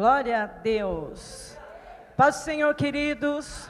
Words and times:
Glória 0.00 0.44
a 0.44 0.46
Deus. 0.46 1.58
Paz 2.16 2.36
do 2.36 2.44
Senhor, 2.44 2.74
queridos. 2.74 3.68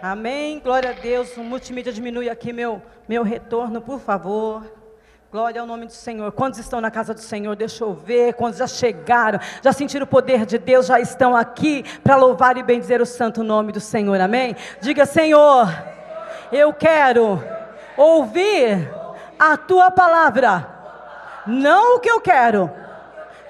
Amém. 0.00 0.58
Glória 0.58 0.88
a 0.88 0.92
Deus. 0.94 1.36
O 1.36 1.44
multimídia 1.44 1.92
diminui 1.92 2.30
aqui 2.30 2.50
meu, 2.50 2.80
meu 3.06 3.22
retorno, 3.22 3.82
por 3.82 4.00
favor. 4.00 4.64
Glória 5.30 5.60
ao 5.60 5.66
nome 5.66 5.84
do 5.84 5.92
Senhor. 5.92 6.32
Quantos 6.32 6.58
estão 6.60 6.80
na 6.80 6.90
casa 6.90 7.12
do 7.12 7.20
Senhor? 7.20 7.54
Deixa 7.56 7.84
eu 7.84 7.92
ver. 7.92 8.32
Quantos 8.32 8.58
já 8.58 8.66
chegaram, 8.66 9.38
já 9.62 9.70
sentiram 9.70 10.04
o 10.04 10.06
poder 10.06 10.46
de 10.46 10.56
Deus, 10.56 10.86
já 10.86 10.98
estão 10.98 11.36
aqui 11.36 11.84
para 12.02 12.16
louvar 12.16 12.56
e 12.56 12.62
bendizer 12.62 13.02
o 13.02 13.04
santo 13.04 13.44
nome 13.44 13.70
do 13.70 13.80
Senhor. 13.80 14.18
Amém? 14.18 14.56
Diga, 14.80 15.04
Senhor, 15.04 15.68
eu 16.50 16.72
quero 16.72 17.38
ouvir 17.98 18.90
a 19.38 19.58
tua 19.58 19.90
palavra. 19.90 20.66
Não 21.46 21.96
o 21.96 22.00
que 22.00 22.10
eu 22.10 22.18
quero, 22.18 22.70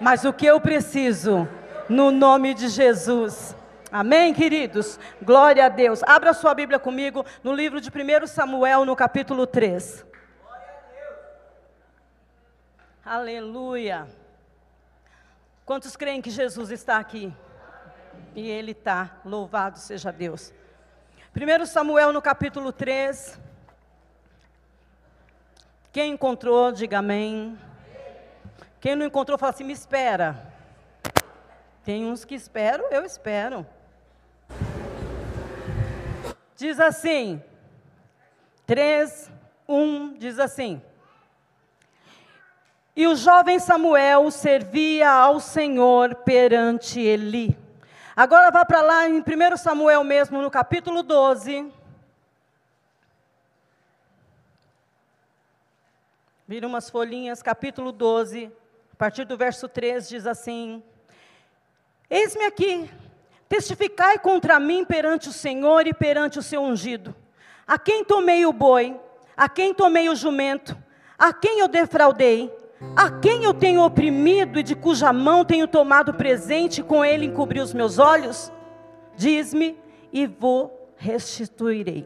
mas 0.01 0.25
o 0.25 0.33
que 0.33 0.47
eu 0.47 0.61
preciso. 0.61 1.49
No 1.91 2.13
nome 2.13 2.55
de 2.55 2.69
Jesus. 2.69 3.53
Amém, 3.91 4.33
queridos? 4.33 4.97
Glória 5.21 5.67
a 5.67 5.69
Deus. 5.69 6.05
Abra 6.05 6.33
sua 6.33 6.55
Bíblia 6.55 6.79
comigo 6.79 7.27
no 7.43 7.53
livro 7.53 7.81
de 7.81 7.91
1 7.91 8.29
Samuel, 8.29 8.85
no 8.85 8.95
capítulo 8.95 9.45
3. 9.45 10.07
Aleluia. 13.05 14.07
Quantos 15.67 15.97
creem 15.97 16.23
que 16.23 16.31
Jesus 16.31 16.71
está 16.71 16.97
aqui? 16.97 17.35
E 18.37 18.49
Ele 18.49 18.71
está. 18.71 19.17
Louvado 19.25 19.77
seja 19.77 20.13
Deus. 20.13 20.55
1 21.35 21.67
Samuel, 21.67 22.13
no 22.13 22.23
capítulo 22.23 22.71
3. 22.71 23.37
Quem 25.91 26.13
encontrou, 26.13 26.71
diga 26.71 27.01
amém. 27.01 27.59
Quem 28.81 28.95
não 28.95 29.05
encontrou, 29.05 29.37
fala 29.37 29.51
assim: 29.51 29.65
me 29.65 29.73
espera. 29.73 30.50
Tem 31.85 32.05
uns 32.05 32.25
que 32.25 32.35
esperam, 32.35 32.91
eu 32.91 33.05
espero. 33.05 33.67
Diz 36.57 36.79
assim, 36.79 37.43
3, 38.67 39.31
1, 39.67 40.19
diz 40.19 40.39
assim. 40.39 40.81
E 42.95 43.07
o 43.07 43.17
jovem 43.17 43.59
Samuel 43.59 44.31
servia 44.31 45.11
ao 45.11 45.41
Senhor 45.41 46.15
perante 46.17 47.01
Eli. 47.01 47.57
Agora 48.15 48.51
vá 48.51 48.65
para 48.65 48.83
lá 48.83 49.09
em 49.09 49.21
1 49.21 49.57
Samuel 49.57 50.05
mesmo, 50.05 50.43
no 50.43 50.51
capítulo 50.51 51.03
12. 51.03 51.73
Vira 56.47 56.67
umas 56.67 56.91
folhinhas, 56.91 57.43
capítulo 57.43 57.93
12, 57.93 58.53
a 58.93 58.97
partir 58.97 59.25
do 59.25 59.37
verso 59.37 59.69
3 59.69 60.09
diz 60.09 60.27
assim: 60.27 60.83
Eis-me 62.11 62.45
aqui, 62.45 62.91
testificai 63.49 64.19
contra 64.19 64.59
mim 64.59 64.85
perante 64.85 65.29
o 65.29 65.33
Senhor 65.33 65.87
e 65.87 65.95
perante 65.95 66.41
o 66.41 66.43
seu 66.43 66.61
ungido. 66.61 67.15
A 67.65 67.79
quem 67.79 68.05
tomei 68.05 68.45
o 68.45 68.53
boi, 68.53 68.99
a 69.37 69.49
quem 69.49 69.73
tomei 69.73 70.09
o 70.09 70.17
jumento, 70.17 70.77
a 71.17 71.33
quem 71.33 71.61
eu 71.61 71.69
defraudei, 71.69 72.53
a 72.97 73.11
quem 73.11 73.45
eu 73.45 73.55
tenho 73.55 73.85
oprimido 73.85 74.59
e 74.59 74.63
de 74.65 74.75
cuja 74.75 75.13
mão 75.13 75.45
tenho 75.45 75.69
tomado 75.69 76.13
presente, 76.15 76.83
com 76.83 77.05
ele 77.05 77.27
encobri 77.27 77.61
os 77.61 77.73
meus 77.73 77.99
olhos? 77.99 78.51
Diz-me 79.17 79.79
e 80.13 80.27
vou 80.27 80.93
restituirei. 80.97 82.05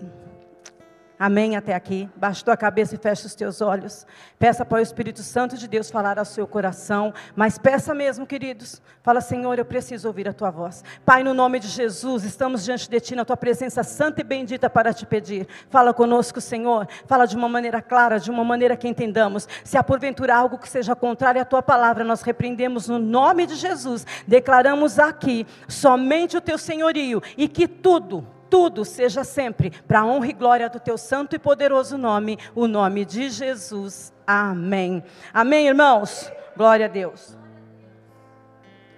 Amém 1.18 1.54
até 1.54 1.74
aqui. 1.74 2.08
Baixa 2.16 2.44
tua 2.44 2.56
cabeça 2.56 2.96
e 2.96 2.98
fecha 2.98 3.26
os 3.26 3.34
teus 3.36 3.60
olhos. 3.60 4.04
Peça 4.36 4.64
para 4.64 4.78
o 4.78 4.80
Espírito 4.80 5.22
Santo 5.22 5.56
de 5.56 5.68
Deus 5.68 5.88
falar 5.88 6.18
ao 6.18 6.24
seu 6.24 6.44
coração. 6.44 7.14
Mas 7.36 7.56
peça 7.56 7.94
mesmo, 7.94 8.26
queridos. 8.26 8.82
Fala, 9.00 9.20
Senhor, 9.20 9.56
eu 9.56 9.64
preciso 9.64 10.08
ouvir 10.08 10.28
a 10.28 10.32
tua 10.32 10.50
voz. 10.50 10.82
Pai, 11.04 11.22
no 11.22 11.32
nome 11.32 11.60
de 11.60 11.68
Jesus, 11.68 12.24
estamos 12.24 12.64
diante 12.64 12.90
de 12.90 12.98
ti 12.98 13.14
na 13.14 13.24
tua 13.24 13.36
presença 13.36 13.84
santa 13.84 14.22
e 14.22 14.24
bendita 14.24 14.68
para 14.68 14.92
te 14.92 15.06
pedir. 15.06 15.46
Fala 15.70 15.94
conosco, 15.94 16.40
Senhor. 16.40 16.88
Fala 17.06 17.26
de 17.26 17.36
uma 17.36 17.48
maneira 17.48 17.80
clara, 17.80 18.18
de 18.18 18.30
uma 18.30 18.44
maneira 18.44 18.76
que 18.76 18.88
entendamos. 18.88 19.46
Se 19.62 19.78
há 19.78 19.84
porventura 19.84 20.34
algo 20.34 20.58
que 20.58 20.68
seja 20.68 20.96
contrário 20.96 21.40
à 21.40 21.44
tua 21.44 21.62
palavra, 21.62 22.02
nós 22.02 22.22
repreendemos 22.22 22.88
no 22.88 22.98
nome 22.98 23.46
de 23.46 23.54
Jesus. 23.54 24.04
Declaramos 24.26 24.98
aqui 24.98 25.46
somente 25.68 26.36
o 26.36 26.40
teu 26.40 26.58
senhorio 26.58 27.22
e 27.36 27.46
que 27.46 27.68
tudo, 27.68 28.26
tudo 28.54 28.84
seja 28.84 29.24
sempre 29.24 29.68
para 29.68 30.02
a 30.02 30.06
honra 30.06 30.28
e 30.28 30.32
glória 30.32 30.70
do 30.70 30.78
teu 30.78 30.96
santo 30.96 31.34
e 31.34 31.40
poderoso 31.40 31.98
nome, 31.98 32.38
o 32.54 32.68
nome 32.68 33.04
de 33.04 33.28
Jesus. 33.28 34.12
Amém. 34.24 35.02
Amém, 35.32 35.66
irmãos? 35.66 36.30
Glória 36.56 36.86
a 36.86 36.88
Deus. 36.88 37.36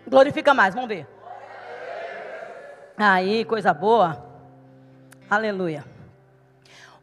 Glorifica 0.07 0.53
mais, 0.53 0.75
vamos 0.75 0.91
ver. 0.91 1.09
Aí, 2.99 3.47
coisa 3.47 3.73
boa. 3.73 4.23
Aleluia. 5.31 5.87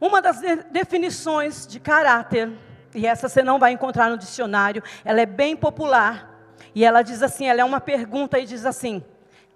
Uma 0.00 0.22
das 0.22 0.40
de 0.40 0.54
definições 0.70 1.66
de 1.66 1.80
caráter, 1.80 2.52
e 2.94 3.04
essa 3.04 3.28
você 3.28 3.42
não 3.42 3.58
vai 3.58 3.72
encontrar 3.72 4.08
no 4.08 4.16
dicionário, 4.16 4.80
ela 5.04 5.20
é 5.20 5.26
bem 5.26 5.56
popular. 5.56 6.48
E 6.72 6.84
ela 6.84 7.02
diz 7.02 7.20
assim: 7.20 7.48
ela 7.48 7.60
é 7.60 7.64
uma 7.64 7.80
pergunta 7.80 8.38
e 8.38 8.46
diz 8.46 8.64
assim: 8.64 9.02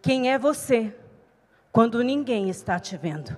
Quem 0.03 0.33
é 0.33 0.37
você? 0.37 0.93
Quando 1.73 2.03
ninguém 2.03 2.49
está 2.49 2.79
te 2.79 2.97
vendo? 2.97 3.37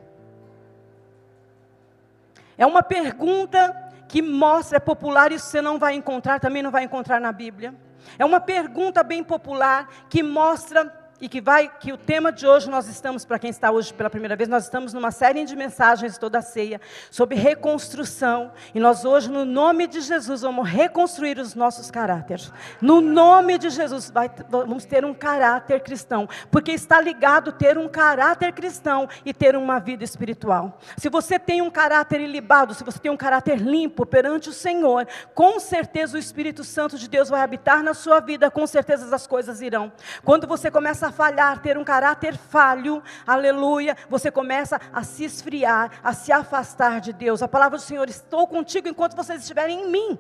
É 2.57 2.67
uma 2.67 2.83
pergunta 2.83 3.75
que 4.09 4.21
mostra, 4.21 4.77
é 4.77 4.81
popular, 4.81 5.33
isso 5.33 5.47
você 5.47 5.63
não 5.63 5.79
vai 5.79 5.95
encontrar, 5.95 6.41
também 6.41 6.63
não 6.63 6.71
vai 6.71 6.85
encontrar 6.85 7.21
na 7.21 7.33
Bíblia. 7.33 7.75
É 8.19 8.25
uma 8.25 8.41
pergunta 8.41 9.03
bem 9.03 9.23
popular 9.23 9.89
que 10.09 10.23
mostra 10.23 11.00
e 11.21 11.29
que 11.29 11.41
vai, 11.41 11.69
que 11.69 11.93
o 11.93 11.97
tema 11.99 12.33
de 12.33 12.47
hoje 12.47 12.71
nós 12.71 12.89
estamos, 12.89 13.25
para 13.25 13.39
quem 13.39 13.51
está 13.51 13.71
hoje 13.71 13.93
pela 13.93 14.09
primeira 14.09 14.35
vez, 14.35 14.49
nós 14.49 14.65
estamos 14.65 14.93
numa 14.95 15.11
série 15.11 15.45
de 15.45 15.55
mensagens 15.55 16.17
toda 16.17 16.39
a 16.39 16.43
ceia 16.43 16.81
sobre 17.11 17.37
reconstrução. 17.37 18.53
E 18.75 18.81
nós 18.81 19.05
hoje, 19.05 19.31
no 19.31 19.45
nome 19.45 19.87
de 19.87 20.01
Jesus, 20.01 20.41
vamos 20.41 20.69
reconstruir 20.69 21.39
os 21.39 21.55
nossos 21.55 21.91
caráteres. 21.91 22.51
No 22.81 23.01
nome 23.01 23.59
de 23.59 23.69
Jesus, 23.69 24.11
vai, 24.11 24.31
vamos 24.49 24.85
ter 24.85 25.05
um 25.05 25.13
caráter 25.13 25.81
cristão, 25.81 26.29
porque 26.51 26.73
está 26.73 27.01
ligado 27.01 27.53
ter 27.53 27.77
um 27.77 27.89
caráter 27.89 28.53
cristão 28.53 29.09
e 29.25 29.35
ter 29.35 29.55
uma 29.57 29.79
vida 29.79 30.03
espiritual. 30.03 30.79
Se 30.97 31.09
você 31.09 31.39
tem 31.39 31.61
um 31.61 31.71
caráter 31.71 32.21
ilibado, 32.21 32.75
se 32.75 32.85
você 32.85 32.99
tem 32.99 33.11
um 33.11 33.17
caráter 33.17 33.59
limpo 33.59 34.07
perante 34.07 34.49
o 34.49 34.53
Senhor, 34.53 35.07
com 35.35 35.61
certeza 35.61 36.17
o 36.17 36.21
Espírito 36.21 36.65
Santo 36.65 36.99
de 36.99 37.09
Deus 37.09 37.29
vai 37.29 37.43
habitar 37.43 37.83
na 37.83 37.93
sua 37.93 38.21
vida, 38.21 38.51
com 38.51 38.67
certeza 38.67 39.15
as 39.15 39.27
coisas 39.27 39.61
irão. 39.61 39.93
Quando 40.25 40.47
você 40.47 40.71
começa 40.71 41.09
a 41.09 41.10
falhar, 41.11 41.61
ter 41.61 41.77
um 41.77 41.85
caráter 41.85 42.37
falho, 42.37 43.03
aleluia, 43.27 43.97
você 44.09 44.31
começa 44.31 44.81
a 44.93 45.03
se 45.03 45.25
esfriar, 45.25 45.91
a 46.03 46.13
se 46.13 46.33
afastar 46.33 47.01
de 47.01 47.13
Deus. 47.13 47.43
A 47.43 47.49
palavra 47.49 47.79
do 47.79 47.83
Senhor, 47.83 48.09
estou 48.09 48.47
contigo 48.47 48.89
enquanto 48.89 49.17
vocês 49.17 49.41
estiverem 49.41 49.83
em 49.83 49.91
mim. 49.91 50.19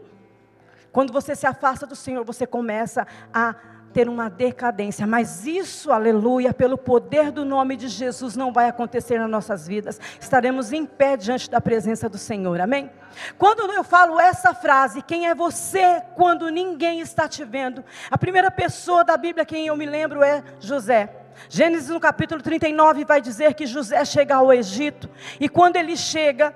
Quando 0.93 1.13
você 1.13 1.37
se 1.37 1.47
afasta 1.47 1.87
do 1.87 1.95
Senhor, 1.95 2.25
você 2.25 2.47
começa 2.47 3.07
a 3.33 3.55
ter 3.93 4.09
uma 4.09 4.31
decadência, 4.31 5.07
mas 5.07 5.47
isso, 5.47 5.91
aleluia, 5.91 6.55
pelo 6.55 6.79
poder 6.79 7.31
do 7.31 7.45
nome 7.45 7.77
de 7.77 7.89
Jesus, 7.89 8.37
não 8.37 8.53
vai 8.53 8.69
acontecer 8.69 9.19
nas 9.19 9.29
nossas 9.29 9.67
vidas. 9.67 10.01
Estaremos 10.21 10.73
em 10.73 10.87
pé 10.87 11.17
diante 11.17 11.51
da 11.51 11.61
presença 11.61 12.09
do 12.09 12.19
Senhor, 12.19 12.61
amém? 12.61 12.91
Quando 13.37 13.71
eu 13.73 13.83
falo 13.83 14.21
essa 14.21 14.55
frase, 14.55 15.03
quem 15.03 15.29
é 15.29 15.35
você 15.35 16.03
quando 16.15 16.49
ninguém 16.49 17.01
está 17.01 17.29
te 17.29 17.45
vendo? 17.45 17.85
A 18.11 18.17
primeira 18.17 18.51
pessoa 18.51 19.05
da 19.05 19.17
Bíblia, 19.17 19.45
quem 19.45 19.67
eu 19.67 19.77
me 19.77 19.87
lembro, 19.87 20.23
é 20.23 20.43
José. 20.61 21.17
Gênesis 21.49 21.89
no 21.89 22.01
capítulo 22.01 22.43
39 22.43 23.05
vai 23.05 23.21
dizer 23.21 23.55
que 23.55 23.67
José 23.67 24.05
chega 24.05 24.37
ao 24.37 24.53
Egito, 24.53 25.09
e 25.39 25.49
quando 25.49 25.77
ele 25.77 25.97
chega, 25.97 26.55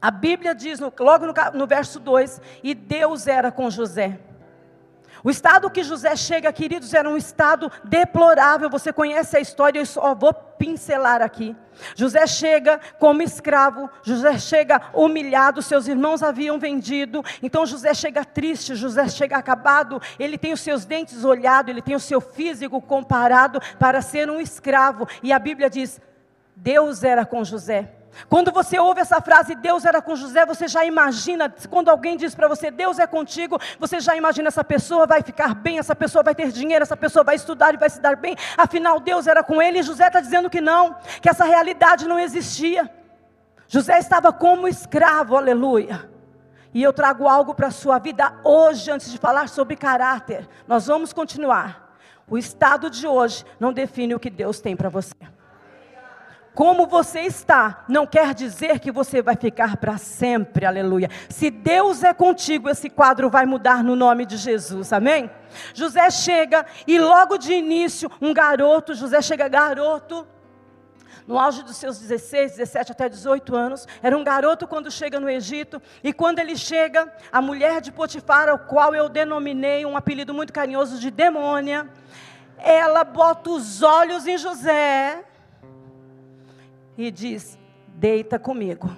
a 0.00 0.10
Bíblia 0.10 0.54
diz, 0.54 0.80
logo 0.80 1.26
no, 1.54 1.66
verso 1.66 2.00
2, 2.00 2.40
e 2.62 2.74
Deus 2.74 3.26
era 3.26 3.50
com 3.52 3.70
José. 3.70 4.18
O 5.26 5.30
estado 5.30 5.68
que 5.68 5.82
José 5.82 6.14
chega, 6.14 6.52
queridos, 6.52 6.94
era 6.94 7.10
um 7.10 7.16
estado 7.16 7.68
deplorável. 7.82 8.70
Você 8.70 8.92
conhece 8.92 9.36
a 9.36 9.40
história, 9.40 9.80
eu 9.80 9.84
só 9.84 10.14
vou 10.14 10.32
pincelar 10.32 11.20
aqui. 11.20 11.56
José 11.96 12.24
chega 12.28 12.80
como 13.00 13.20
escravo, 13.20 13.90
José 14.04 14.38
chega 14.38 14.80
humilhado, 14.94 15.62
seus 15.62 15.88
irmãos 15.88 16.22
haviam 16.22 16.60
vendido, 16.60 17.24
então 17.42 17.66
José 17.66 17.92
chega 17.92 18.24
triste, 18.24 18.76
José 18.76 19.08
chega 19.08 19.36
acabado, 19.36 20.00
ele 20.16 20.38
tem 20.38 20.52
os 20.52 20.60
seus 20.60 20.84
dentes 20.84 21.24
olhados, 21.24 21.70
ele 21.70 21.82
tem 21.82 21.96
o 21.96 22.00
seu 22.00 22.20
físico 22.20 22.80
comparado 22.80 23.60
para 23.80 24.00
ser 24.02 24.30
um 24.30 24.40
escravo, 24.40 25.08
e 25.24 25.32
a 25.32 25.40
Bíblia 25.40 25.68
diz: 25.68 26.00
Deus 26.54 27.02
era 27.02 27.26
com 27.26 27.42
José. 27.42 27.90
Quando 28.28 28.50
você 28.50 28.78
ouve 28.78 29.00
essa 29.00 29.20
frase, 29.20 29.54
Deus 29.54 29.84
era 29.84 30.00
com 30.00 30.16
José, 30.16 30.44
você 30.44 30.66
já 30.66 30.84
imagina, 30.84 31.52
quando 31.70 31.88
alguém 31.88 32.16
diz 32.16 32.34
para 32.34 32.48
você, 32.48 32.70
Deus 32.70 32.98
é 32.98 33.06
contigo, 33.06 33.58
você 33.78 34.00
já 34.00 34.16
imagina 34.16 34.48
essa 34.48 34.64
pessoa 34.64 35.06
vai 35.06 35.22
ficar 35.22 35.54
bem, 35.54 35.78
essa 35.78 35.94
pessoa 35.94 36.22
vai 36.22 36.34
ter 36.34 36.50
dinheiro, 36.50 36.82
essa 36.82 36.96
pessoa 36.96 37.22
vai 37.22 37.36
estudar 37.36 37.74
e 37.74 37.76
vai 37.76 37.90
se 37.90 38.00
dar 38.00 38.16
bem. 38.16 38.36
Afinal, 38.56 38.98
Deus 38.98 39.26
era 39.26 39.42
com 39.42 39.60
ele 39.60 39.78
e 39.78 39.82
José 39.82 40.06
está 40.06 40.20
dizendo 40.20 40.50
que 40.50 40.60
não, 40.60 40.96
que 41.20 41.28
essa 41.28 41.44
realidade 41.44 42.08
não 42.08 42.18
existia. 42.18 42.90
José 43.68 43.98
estava 43.98 44.32
como 44.32 44.66
escravo, 44.66 45.36
aleluia. 45.36 46.08
E 46.72 46.82
eu 46.82 46.92
trago 46.92 47.26
algo 47.26 47.54
para 47.54 47.68
a 47.68 47.70
sua 47.70 47.98
vida 47.98 48.34
hoje, 48.44 48.90
antes 48.90 49.10
de 49.10 49.18
falar 49.18 49.48
sobre 49.48 49.76
caráter. 49.76 50.48
Nós 50.66 50.86
vamos 50.86 51.12
continuar. 51.12 51.96
O 52.28 52.36
estado 52.36 52.90
de 52.90 53.06
hoje 53.06 53.44
não 53.58 53.72
define 53.72 54.14
o 54.14 54.20
que 54.20 54.28
Deus 54.28 54.60
tem 54.60 54.76
para 54.76 54.88
você. 54.88 55.14
Como 56.56 56.86
você 56.86 57.20
está, 57.20 57.84
não 57.86 58.06
quer 58.06 58.32
dizer 58.32 58.80
que 58.80 58.90
você 58.90 59.20
vai 59.20 59.36
ficar 59.36 59.76
para 59.76 59.98
sempre, 59.98 60.64
aleluia. 60.64 61.10
Se 61.28 61.50
Deus 61.50 62.02
é 62.02 62.14
contigo, 62.14 62.70
esse 62.70 62.88
quadro 62.88 63.28
vai 63.28 63.44
mudar 63.44 63.84
no 63.84 63.94
nome 63.94 64.24
de 64.24 64.38
Jesus, 64.38 64.90
amém? 64.90 65.30
José 65.74 66.10
chega 66.10 66.64
e 66.86 66.98
logo 66.98 67.36
de 67.36 67.52
início, 67.52 68.10
um 68.22 68.32
garoto, 68.32 68.94
José 68.94 69.20
chega 69.20 69.48
garoto, 69.48 70.26
no 71.26 71.38
auge 71.38 71.62
dos 71.62 71.76
seus 71.76 71.98
16, 71.98 72.52
17 72.52 72.92
até 72.92 73.06
18 73.06 73.54
anos, 73.54 73.86
era 74.02 74.16
um 74.16 74.24
garoto 74.24 74.66
quando 74.66 74.90
chega 74.90 75.20
no 75.20 75.28
Egito, 75.28 75.82
e 76.02 76.10
quando 76.10 76.38
ele 76.38 76.56
chega, 76.56 77.12
a 77.30 77.42
mulher 77.42 77.82
de 77.82 77.92
Potifar, 77.92 78.48
ao 78.48 78.60
qual 78.60 78.94
eu 78.94 79.10
denominei 79.10 79.84
um 79.84 79.94
apelido 79.94 80.32
muito 80.32 80.54
carinhoso 80.54 80.98
de 80.98 81.10
demônia, 81.10 81.86
ela 82.56 83.04
bota 83.04 83.50
os 83.50 83.82
olhos 83.82 84.26
em 84.26 84.38
José 84.38 85.22
e 86.96 87.10
diz: 87.10 87.58
Deita 87.88 88.38
comigo. 88.38 88.90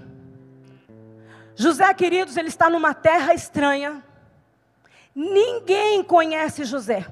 José, 1.54 1.92
queridos, 1.94 2.36
ele 2.36 2.48
está 2.48 2.70
numa 2.70 2.94
terra 2.94 3.34
estranha. 3.34 4.02
Ninguém 5.14 6.04
conhece 6.04 6.64
José. 6.64 7.06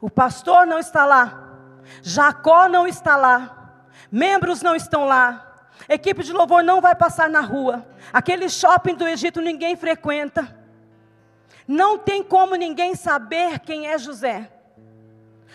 O 0.00 0.08
pastor 0.08 0.66
não 0.66 0.78
está 0.78 1.04
lá. 1.04 1.56
Jacó 2.02 2.68
não 2.68 2.86
está 2.86 3.16
lá. 3.16 3.82
Membros 4.10 4.62
não 4.62 4.76
estão 4.76 5.04
lá. 5.04 5.68
Equipe 5.88 6.22
de 6.22 6.32
louvor 6.32 6.62
não 6.62 6.80
vai 6.80 6.94
passar 6.94 7.28
na 7.28 7.40
rua. 7.40 7.84
Aquele 8.12 8.48
shopping 8.48 8.94
do 8.94 9.08
Egito 9.08 9.40
ninguém 9.40 9.74
frequenta. 9.74 10.56
Não 11.66 11.98
tem 11.98 12.22
como 12.22 12.54
ninguém 12.54 12.94
saber 12.94 13.58
quem 13.58 13.88
é 13.88 13.98
José. 13.98 14.50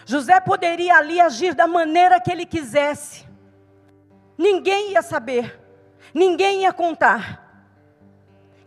José 0.06 0.40
poderia 0.40 0.98
ali 0.98 1.22
agir 1.22 1.54
da 1.54 1.68
maneira 1.68 2.20
que 2.20 2.32
ele 2.32 2.46
quisesse. 2.46 3.29
Ninguém 4.40 4.94
ia 4.94 5.02
saber, 5.02 5.60
ninguém 6.14 6.62
ia 6.62 6.72
contar. 6.72 7.46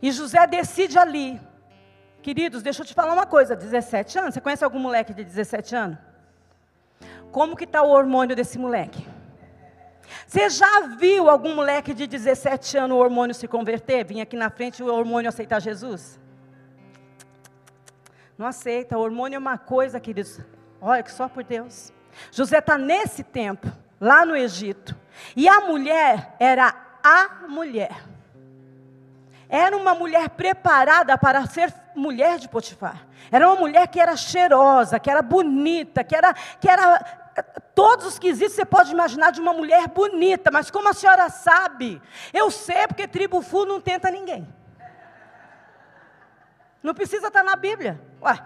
E 0.03 0.13
José 0.13 0.47
decide 0.47 0.99
ali. 0.99 1.41
Queridos, 2.21 2.63
deixa 2.63 2.83
eu 2.83 2.87
te 2.87 2.93
falar 2.93 3.15
uma 3.15 3.25
coisa: 3.25 3.57
17 3.57 4.19
anos. 4.19 4.35
Você 4.35 4.41
conhece 4.43 4.63
algum 4.63 4.79
moleque 4.79 5.15
de 5.15 5.25
17 5.25 5.75
anos? 5.75 5.99
Como 7.31 7.57
que 7.57 7.65
está 7.65 7.83
o 7.83 7.89
hormônio 7.89 8.37
desse 8.37 8.59
moleque? 8.59 9.09
Você 10.27 10.51
já 10.51 10.89
viu 10.89 11.31
algum 11.31 11.55
moleque 11.55 11.95
de 11.95 12.07
17 12.07 12.77
anos 12.77 12.95
o 12.95 13.01
hormônio 13.01 13.35
se 13.35 13.49
converter? 13.49 14.05
Vim 14.05 14.21
aqui 14.21 14.37
na 14.37 14.51
frente 14.51 14.81
e 14.81 14.83
o 14.83 14.93
hormônio 14.93 15.31
aceitar 15.31 15.59
Jesus? 15.59 16.21
Não 18.37 18.47
aceita. 18.47 18.99
O 18.99 19.01
hormônio 19.01 19.37
é 19.37 19.39
uma 19.39 19.57
coisa, 19.57 19.99
queridos. 19.99 20.39
Olha, 20.83 21.03
que 21.03 21.11
só 21.11 21.31
por 21.31 21.43
Deus. 21.43 21.91
José 22.31 22.59
está 22.59 22.77
nesse 22.77 23.25
tempo 23.25 23.73
lá 23.99 24.27
no 24.27 24.37
Egito. 24.37 25.01
E 25.37 25.49
a 25.49 25.61
mulher 25.61 26.35
era 26.39 26.75
a 27.03 27.47
mulher. 27.49 28.03
Era 29.49 29.77
uma 29.77 29.95
mulher 29.95 30.31
preparada 30.31 31.19
para 31.19 31.45
ser 31.47 31.73
mulher 31.95 32.39
de 32.39 32.49
Potifar. 32.49 33.07
Era 33.31 33.47
uma 33.47 33.57
mulher 33.57 33.87
que 33.89 34.01
era 34.01 34.17
cheirosa, 34.17 34.99
que 34.99 35.11
era 35.11 35.21
bonita, 35.21 36.03
que 36.03 36.17
era, 36.17 36.33
que 36.33 36.69
era 36.69 37.23
todos 37.75 38.07
os 38.07 38.19
quesitos 38.19 38.55
você 38.55 38.65
pode 38.65 38.93
imaginar 38.93 39.31
de 39.31 39.41
uma 39.41 39.53
mulher 39.53 39.89
bonita, 39.89 40.51
mas 40.51 40.71
como 40.71 40.89
a 40.89 40.93
senhora 40.93 41.29
sabe? 41.29 42.01
Eu 42.33 42.51
sei 42.51 42.87
porque 42.87 43.09
tribo 43.09 43.41
fu 43.43 43.65
não 43.65 43.81
tenta 43.81 44.11
ninguém. 44.11 44.47
Não 46.83 46.95
precisa 46.95 47.29
estar 47.29 47.45
na 47.45 47.55
Bíblia. 47.55 48.01
Ué, 48.21 48.43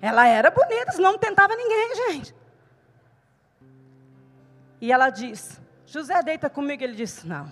ela 0.00 0.26
era 0.26 0.50
bonita, 0.50 0.92
senão 0.92 1.12
não 1.12 1.18
tentava 1.18 1.54
ninguém, 1.54 1.94
gente. 1.94 2.34
E 4.80 4.92
ela 4.92 5.10
diz: 5.10 5.60
José, 5.88 6.22
deita 6.22 6.50
comigo. 6.50 6.84
Ele 6.84 6.94
disse: 6.94 7.26
Não, 7.26 7.50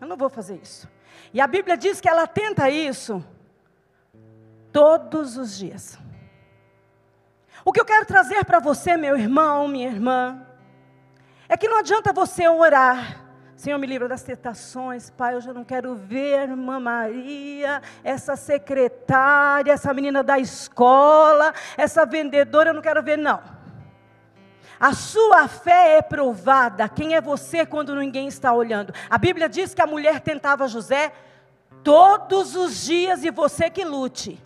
eu 0.00 0.06
não 0.06 0.16
vou 0.16 0.30
fazer 0.30 0.56
isso. 0.62 0.88
E 1.32 1.40
a 1.40 1.46
Bíblia 1.46 1.76
diz 1.76 2.00
que 2.00 2.08
ela 2.08 2.26
tenta 2.26 2.70
isso 2.70 3.24
todos 4.72 5.36
os 5.36 5.58
dias. 5.58 5.98
O 7.64 7.72
que 7.72 7.80
eu 7.80 7.84
quero 7.84 8.06
trazer 8.06 8.44
para 8.44 8.60
você, 8.60 8.96
meu 8.96 9.16
irmão, 9.18 9.66
minha 9.66 9.88
irmã, 9.88 10.46
é 11.48 11.56
que 11.56 11.68
não 11.68 11.78
adianta 11.78 12.12
você 12.12 12.46
orar. 12.48 13.24
Senhor, 13.56 13.78
me 13.78 13.86
livra 13.86 14.08
das 14.08 14.22
tentações, 14.22 15.10
Pai. 15.10 15.34
Eu 15.34 15.40
já 15.40 15.52
não 15.52 15.64
quero 15.64 15.94
ver 15.94 16.50
irmã 16.50 16.78
Maria, 16.78 17.80
essa 18.02 18.36
secretária, 18.36 19.72
essa 19.72 19.92
menina 19.94 20.22
da 20.22 20.38
escola, 20.38 21.52
essa 21.76 22.04
vendedora, 22.04 22.70
eu 22.70 22.74
não 22.74 22.82
quero 22.82 23.02
ver, 23.02 23.16
não. 23.16 23.53
A 24.78 24.92
sua 24.92 25.48
fé 25.48 25.98
é 25.98 26.02
provada. 26.02 26.88
Quem 26.88 27.14
é 27.14 27.20
você 27.20 27.64
quando 27.64 27.94
ninguém 27.94 28.28
está 28.28 28.52
olhando? 28.52 28.92
A 29.08 29.18
Bíblia 29.18 29.48
diz 29.48 29.74
que 29.74 29.82
a 29.82 29.86
mulher 29.86 30.20
tentava 30.20 30.68
José 30.68 31.12
todos 31.82 32.56
os 32.56 32.84
dias 32.84 33.24
e 33.24 33.30
você 33.30 33.70
que 33.70 33.84
lute. 33.84 34.42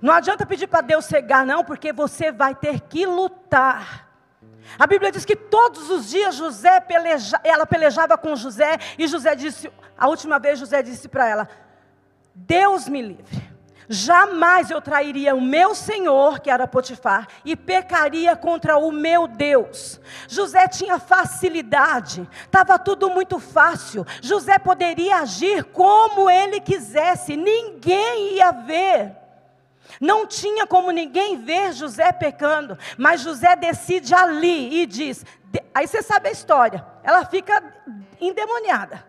Não 0.00 0.12
adianta 0.12 0.44
pedir 0.44 0.66
para 0.66 0.80
Deus 0.80 1.04
cegar, 1.04 1.46
não, 1.46 1.62
porque 1.62 1.92
você 1.92 2.32
vai 2.32 2.54
ter 2.54 2.80
que 2.80 3.06
lutar. 3.06 4.08
A 4.78 4.86
Bíblia 4.86 5.12
diz 5.12 5.24
que 5.24 5.36
todos 5.36 5.90
os 5.90 6.10
dias 6.10 6.34
José 6.34 6.80
peleja, 6.80 7.40
ela 7.44 7.66
pelejava 7.66 8.18
com 8.18 8.34
José, 8.34 8.78
e 8.98 9.06
José 9.06 9.36
disse, 9.36 9.70
a 9.96 10.08
última 10.08 10.38
vez 10.38 10.58
José 10.58 10.82
disse 10.82 11.08
para 11.08 11.28
ela: 11.28 11.48
Deus 12.34 12.88
me 12.88 13.02
livre. 13.02 13.51
Jamais 13.88 14.70
eu 14.70 14.80
trairia 14.80 15.34
o 15.34 15.40
meu 15.40 15.74
senhor, 15.74 16.40
que 16.40 16.50
era 16.50 16.68
Potifar, 16.68 17.26
e 17.44 17.56
pecaria 17.56 18.36
contra 18.36 18.76
o 18.76 18.92
meu 18.92 19.26
Deus. 19.26 20.00
José 20.28 20.68
tinha 20.68 20.98
facilidade, 20.98 22.28
estava 22.44 22.78
tudo 22.78 23.10
muito 23.10 23.38
fácil. 23.38 24.06
José 24.20 24.58
poderia 24.58 25.18
agir 25.18 25.64
como 25.64 26.30
ele 26.30 26.60
quisesse, 26.60 27.36
ninguém 27.36 28.36
ia 28.36 28.52
ver. 28.52 29.16
Não 30.00 30.26
tinha 30.26 30.66
como 30.66 30.90
ninguém 30.90 31.36
ver 31.36 31.72
José 31.72 32.12
pecando, 32.12 32.78
mas 32.96 33.20
José 33.20 33.54
decide 33.56 34.14
ali 34.14 34.82
e 34.82 34.86
diz: 34.86 35.24
aí 35.74 35.86
você 35.86 36.02
sabe 36.02 36.28
a 36.28 36.32
história, 36.32 36.84
ela 37.02 37.24
fica 37.24 37.62
endemoniada. 38.20 39.04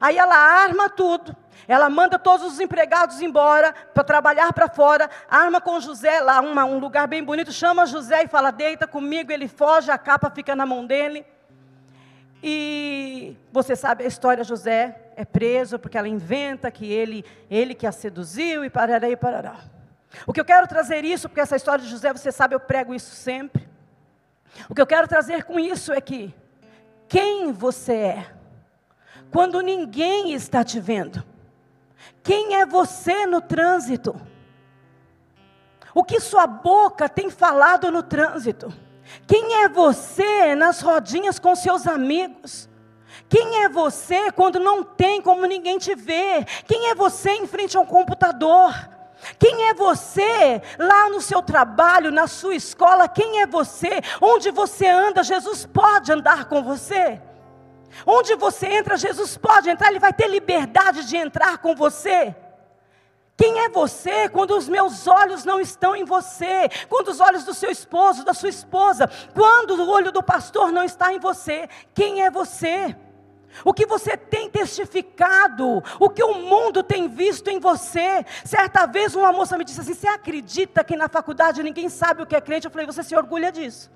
Aí 0.00 0.16
ela 0.16 0.36
arma 0.36 0.88
tudo, 0.88 1.36
ela 1.68 1.88
manda 1.88 2.18
todos 2.18 2.46
os 2.46 2.60
empregados 2.60 3.20
embora 3.20 3.72
para 3.94 4.02
trabalhar 4.02 4.52
para 4.52 4.68
fora, 4.68 5.08
arma 5.28 5.60
com 5.60 5.80
José 5.80 6.20
lá, 6.20 6.40
uma, 6.40 6.64
um 6.64 6.78
lugar 6.78 7.06
bem 7.06 7.22
bonito, 7.22 7.52
chama 7.52 7.86
José 7.86 8.24
e 8.24 8.28
fala: 8.28 8.50
deita 8.50 8.86
comigo. 8.86 9.32
Ele 9.32 9.48
foge, 9.48 9.90
a 9.90 9.98
capa 9.98 10.30
fica 10.30 10.56
na 10.56 10.66
mão 10.66 10.86
dele. 10.86 11.24
E 12.42 13.36
você 13.52 13.76
sabe 13.76 14.04
a 14.04 14.06
história: 14.06 14.42
José 14.42 15.12
é 15.16 15.24
preso 15.24 15.78
porque 15.78 15.96
ela 15.96 16.08
inventa 16.08 16.70
que 16.70 16.90
ele, 16.90 17.24
ele 17.50 17.74
que 17.74 17.86
a 17.86 17.92
seduziu 17.92 18.64
e 18.64 18.70
parará 18.70 19.08
e 19.08 19.16
parará. 19.16 19.56
O 20.26 20.32
que 20.32 20.40
eu 20.40 20.44
quero 20.44 20.66
trazer 20.66 21.04
isso, 21.04 21.28
porque 21.28 21.40
essa 21.40 21.56
história 21.56 21.82
de 21.82 21.90
José, 21.90 22.12
você 22.12 22.30
sabe, 22.30 22.54
eu 22.54 22.60
prego 22.60 22.94
isso 22.94 23.14
sempre. 23.14 23.66
O 24.68 24.74
que 24.74 24.80
eu 24.80 24.86
quero 24.86 25.08
trazer 25.08 25.44
com 25.44 25.58
isso 25.58 25.92
é 25.92 26.00
que 26.00 26.34
quem 27.08 27.52
você 27.52 27.94
é, 27.94 28.26
quando 29.30 29.60
ninguém 29.60 30.32
está 30.34 30.62
te 30.62 30.78
vendo, 30.78 31.24
quem 32.22 32.56
é 32.56 32.66
você 32.66 33.26
no 33.26 33.40
trânsito? 33.40 34.20
O 35.94 36.04
que 36.04 36.20
sua 36.20 36.46
boca 36.46 37.08
tem 37.08 37.30
falado 37.30 37.90
no 37.90 38.02
trânsito? 38.02 38.72
Quem 39.26 39.62
é 39.62 39.68
você 39.68 40.54
nas 40.54 40.80
rodinhas 40.80 41.38
com 41.38 41.54
seus 41.54 41.86
amigos? 41.86 42.68
Quem 43.28 43.62
é 43.62 43.68
você 43.68 44.30
quando 44.32 44.58
não 44.58 44.82
tem 44.82 45.20
como 45.20 45.44
ninguém 45.44 45.78
te 45.78 45.94
ver? 45.94 46.44
Quem 46.66 46.88
é 46.88 46.94
você 46.94 47.30
em 47.30 47.46
frente 47.46 47.76
ao 47.76 47.86
computador? 47.86 48.72
Quem 49.38 49.68
é 49.68 49.74
você 49.74 50.60
lá 50.78 51.08
no 51.08 51.20
seu 51.20 51.42
trabalho, 51.42 52.10
na 52.10 52.26
sua 52.26 52.54
escola? 52.54 53.08
Quem 53.08 53.40
é 53.40 53.46
você? 53.46 54.00
Onde 54.20 54.50
você 54.50 54.86
anda? 54.86 55.22
Jesus 55.22 55.66
pode 55.66 56.10
andar 56.10 56.46
com 56.46 56.62
você. 56.62 57.20
Onde 58.06 58.34
você 58.36 58.66
entra, 58.66 58.96
Jesus 58.96 59.36
pode 59.36 59.68
entrar, 59.68 59.88
Ele 59.88 59.98
vai 59.98 60.12
ter 60.12 60.28
liberdade 60.28 61.04
de 61.04 61.16
entrar 61.16 61.58
com 61.58 61.74
você. 61.74 62.34
Quem 63.36 63.60
é 63.60 63.68
você 63.68 64.28
quando 64.28 64.56
os 64.56 64.68
meus 64.68 65.06
olhos 65.06 65.44
não 65.44 65.60
estão 65.60 65.96
em 65.96 66.04
você? 66.04 66.68
Quando 66.88 67.08
os 67.08 67.20
olhos 67.20 67.44
do 67.44 67.54
seu 67.54 67.70
esposo, 67.70 68.24
da 68.24 68.34
sua 68.34 68.48
esposa, 68.48 69.10
quando 69.34 69.74
o 69.74 69.90
olho 69.90 70.12
do 70.12 70.22
pastor 70.22 70.70
não 70.70 70.84
está 70.84 71.12
em 71.12 71.18
você? 71.18 71.68
Quem 71.94 72.22
é 72.22 72.30
você? 72.30 72.94
O 73.64 73.74
que 73.74 73.84
você 73.84 74.16
tem 74.16 74.48
testificado, 74.48 75.82
o 75.98 76.08
que 76.08 76.22
o 76.22 76.34
mundo 76.34 76.82
tem 76.82 77.08
visto 77.08 77.48
em 77.48 77.58
você. 77.58 78.24
Certa 78.44 78.86
vez 78.86 79.14
uma 79.14 79.32
moça 79.32 79.58
me 79.58 79.64
disse 79.64 79.80
assim: 79.80 79.94
Você 79.94 80.08
acredita 80.08 80.82
que 80.82 80.96
na 80.96 81.08
faculdade 81.08 81.62
ninguém 81.62 81.88
sabe 81.88 82.22
o 82.22 82.26
que 82.26 82.36
é 82.36 82.40
crente? 82.40 82.66
Eu 82.66 82.70
falei: 82.70 82.86
Você 82.86 83.02
se 83.02 83.14
orgulha 83.14 83.52
disso? 83.52 83.90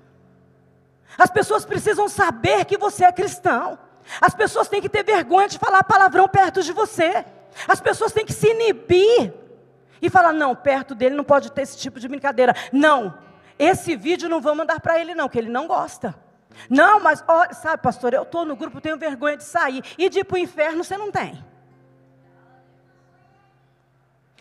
As 1.17 1.31
pessoas 1.31 1.65
precisam 1.65 2.07
saber 2.07 2.65
que 2.65 2.77
você 2.77 3.05
é 3.05 3.11
cristão. 3.11 3.79
As 4.21 4.33
pessoas 4.33 4.67
têm 4.67 4.81
que 4.81 4.89
ter 4.89 5.03
vergonha 5.03 5.47
de 5.47 5.57
falar 5.57 5.83
palavrão 5.83 6.27
perto 6.27 6.61
de 6.61 6.71
você. 6.71 7.25
As 7.67 7.81
pessoas 7.81 8.11
têm 8.11 8.25
que 8.25 8.33
se 8.33 8.47
inibir. 8.47 9.33
E 10.01 10.09
fala: 10.09 10.31
não, 10.31 10.55
perto 10.55 10.95
dele 10.95 11.15
não 11.15 11.23
pode 11.23 11.51
ter 11.51 11.63
esse 11.63 11.77
tipo 11.77 11.99
de 11.99 12.07
brincadeira. 12.07 12.55
Não, 12.71 13.17
esse 13.57 13.95
vídeo 13.95 14.29
não 14.29 14.41
vou 14.41 14.55
mandar 14.55 14.79
para 14.79 14.99
ele, 14.99 15.15
não, 15.15 15.27
que 15.27 15.37
ele 15.37 15.49
não 15.49 15.67
gosta. 15.67 16.15
Não, 16.69 16.99
mas, 16.99 17.23
ó, 17.27 17.53
sabe, 17.53 17.83
pastor, 17.83 18.13
eu 18.13 18.23
estou 18.23 18.43
no 18.45 18.55
grupo, 18.55 18.81
tenho 18.81 18.97
vergonha 18.97 19.37
de 19.37 19.43
sair. 19.43 19.83
E 19.97 20.09
de 20.09 20.19
ir 20.19 20.23
para 20.23 20.35
o 20.35 20.39
inferno 20.39 20.83
você 20.83 20.97
não 20.97 21.11
tem. 21.11 21.43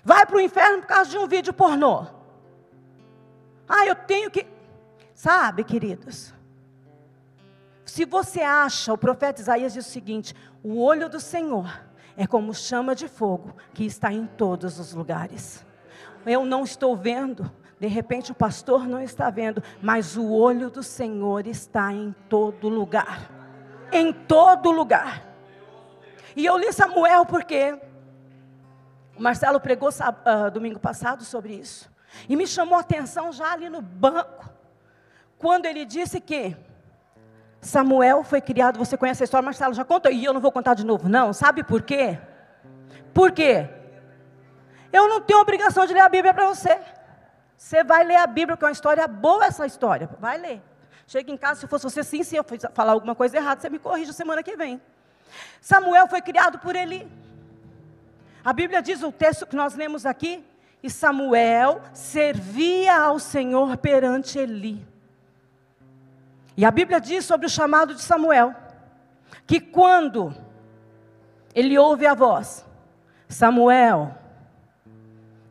Vai 0.05 0.25
para 0.25 0.37
o 0.37 0.41
inferno 0.41 0.83
por 0.83 0.87
causa 0.87 1.11
de 1.11 1.19
um 1.19 1.27
vídeo 1.27 1.53
pornô. 1.53 2.07
Ah, 3.69 3.85
eu 3.87 3.95
tenho 3.95 4.31
que. 4.31 4.47
Sabe, 5.15 5.65
queridos? 5.65 6.33
Se 7.87 8.05
você 8.05 8.43
acha, 8.43 8.93
o 8.93 8.99
profeta 8.99 9.41
Isaías 9.41 9.73
diz 9.73 9.87
o 9.87 9.91
seguinte: 9.91 10.35
o 10.63 10.83
olho 10.83 11.09
do 11.09 11.21
Senhor 11.21 11.83
é 12.17 12.27
como 12.27 12.53
chama 12.53 12.97
de 12.97 13.07
fogo 13.07 13.55
que 13.73 13.85
está 13.87 14.13
em 14.13 14.27
todos 14.27 14.81
os 14.81 14.93
lugares. 14.93 15.65
Eu 16.27 16.45
não 16.45 16.65
estou 16.65 16.97
vendo, 16.97 17.49
de 17.79 17.87
repente 17.87 18.33
o 18.33 18.35
pastor 18.35 18.89
não 18.89 19.01
está 19.01 19.31
vendo, 19.31 19.63
mas 19.81 20.17
o 20.17 20.33
olho 20.33 20.69
do 20.69 20.83
Senhor 20.83 21.47
está 21.47 21.93
em 21.93 22.13
todo 22.29 22.69
lugar. 22.69 23.31
Em 23.93 24.13
todo 24.13 24.73
lugar. 24.73 25.25
E 26.35 26.45
eu 26.45 26.59
li 26.59 26.73
Samuel 26.73 27.25
porque 27.25 27.79
o 29.17 29.23
Marcelo 29.23 29.61
pregou 29.61 29.91
uh, 29.91 30.51
domingo 30.51 30.81
passado 30.81 31.23
sobre 31.23 31.55
isso. 31.55 31.89
E 32.29 32.35
me 32.35 32.49
chamou 32.49 32.77
a 32.77 32.81
atenção 32.81 33.31
já 33.31 33.53
ali 33.53 33.69
no 33.69 33.81
banco, 33.81 34.51
quando 35.39 35.67
ele 35.67 35.85
disse 35.85 36.21
que 36.21 36.57
Samuel 37.61 38.23
foi 38.23 38.41
criado, 38.41 38.79
você 38.79 38.97
conhece 38.97 39.23
a 39.23 39.25
história, 39.25 39.45
Marcelo 39.45 39.75
já 39.75 39.85
contou, 39.85 40.11
e 40.13 40.25
eu 40.25 40.33
não 40.33 40.41
vou 40.41 40.53
contar 40.53 40.75
de 40.75 40.85
novo, 40.85 41.09
não. 41.09 41.33
Sabe 41.33 41.63
por 41.63 41.83
quê? 41.83 42.19
Por 43.13 43.33
quê? 43.33 43.69
Eu 44.93 45.09
não 45.09 45.21
tenho 45.21 45.41
obrigação 45.41 45.87
de 45.87 45.93
ler 45.93 46.01
a 46.01 46.09
Bíblia 46.09 46.33
para 46.33 46.47
você. 46.47 46.79
Você 47.57 47.83
vai 47.83 48.05
ler 48.05 48.17
a 48.17 48.27
Bíblia, 48.27 48.57
que 48.57 48.65
é 48.65 48.67
uma 48.69 48.73
história 48.73 49.07
boa 49.09 49.47
essa 49.47 49.67
história. 49.67 50.09
Vai 50.21 50.39
ler. 50.39 50.63
Chega 51.07 51.31
em 51.31 51.37
casa, 51.37 51.61
se 51.61 51.67
fosse 51.67 51.85
você 51.85 52.03
sim, 52.03 52.23
se 52.23 52.37
eu 52.37 52.45
falar 52.75 52.93
alguma 52.93 53.15
coisa 53.15 53.37
errada, 53.37 53.61
você 53.61 53.71
me 53.71 53.79
corrige 53.79 54.13
semana 54.13 54.43
que 54.43 54.57
vem. 54.57 54.81
Samuel 55.61 56.07
foi 56.09 56.21
criado 56.21 56.59
por 56.59 56.77
Eli. 56.77 57.09
A 58.45 58.53
Bíblia 58.53 58.81
diz 58.83 59.03
o 59.03 59.11
texto 59.11 59.47
que 59.47 59.57
nós 59.57 59.75
lemos 59.75 60.07
aqui, 60.07 60.45
e 60.83 60.91
Samuel 60.91 61.81
servia 61.93 62.97
ao 62.97 63.19
Senhor 63.19 63.77
perante 63.77 64.39
Eli. 64.39 64.87
E 66.57 66.65
a 66.65 66.71
Bíblia 66.71 67.01
diz 67.01 67.25
sobre 67.25 67.47
o 67.47 67.51
chamado 67.51 67.95
de 67.95 68.01
Samuel, 68.01 68.55
que 69.47 69.61
quando 69.61 70.35
ele 71.55 71.79
ouve 71.79 72.07
a 72.07 72.15
voz, 72.15 72.65
Samuel, 73.29 74.15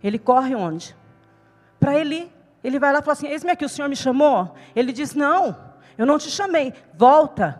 ele 0.03 0.17
corre 0.17 0.55
onde? 0.55 0.95
Para 1.79 1.95
Eli. 1.95 2.31
Ele 2.63 2.79
vai 2.79 2.91
lá 2.91 2.99
e 2.99 3.01
fala 3.01 3.13
assim: 3.13 3.27
Eis-me 3.27 3.51
aqui, 3.51 3.63
o 3.63 3.69
Senhor 3.69 3.87
me 3.87 3.95
chamou? 3.95 4.55
Ele 4.75 4.91
diz: 4.91 5.13
Não, 5.13 5.55
eu 5.97 6.05
não 6.05 6.17
te 6.17 6.31
chamei, 6.31 6.73
volta. 6.93 7.59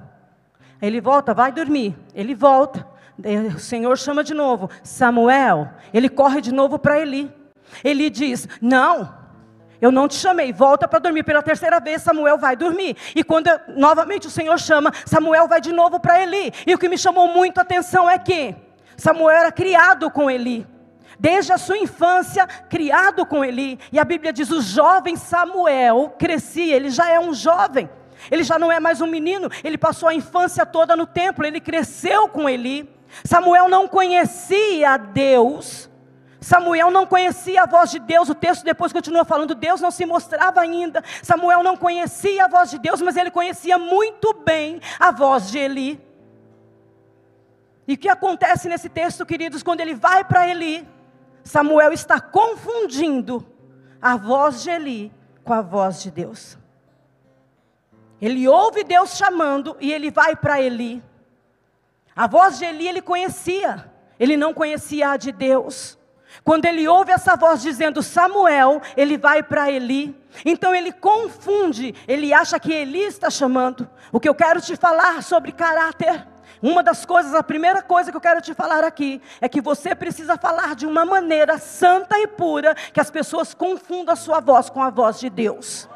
Ele 0.82 1.00
volta, 1.00 1.34
vai 1.34 1.52
dormir. 1.52 1.96
Ele 2.14 2.34
volta. 2.34 2.88
O 3.56 3.60
Senhor 3.60 3.98
chama 3.98 4.24
de 4.24 4.34
novo, 4.34 4.70
Samuel. 4.84 5.70
Ele 5.94 6.10
corre 6.10 6.42
de 6.42 6.52
novo 6.52 6.78
para 6.78 7.00
Eli. 7.00 7.32
Ele 7.84 8.10
diz: 8.10 8.48
Não, 8.62 9.14
eu 9.82 9.92
não 9.92 10.08
te 10.08 10.16
chamei, 10.16 10.54
volta 10.54 10.88
para 10.88 11.00
dormir. 11.00 11.24
Pela 11.24 11.42
terceira 11.42 11.80
vez, 11.80 12.02
Samuel 12.02 12.38
vai 12.38 12.56
dormir. 12.56 12.96
E 13.16 13.24
quando 13.24 13.50
novamente 13.76 14.28
o 14.28 14.32
Senhor 14.32 14.58
chama, 14.60 14.92
Samuel 15.06 15.48
vai 15.48 15.62
de 15.62 15.72
novo 15.72 16.00
para 16.00 16.22
Eli. 16.22 16.54
E 16.66 16.74
o 16.74 16.78
que 16.78 16.90
me 16.90 16.98
chamou 16.98 17.28
muito 17.28 17.58
a 17.58 17.62
atenção 17.62 18.10
é 18.10 18.18
que 18.18 18.56
Samuel 18.98 19.38
era 19.38 19.52
criado 19.52 20.10
com 20.10 20.30
Eli. 20.30 20.66
Desde 21.20 21.54
a 21.54 21.58
sua 21.58 21.78
infância, 21.78 22.46
criado 22.70 23.26
com 23.26 23.44
Eli. 23.44 23.80
E 23.92 24.00
a 24.00 24.04
Bíblia 24.04 24.34
diz: 24.34 24.50
o 24.52 24.62
jovem 24.62 25.16
Samuel 25.16 26.16
crescia, 26.18 26.76
ele 26.76 26.90
já 26.90 27.10
é 27.10 27.20
um 27.20 27.34
jovem. 27.34 27.90
Ele 28.32 28.44
já 28.44 28.58
não 28.58 28.72
é 28.72 28.80
mais 28.80 29.02
um 29.02 29.08
menino, 29.08 29.50
ele 29.64 29.78
passou 29.78 30.10
a 30.10 30.14
infância 30.14 30.66
toda 30.66 30.96
no 30.96 31.06
templo, 31.06 31.46
ele 31.46 31.60
cresceu 31.60 32.28
com 32.28 32.50
Eli. 32.50 32.90
Samuel 33.24 33.70
não 33.70 33.88
conhecia 33.88 34.98
Deus, 34.98 35.90
Samuel 36.46 36.92
não 36.92 37.08
conhecia 37.08 37.64
a 37.64 37.66
voz 37.66 37.90
de 37.90 37.98
Deus, 37.98 38.30
o 38.30 38.36
texto 38.36 38.64
depois 38.64 38.94
continua 38.94 39.26
falando, 39.26 39.56
Deus 39.56 39.82
não 39.82 39.90
se 39.90 40.06
mostrava 40.06 40.62
ainda. 40.62 41.04
Samuel 41.24 41.64
não 41.64 41.76
conhecia 41.76 42.46
a 42.46 42.48
voz 42.48 42.70
de 42.70 42.78
Deus, 42.78 43.02
mas 43.02 43.18
ele 43.18 43.32
conhecia 43.32 43.80
muito 43.80 44.32
bem 44.32 44.80
a 45.00 45.10
voz 45.10 45.50
de 45.50 45.58
Eli. 45.58 46.00
E 47.88 47.96
o 47.96 47.98
que 47.98 48.08
acontece 48.08 48.70
nesse 48.70 48.88
texto, 48.88 49.26
queridos, 49.26 49.64
quando 49.64 49.82
ele 49.82 49.96
vai 49.96 50.24
para 50.24 50.48
Eli? 50.48 50.88
Samuel 51.44 51.92
está 51.92 52.22
confundindo 52.22 53.44
a 54.00 54.16
voz 54.16 54.62
de 54.62 54.70
Eli 54.70 55.12
com 55.44 55.52
a 55.52 55.64
voz 55.64 56.04
de 56.04 56.12
Deus. 56.12 56.60
Ele 58.22 58.48
ouve 58.48 58.84
Deus 58.84 59.18
chamando 59.18 59.76
e 59.82 59.92
ele 59.92 60.12
vai 60.12 60.36
para 60.36 60.62
Eli. 60.62 61.02
A 62.16 62.28
voz 62.28 62.60
de 62.60 62.66
Eli 62.66 62.88
ele 62.88 63.02
conhecia, 63.02 63.92
ele 64.20 64.38
não 64.38 64.54
conhecia 64.54 65.10
a 65.10 65.18
de 65.18 65.32
Deus. 65.32 65.98
Quando 66.44 66.66
ele 66.66 66.88
ouve 66.88 67.12
essa 67.12 67.36
voz 67.36 67.62
dizendo 67.62 68.04
Samuel, 68.04 68.82
ele 68.96 69.18
vai 69.18 69.42
para 69.42 69.72
Eli. 69.72 70.16
Então 70.44 70.76
ele 70.76 70.92
confunde, 70.92 71.96
ele 72.08 72.34
acha 72.34 72.60
que 72.60 72.74
Eli 72.74 73.04
está 73.04 73.30
chamando. 73.30 73.88
O 74.12 74.20
que 74.20 74.28
eu 74.28 74.36
quero 74.36 74.62
te 74.62 74.76
falar 74.76 75.24
sobre 75.24 75.52
caráter. 75.52 76.28
Uma 76.62 76.82
das 76.82 77.06
coisas, 77.06 77.34
a 77.36 77.44
primeira 77.44 77.82
coisa 77.82 78.12
que 78.12 78.18
eu 78.18 78.22
quero 78.22 78.42
te 78.42 78.54
falar 78.54 78.84
aqui 78.84 79.22
é 79.40 79.48
que 79.48 79.62
você 79.62 79.94
precisa 79.94 80.38
falar 80.38 80.76
de 80.76 80.86
uma 80.86 81.06
maneira 81.06 81.58
santa 81.58 82.18
e 82.18 82.28
pura 82.28 82.74
que 82.94 83.00
as 83.00 83.12
pessoas 83.12 83.54
confundam 83.54 84.14
a 84.14 84.16
sua 84.16 84.40
voz 84.40 84.70
com 84.70 84.82
a 84.82 84.90
voz 84.90 85.20
de 85.20 85.30
Deus. 85.30 85.88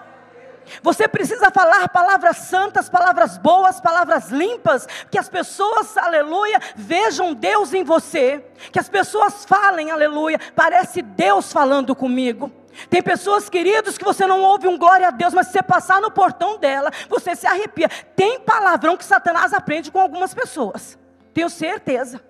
Você 0.81 1.07
precisa 1.07 1.51
falar 1.51 1.87
palavras 1.89 2.37
santas, 2.37 2.89
palavras 2.89 3.37
boas, 3.37 3.79
palavras 3.79 4.29
limpas, 4.29 4.87
que 5.09 5.17
as 5.17 5.29
pessoas, 5.29 5.97
aleluia, 5.97 6.59
vejam 6.75 7.33
Deus 7.33 7.73
em 7.73 7.83
você, 7.83 8.43
que 8.71 8.79
as 8.79 8.89
pessoas 8.89 9.45
falem, 9.45 9.91
aleluia, 9.91 10.39
parece 10.55 11.01
Deus 11.01 11.51
falando 11.51 11.95
comigo. 11.95 12.51
Tem 12.89 13.01
pessoas, 13.01 13.49
queridos, 13.49 13.97
que 13.97 14.05
você 14.05 14.25
não 14.25 14.41
ouve 14.41 14.67
um 14.67 14.77
glória 14.77 15.07
a 15.07 15.11
Deus, 15.11 15.33
mas 15.33 15.47
se 15.47 15.53
você 15.53 15.63
passar 15.63 15.99
no 15.99 16.11
portão 16.11 16.57
dela, 16.57 16.91
você 17.09 17.35
se 17.35 17.47
arrepia. 17.47 17.89
Tem 18.15 18.39
palavrão 18.39 18.95
que 18.95 19.03
Satanás 19.03 19.53
aprende 19.53 19.91
com 19.91 19.99
algumas 19.99 20.33
pessoas, 20.33 20.97
tenho 21.33 21.49
certeza, 21.49 22.21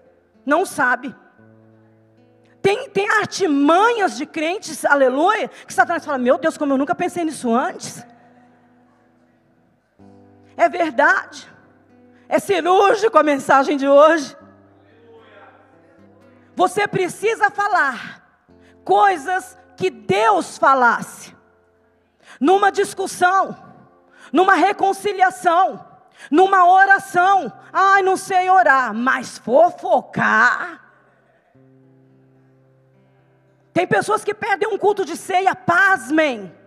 não 0.45 0.65
sabe. 0.65 1.13
Tem, 2.61 2.89
tem 2.89 3.09
artimanhas 3.09 4.17
de 4.17 4.25
crentes, 4.25 4.83
aleluia, 4.83 5.49
que 5.65 5.73
Satanás 5.73 6.03
fala: 6.03 6.17
Meu 6.17 6.37
Deus, 6.37 6.57
como 6.57 6.73
eu 6.73 6.77
nunca 6.77 6.93
pensei 6.93 7.23
nisso 7.23 7.53
antes. 7.53 8.03
É 10.59 10.67
verdade. 10.67 11.49
É 12.27 12.37
cirúrgico 12.37 13.17
a 13.17 13.23
mensagem 13.23 13.77
de 13.77 13.87
hoje. 13.87 14.35
Você 16.53 16.85
precisa 16.85 17.49
falar 17.49 18.21
coisas 18.83 19.57
que 19.77 19.89
Deus 19.89 20.57
falasse. 20.57 21.33
Numa 22.41 22.73
discussão, 22.73 23.57
numa 24.33 24.55
reconciliação, 24.55 25.87
numa 26.29 26.69
oração. 26.69 27.53
Ai, 27.71 28.01
não 28.01 28.17
sei 28.17 28.49
orar, 28.49 28.93
mas 28.93 29.37
fofocar. 29.37 30.91
Tem 33.71 33.87
pessoas 33.87 34.25
que 34.25 34.33
perdem 34.33 34.67
um 34.67 34.77
culto 34.77 35.05
de 35.05 35.15
ceia, 35.15 35.55
pasmem 35.55 36.58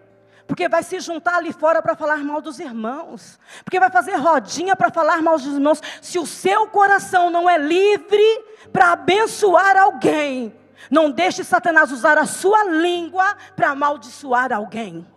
porque 0.52 0.68
vai 0.68 0.82
se 0.82 1.00
juntar 1.00 1.36
ali 1.36 1.50
fora 1.50 1.80
para 1.80 1.96
falar 1.96 2.18
mal 2.18 2.42
dos 2.42 2.60
irmãos, 2.60 3.40
porque 3.64 3.80
vai 3.80 3.90
fazer 3.90 4.16
rodinha 4.16 4.76
para 4.76 4.90
falar 4.90 5.22
mal 5.22 5.38
dos 5.38 5.46
irmãos. 5.46 5.80
Se 6.02 6.18
o 6.18 6.26
seu 6.26 6.66
coração 6.66 7.30
não 7.30 7.48
é 7.48 7.56
livre 7.56 8.22
para 8.70 8.92
abençoar 8.92 9.78
alguém, 9.78 10.54
não 10.90 11.10
deixe 11.10 11.42
Satanás 11.42 11.90
usar 11.90 12.18
a 12.18 12.26
sua 12.26 12.64
língua 12.64 13.34
para 13.56 13.70
amaldiçoar 13.70 14.52
alguém. 14.52 15.08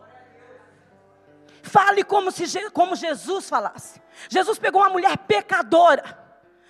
Fale 1.62 2.06
como, 2.06 2.32
se, 2.32 2.70
como 2.70 2.96
Jesus 2.96 3.50
falasse. 3.50 4.02
Jesus 4.30 4.58
pegou 4.58 4.80
uma 4.80 4.90
mulher 4.90 5.18
pecadora, 5.18 6.18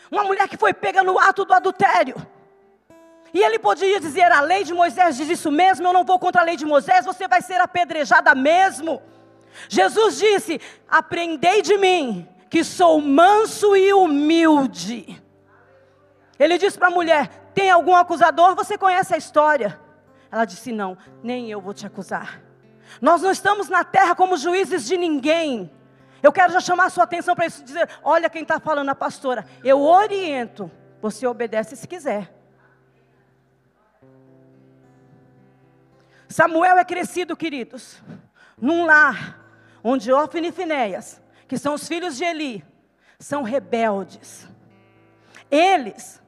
uma 0.10 0.24
mulher 0.24 0.48
que 0.48 0.58
foi 0.58 0.74
pega 0.74 1.04
no 1.04 1.20
ato 1.20 1.46
do 1.46 1.54
adultério. 1.54 2.16
E 3.36 3.44
ele 3.44 3.60
podia 3.60 4.00
dizer: 4.00 4.32
a 4.32 4.40
lei 4.40 4.64
de 4.64 4.74
Moisés 4.74 5.18
diz 5.18 5.30
isso 5.30 5.52
mesmo, 5.52 5.86
eu 5.86 5.92
não 5.92 6.06
vou 6.06 6.18
contra 6.18 6.42
a 6.42 6.46
lei 6.46 6.56
de 6.56 6.66
Moisés, 6.66 7.04
você 7.04 7.28
vai 7.28 7.42
ser 7.42 7.60
apedrejada 7.60 8.34
mesmo. 8.34 9.02
Jesus 9.68 10.18
disse: 10.18 10.62
Aprendei 10.88 11.62
de 11.62 11.78
mim, 11.78 12.26
que 12.50 12.64
sou 12.64 13.02
manso 13.02 13.76
e 13.76 13.92
humilde. 13.92 15.22
Ele 16.40 16.58
disse 16.58 16.78
para 16.80 16.88
a 16.88 16.92
mulher: 16.92 17.28
Tem 17.54 17.70
algum 17.70 17.94
acusador? 17.94 18.56
Você 18.56 18.78
conhece 18.78 19.14
a 19.14 19.18
história? 19.18 19.78
Ela 20.32 20.46
disse: 20.46 20.72
Não, 20.72 20.98
nem 21.22 21.52
eu 21.52 21.60
vou 21.60 21.74
te 21.74 21.86
acusar. 21.86 22.42
Nós 23.02 23.22
não 23.22 23.32
estamos 23.32 23.68
na 23.68 23.84
terra 23.84 24.16
como 24.16 24.38
juízes 24.38 24.86
de 24.86 24.96
ninguém. 24.96 25.70
Eu 26.24 26.32
quero 26.32 26.54
já 26.54 26.62
chamar 26.62 26.86
a 26.86 26.90
sua 26.90 27.04
atenção 27.04 27.36
para 27.36 27.48
isso, 27.48 27.66
dizer: 27.66 27.90
Olha 28.02 28.30
quem 28.30 28.44
está 28.44 28.62
falando, 28.62 28.88
a 28.88 28.96
pastora. 28.96 29.46
Eu 29.62 29.82
oriento, 29.82 30.72
você 31.02 31.28
obedece 31.28 31.76
se 31.76 31.86
quiser. 31.86 32.34
Samuel 36.36 36.78
é 36.78 36.84
crescido, 36.84 37.34
queridos, 37.34 38.04
num 38.62 38.86
lar 38.86 39.40
onde 39.82 40.12
Ofni 40.12 40.50
e 40.50 40.52
Finéias, 40.52 41.22
que 41.48 41.58
são 41.58 41.76
os 41.76 41.88
filhos 41.88 42.18
de 42.18 42.26
Eli, 42.26 42.62
são 43.18 43.42
rebeldes. 43.42 44.46
Eles, 45.50 46.22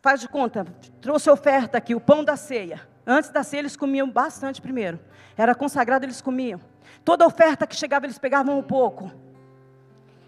faz 0.00 0.22
de 0.22 0.26
conta, 0.26 0.64
trouxe 1.02 1.28
oferta 1.28 1.76
aqui, 1.76 1.94
o 1.94 2.00
pão 2.00 2.24
da 2.24 2.34
ceia. 2.34 2.80
Antes 3.06 3.28
da 3.28 3.42
ceia 3.42 3.60
eles 3.60 3.76
comiam 3.76 4.08
bastante 4.08 4.58
primeiro. 4.58 4.98
Era 5.36 5.54
consagrado, 5.54 6.06
eles 6.06 6.22
comiam. 6.22 6.58
Toda 7.04 7.26
oferta 7.26 7.66
que 7.66 7.76
chegava, 7.76 8.06
eles 8.06 8.18
pegavam 8.18 8.58
um 8.58 8.62
pouco. 8.62 9.12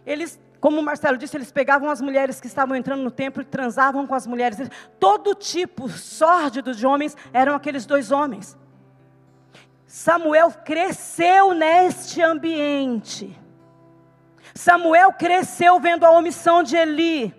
Eles, 0.04 0.38
como 0.60 0.78
o 0.78 0.82
Marcelo 0.82 1.16
disse, 1.16 1.36
eles 1.36 1.50
pegavam 1.50 1.88
as 1.88 2.00
mulheres 2.00 2.40
que 2.40 2.46
estavam 2.46 2.76
entrando 2.76 3.02
no 3.02 3.10
templo 3.10 3.42
e 3.42 3.46
transavam 3.46 4.06
com 4.06 4.14
as 4.14 4.26
mulheres. 4.26 4.58
Todo 4.98 5.34
tipo 5.34 5.88
sórdido 5.88 6.74
de 6.74 6.86
homens 6.86 7.16
eram 7.32 7.54
aqueles 7.54 7.86
dois 7.86 8.12
homens. 8.12 8.58
Samuel 9.86 10.52
cresceu 10.64 11.54
neste 11.54 12.22
ambiente. 12.22 13.36
Samuel 14.54 15.12
cresceu 15.14 15.80
vendo 15.80 16.04
a 16.04 16.10
omissão 16.10 16.62
de 16.62 16.76
Eli. 16.76 17.34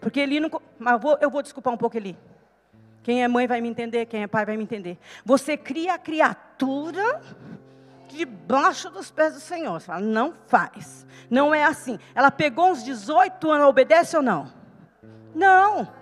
Porque 0.00 0.20
Eli 0.20 0.38
não. 0.38 0.50
Mas 0.78 1.00
vou, 1.00 1.16
eu 1.20 1.30
vou 1.30 1.42
desculpar 1.42 1.72
um 1.72 1.76
pouco 1.76 1.96
Eli. 1.96 2.16
Quem 3.02 3.24
é 3.24 3.28
mãe 3.28 3.46
vai 3.46 3.62
me 3.62 3.68
entender, 3.68 4.04
quem 4.04 4.22
é 4.22 4.26
pai 4.26 4.44
vai 4.44 4.56
me 4.58 4.62
entender. 4.62 4.98
Você 5.24 5.56
cria 5.56 5.94
a 5.94 5.98
criatura 5.98 7.22
debaixo 8.16 8.90
dos 8.90 9.10
pés 9.10 9.34
do 9.34 9.40
Senhor. 9.40 9.80
Você 9.80 9.86
fala, 9.86 10.00
não 10.00 10.32
faz. 10.46 11.06
Não 11.30 11.54
é 11.54 11.64
assim. 11.64 11.98
Ela 12.14 12.30
pegou 12.30 12.70
uns 12.70 12.82
18 12.82 13.50
anos, 13.50 13.68
obedece 13.68 14.16
ou 14.16 14.22
não? 14.22 14.52
Não. 15.34 15.92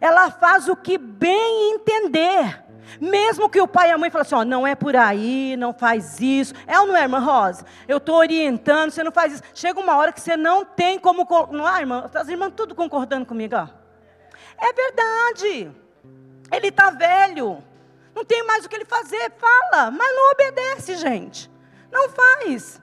Ela 0.00 0.30
faz 0.30 0.68
o 0.68 0.76
que 0.76 0.98
bem 0.98 1.74
entender. 1.74 2.64
Mesmo 3.00 3.48
que 3.48 3.60
o 3.60 3.68
pai 3.68 3.90
e 3.90 3.92
a 3.92 3.98
mãe 3.98 4.10
falem 4.10 4.22
assim, 4.22 4.34
ó, 4.34 4.44
não 4.44 4.66
é 4.66 4.74
por 4.74 4.96
aí, 4.96 5.56
não 5.56 5.72
faz 5.72 6.20
isso. 6.20 6.54
É 6.66 6.78
ou 6.80 6.86
não 6.86 6.96
é, 6.96 7.02
irmã 7.02 7.18
Rosa? 7.18 7.64
Eu 7.86 7.98
estou 7.98 8.16
orientando, 8.16 8.90
você 8.90 9.04
não 9.04 9.12
faz 9.12 9.34
isso. 9.34 9.42
Chega 9.54 9.78
uma 9.78 9.96
hora 9.96 10.12
que 10.12 10.20
você 10.20 10.36
não 10.36 10.64
tem 10.64 10.98
como. 10.98 11.26
Não 11.50 11.68
é, 11.68 11.80
irmã? 11.80 12.10
As 12.12 12.28
irmãs 12.28 12.52
tudo 12.56 12.74
concordando 12.74 13.26
comigo, 13.26 13.54
ó. 13.56 13.68
É 14.58 14.72
verdade. 14.72 15.70
Ele 16.52 16.68
está 16.68 16.90
velho. 16.90 17.62
Não 18.14 18.24
tem 18.24 18.44
mais 18.46 18.64
o 18.64 18.68
que 18.68 18.76
ele 18.76 18.84
fazer. 18.84 19.32
Fala, 19.38 19.90
mas 19.90 20.14
não 20.14 20.32
obedece, 20.32 20.96
gente. 20.96 21.50
Não 21.90 22.08
faz. 22.08 22.80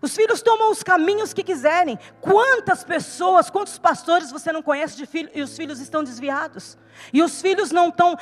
Os 0.00 0.14
filhos 0.14 0.42
tomam 0.42 0.70
os 0.70 0.82
caminhos 0.82 1.32
que 1.32 1.42
quiserem. 1.42 1.98
Quantas 2.20 2.84
pessoas, 2.84 3.50
quantos 3.50 3.78
pastores 3.78 4.30
você 4.30 4.52
não 4.52 4.62
conhece 4.62 4.96
de 4.96 5.06
filho 5.06 5.30
e 5.34 5.42
os 5.42 5.56
filhos 5.56 5.80
estão 5.80 6.04
desviados? 6.04 6.78
E 7.12 7.22
os 7.22 7.40
filhos 7.40 7.70
não 7.70 7.88
estão 7.88 8.16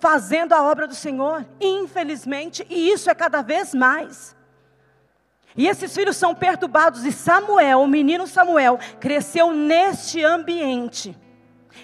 fazendo 0.00 0.52
a 0.52 0.62
obra 0.62 0.86
do 0.86 0.94
Senhor, 0.94 1.44
infelizmente, 1.60 2.66
e 2.70 2.90
isso 2.90 3.10
é 3.10 3.14
cada 3.14 3.42
vez 3.42 3.74
mais. 3.74 4.36
E 5.56 5.66
esses 5.66 5.94
filhos 5.94 6.16
são 6.16 6.34
perturbados, 6.34 7.04
e 7.04 7.12
Samuel, 7.12 7.80
o 7.80 7.88
menino 7.88 8.26
Samuel, 8.26 8.78
cresceu 9.00 9.52
neste 9.52 10.22
ambiente. 10.22 11.16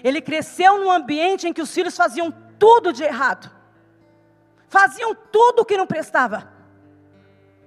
Ele 0.03 0.21
cresceu 0.21 0.79
num 0.79 0.91
ambiente 0.91 1.47
em 1.47 1.53
que 1.53 1.61
os 1.61 1.73
filhos 1.73 1.97
faziam 1.97 2.31
tudo 2.57 2.93
de 2.93 3.03
errado, 3.03 3.51
faziam 4.73 5.13
tudo 5.13 5.63
que 5.63 5.77
não 5.77 5.85
prestava. 5.85 6.51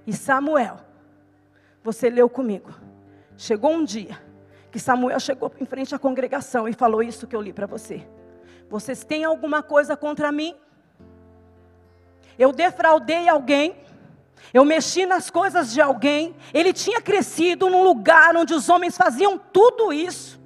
E 0.05 0.13
Samuel, 0.13 0.79
você 1.81 2.11
leu 2.11 2.29
comigo. 2.29 2.75
Chegou 3.37 3.73
um 3.73 3.85
dia 3.85 4.21
que 4.73 4.81
Samuel 4.81 5.21
chegou 5.21 5.53
em 5.61 5.65
frente 5.65 5.95
à 5.95 6.01
congregação 6.01 6.69
e 6.69 6.73
falou 6.73 7.01
isso 7.05 7.29
que 7.29 7.37
eu 7.37 7.41
li 7.41 7.53
para 7.53 7.65
você. 7.65 8.05
Vocês 8.69 9.05
têm 9.05 9.23
alguma 9.23 9.63
coisa 9.63 9.97
contra 9.97 10.33
mim? 10.33 10.57
Eu 12.37 12.51
defraudei 12.51 13.29
alguém. 13.29 13.77
Eu 14.53 14.64
mexi 14.64 15.07
nas 15.07 15.31
coisas 15.31 15.73
de 15.73 15.81
alguém. 15.81 16.35
Ele 16.53 16.73
tinha 16.73 17.01
crescido 17.01 17.71
num 17.71 17.85
lugar 17.85 18.35
onde 18.35 18.53
os 18.53 18.69
homens 18.69 18.97
faziam 18.97 19.38
tudo 19.38 19.92
isso. 19.92 20.40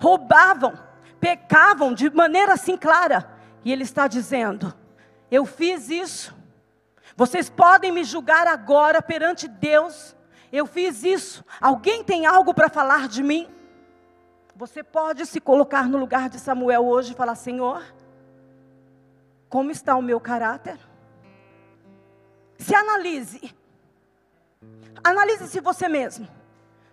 Roubavam, 0.00 0.72
pecavam 1.20 1.92
de 1.92 2.08
maneira 2.08 2.54
assim 2.54 2.78
clara. 2.78 3.30
E 3.62 3.70
ele 3.70 3.82
está 3.82 4.08
dizendo: 4.08 4.74
Eu 5.32 5.44
fiz 5.44 5.90
isso. 5.90 6.32
Vocês 7.16 7.50
podem 7.50 7.90
me 7.90 8.04
julgar 8.04 8.46
agora 8.46 9.02
perante 9.02 9.48
Deus 9.48 10.14
eu 10.52 10.66
fiz 10.66 11.02
isso. 11.02 11.42
Alguém 11.58 12.04
tem 12.04 12.26
algo 12.26 12.52
para 12.52 12.68
falar 12.68 13.08
de 13.08 13.22
mim? 13.22 13.48
Você 14.54 14.84
pode 14.84 15.24
se 15.24 15.40
colocar 15.40 15.88
no 15.88 15.96
lugar 15.96 16.28
de 16.28 16.38
Samuel 16.38 16.84
hoje 16.84 17.12
e 17.12 17.16
falar: 17.16 17.34
Senhor, 17.34 17.82
como 19.48 19.70
está 19.70 19.96
o 19.96 20.02
meu 20.02 20.20
caráter? 20.20 20.78
Se 22.58 22.74
analise. 22.74 23.56
Analise 25.02 25.48
se 25.48 25.58
você 25.58 25.88
mesmo. 25.88 26.28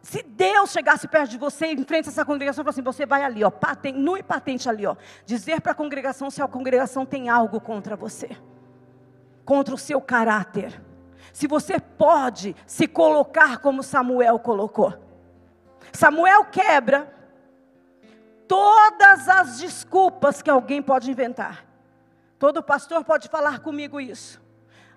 Se 0.02 0.24
Deus 0.24 0.72
chegasse 0.72 1.08
perto 1.08 1.32
de 1.32 1.38
você, 1.38 1.68
em 1.68 1.84
frente 1.84 2.08
a 2.08 2.12
essa 2.12 2.26
congregação, 2.26 2.62
e 2.62 2.66
falasse 2.66 2.80
assim: 2.80 2.86
você 2.86 3.06
vai 3.06 3.24
ali, 3.24 3.44
ó, 3.44 3.50
patente, 3.50 3.98
nu 3.98 4.18
e 4.18 4.24
patente 4.24 4.70
ali, 4.70 4.86
ó, 4.86 4.96
dizer 5.26 5.62
para 5.62 5.74
a 5.74 5.76
congregação 5.76 6.30
se 6.30 6.42
a 6.42 6.48
congregação 6.48 7.06
tem 7.06 7.30
algo 7.30 7.60
contra 7.60 7.96
você, 7.96 8.30
contra 9.46 9.76
o 9.76 9.78
seu 9.78 10.00
caráter 10.02 10.82
se 11.34 11.48
você 11.48 11.80
pode 11.80 12.56
se 12.66 12.88
colocar 12.88 13.60
como 13.60 13.84
Samuel 13.84 14.40
colocou. 14.40 14.94
Samuel 15.92 16.46
quebra 16.46 17.12
todas 18.48 19.28
as 19.28 19.60
desculpas 19.60 20.42
que 20.42 20.50
alguém 20.50 20.82
pode 20.82 21.10
inventar. 21.10 21.66
Todo 22.38 22.64
pastor 22.64 23.04
pode 23.04 23.28
falar 23.28 23.60
comigo 23.60 24.00
isso. 24.00 24.42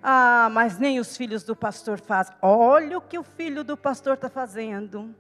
Ah, 0.02 0.48
mas 0.50 0.78
nem 0.78 0.98
os 0.98 1.16
filhos 1.16 1.44
do 1.44 1.54
pastor 1.54 2.00
fazem. 2.00 2.34
Olha 2.42 2.98
o 2.98 3.00
que 3.00 3.16
o 3.16 3.22
filho 3.22 3.62
do 3.62 3.76
pastor 3.76 4.14
está 4.14 4.28
fazendo. 4.28 5.14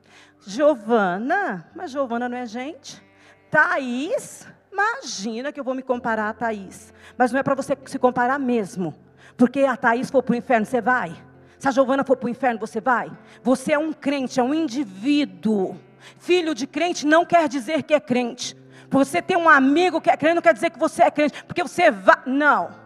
Giovana, 0.44 1.70
mas 1.74 1.92
Giovana 1.92 2.28
não 2.28 2.36
é 2.36 2.46
gente. 2.46 3.00
Thaís, 3.48 4.48
imagina 4.72 5.52
que 5.52 5.60
eu 5.60 5.64
vou 5.64 5.74
me 5.74 5.82
comparar 5.82 6.30
a 6.30 6.34
Thaís. 6.34 6.92
Mas 7.16 7.30
não 7.30 7.38
é 7.38 7.42
para 7.44 7.54
você 7.54 7.78
se 7.86 7.98
comparar 7.98 8.40
mesmo. 8.40 8.92
Porque 9.36 9.60
a 9.60 9.76
Thaís 9.76 10.10
for 10.10 10.22
para 10.22 10.32
o 10.32 10.36
inferno, 10.36 10.66
você 10.66 10.80
vai. 10.80 11.14
Se 11.58 11.68
a 11.68 11.70
Giovana 11.70 12.02
for 12.02 12.16
para 12.16 12.26
o 12.26 12.30
inferno, 12.30 12.58
você 12.58 12.80
vai. 12.80 13.08
Você 13.40 13.72
é 13.72 13.78
um 13.78 13.92
crente, 13.92 14.40
é 14.40 14.42
um 14.42 14.52
indivíduo. 14.52 15.78
Filho 16.18 16.56
de 16.56 16.66
crente 16.66 17.06
não 17.06 17.24
quer 17.24 17.48
dizer 17.48 17.84
que 17.84 17.94
é 17.94 18.00
crente. 18.00 18.56
Você 18.90 19.22
tem 19.22 19.36
um 19.36 19.48
amigo 19.48 20.00
que 20.00 20.10
é 20.10 20.16
crente 20.16 20.34
não 20.34 20.42
quer 20.42 20.54
dizer 20.54 20.70
que 20.70 20.78
você 20.78 21.04
é 21.04 21.10
crente. 21.10 21.44
Porque 21.44 21.62
você 21.62 21.88
vai. 21.88 22.18
Não. 22.26 22.81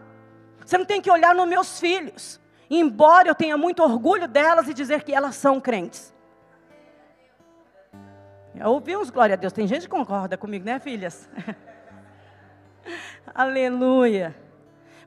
Você 0.67 0.77
não 0.77 0.83
tem 0.83 1.01
que 1.01 1.09
olhar 1.09 1.33
nos 1.33 1.47
meus 1.47 1.79
filhos. 1.79 2.41
Embora 2.69 3.29
eu 3.29 3.33
tenha 3.33 3.57
muito 3.57 3.81
orgulho 3.81 4.27
delas 4.27 4.67
e 4.67 4.73
dizer 4.73 5.01
que 5.03 5.13
elas 5.13 5.33
são 5.35 5.61
crentes. 5.61 6.13
Ouvimos, 8.65 9.09
glória 9.09 9.33
a 9.33 9.37
Deus. 9.37 9.53
Tem 9.53 9.65
gente 9.65 9.83
que 9.83 9.87
concorda 9.87 10.35
comigo, 10.35 10.65
né, 10.65 10.77
filhas? 10.77 11.29
Aleluia. 13.33 14.35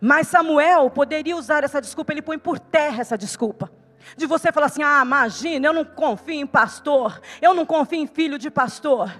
Mas 0.00 0.28
Samuel 0.28 0.88
poderia 0.88 1.36
usar 1.36 1.62
essa 1.62 1.78
desculpa, 1.78 2.14
ele 2.14 2.22
põe 2.22 2.38
por 2.38 2.58
terra 2.58 3.02
essa 3.02 3.18
desculpa. 3.18 3.70
De 4.16 4.24
você 4.24 4.50
falar 4.50 4.66
assim: 4.66 4.82
ah, 4.82 5.02
imagina, 5.04 5.66
eu 5.66 5.74
não 5.74 5.84
confio 5.84 6.40
em 6.40 6.46
pastor, 6.46 7.20
eu 7.42 7.52
não 7.52 7.66
confio 7.66 7.98
em 7.98 8.06
filho 8.06 8.38
de 8.38 8.50
pastor. 8.50 9.12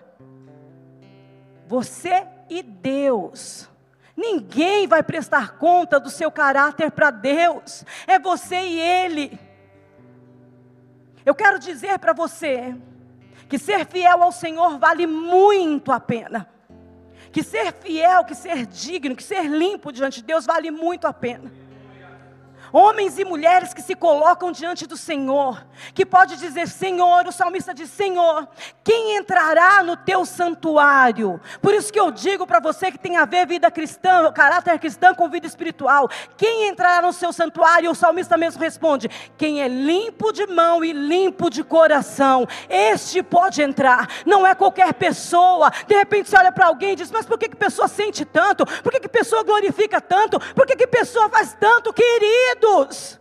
Você 1.66 2.26
e 2.48 2.62
Deus. 2.62 3.68
Ninguém 4.20 4.86
vai 4.86 5.02
prestar 5.02 5.56
conta 5.56 5.98
do 5.98 6.10
seu 6.10 6.30
caráter 6.30 6.90
para 6.90 7.10
Deus, 7.10 7.86
é 8.06 8.18
você 8.18 8.56
e 8.56 8.78
Ele. 8.78 9.40
Eu 11.24 11.34
quero 11.34 11.58
dizer 11.58 11.98
para 11.98 12.12
você 12.12 12.76
que 13.48 13.58
ser 13.58 13.86
fiel 13.86 14.22
ao 14.22 14.30
Senhor 14.30 14.78
vale 14.78 15.06
muito 15.06 15.90
a 15.90 15.98
pena 15.98 16.46
que 17.32 17.42
ser 17.42 17.72
fiel, 17.72 18.24
que 18.24 18.34
ser 18.34 18.66
digno, 18.66 19.14
que 19.14 19.22
ser 19.22 19.44
limpo 19.44 19.92
diante 19.92 20.20
de 20.20 20.26
Deus 20.26 20.44
vale 20.44 20.70
muito 20.70 21.06
a 21.06 21.12
pena. 21.12 21.52
Homens 22.72 23.18
e 23.18 23.24
mulheres 23.24 23.74
que 23.74 23.82
se 23.82 23.94
colocam 23.94 24.52
diante 24.52 24.86
do 24.86 24.96
Senhor, 24.96 25.64
que 25.92 26.06
pode 26.06 26.36
dizer: 26.36 26.68
Senhor, 26.68 27.26
o 27.26 27.32
salmista 27.32 27.74
diz: 27.74 27.90
Senhor, 27.90 28.48
quem 28.84 29.16
entrará 29.16 29.82
no 29.82 29.96
teu 29.96 30.24
santuário? 30.24 31.40
Por 31.60 31.74
isso 31.74 31.92
que 31.92 31.98
eu 31.98 32.12
digo 32.12 32.46
para 32.46 32.60
você 32.60 32.92
que 32.92 32.98
tem 32.98 33.16
a 33.16 33.24
ver 33.24 33.46
vida 33.46 33.70
cristã, 33.70 34.30
caráter 34.32 34.78
cristão 34.78 35.14
com 35.14 35.28
vida 35.28 35.46
espiritual. 35.46 36.08
Quem 36.36 36.68
entrará 36.68 37.02
no 37.02 37.12
seu 37.12 37.32
santuário? 37.32 37.90
O 37.90 37.94
salmista 37.94 38.36
mesmo 38.36 38.62
responde: 38.62 39.08
Quem 39.36 39.62
é 39.62 39.68
limpo 39.68 40.32
de 40.32 40.46
mão 40.46 40.84
e 40.84 40.92
limpo 40.92 41.50
de 41.50 41.64
coração, 41.64 42.46
este 42.68 43.22
pode 43.22 43.62
entrar. 43.62 44.08
Não 44.24 44.46
é 44.46 44.54
qualquer 44.54 44.94
pessoa. 44.94 45.70
De 45.88 45.94
repente 45.94 46.28
você 46.28 46.36
olha 46.36 46.52
para 46.52 46.66
alguém 46.66 46.92
e 46.92 46.96
diz: 46.96 47.10
Mas 47.10 47.26
por 47.26 47.36
que 47.36 47.48
que 47.48 47.56
pessoa 47.56 47.88
sente 47.88 48.24
tanto? 48.24 48.64
Por 48.82 48.92
que 48.92 49.00
que 49.00 49.08
pessoa 49.08 49.42
glorifica 49.42 50.00
tanto? 50.00 50.38
Por 50.54 50.66
que 50.66 50.76
que 50.76 50.86
pessoa 50.86 51.28
faz 51.28 51.56
tanto, 51.58 51.92
querido? 51.92 52.59
Queridos. 52.60 53.18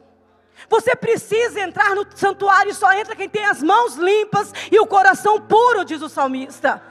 Você 0.70 0.96
precisa 0.96 1.62
entrar 1.62 1.96
no 1.96 2.06
santuário, 2.16 2.74
só 2.76 2.94
entra 2.94 3.16
quem 3.16 3.30
tem 3.30 3.46
as 3.46 3.64
mãos 3.64 3.96
limpas 3.96 4.54
e 4.72 4.80
o 4.80 4.86
coração 4.86 5.42
puro, 5.42 5.84
diz 5.84 6.02
o 6.02 6.10
salmista. 6.10 6.82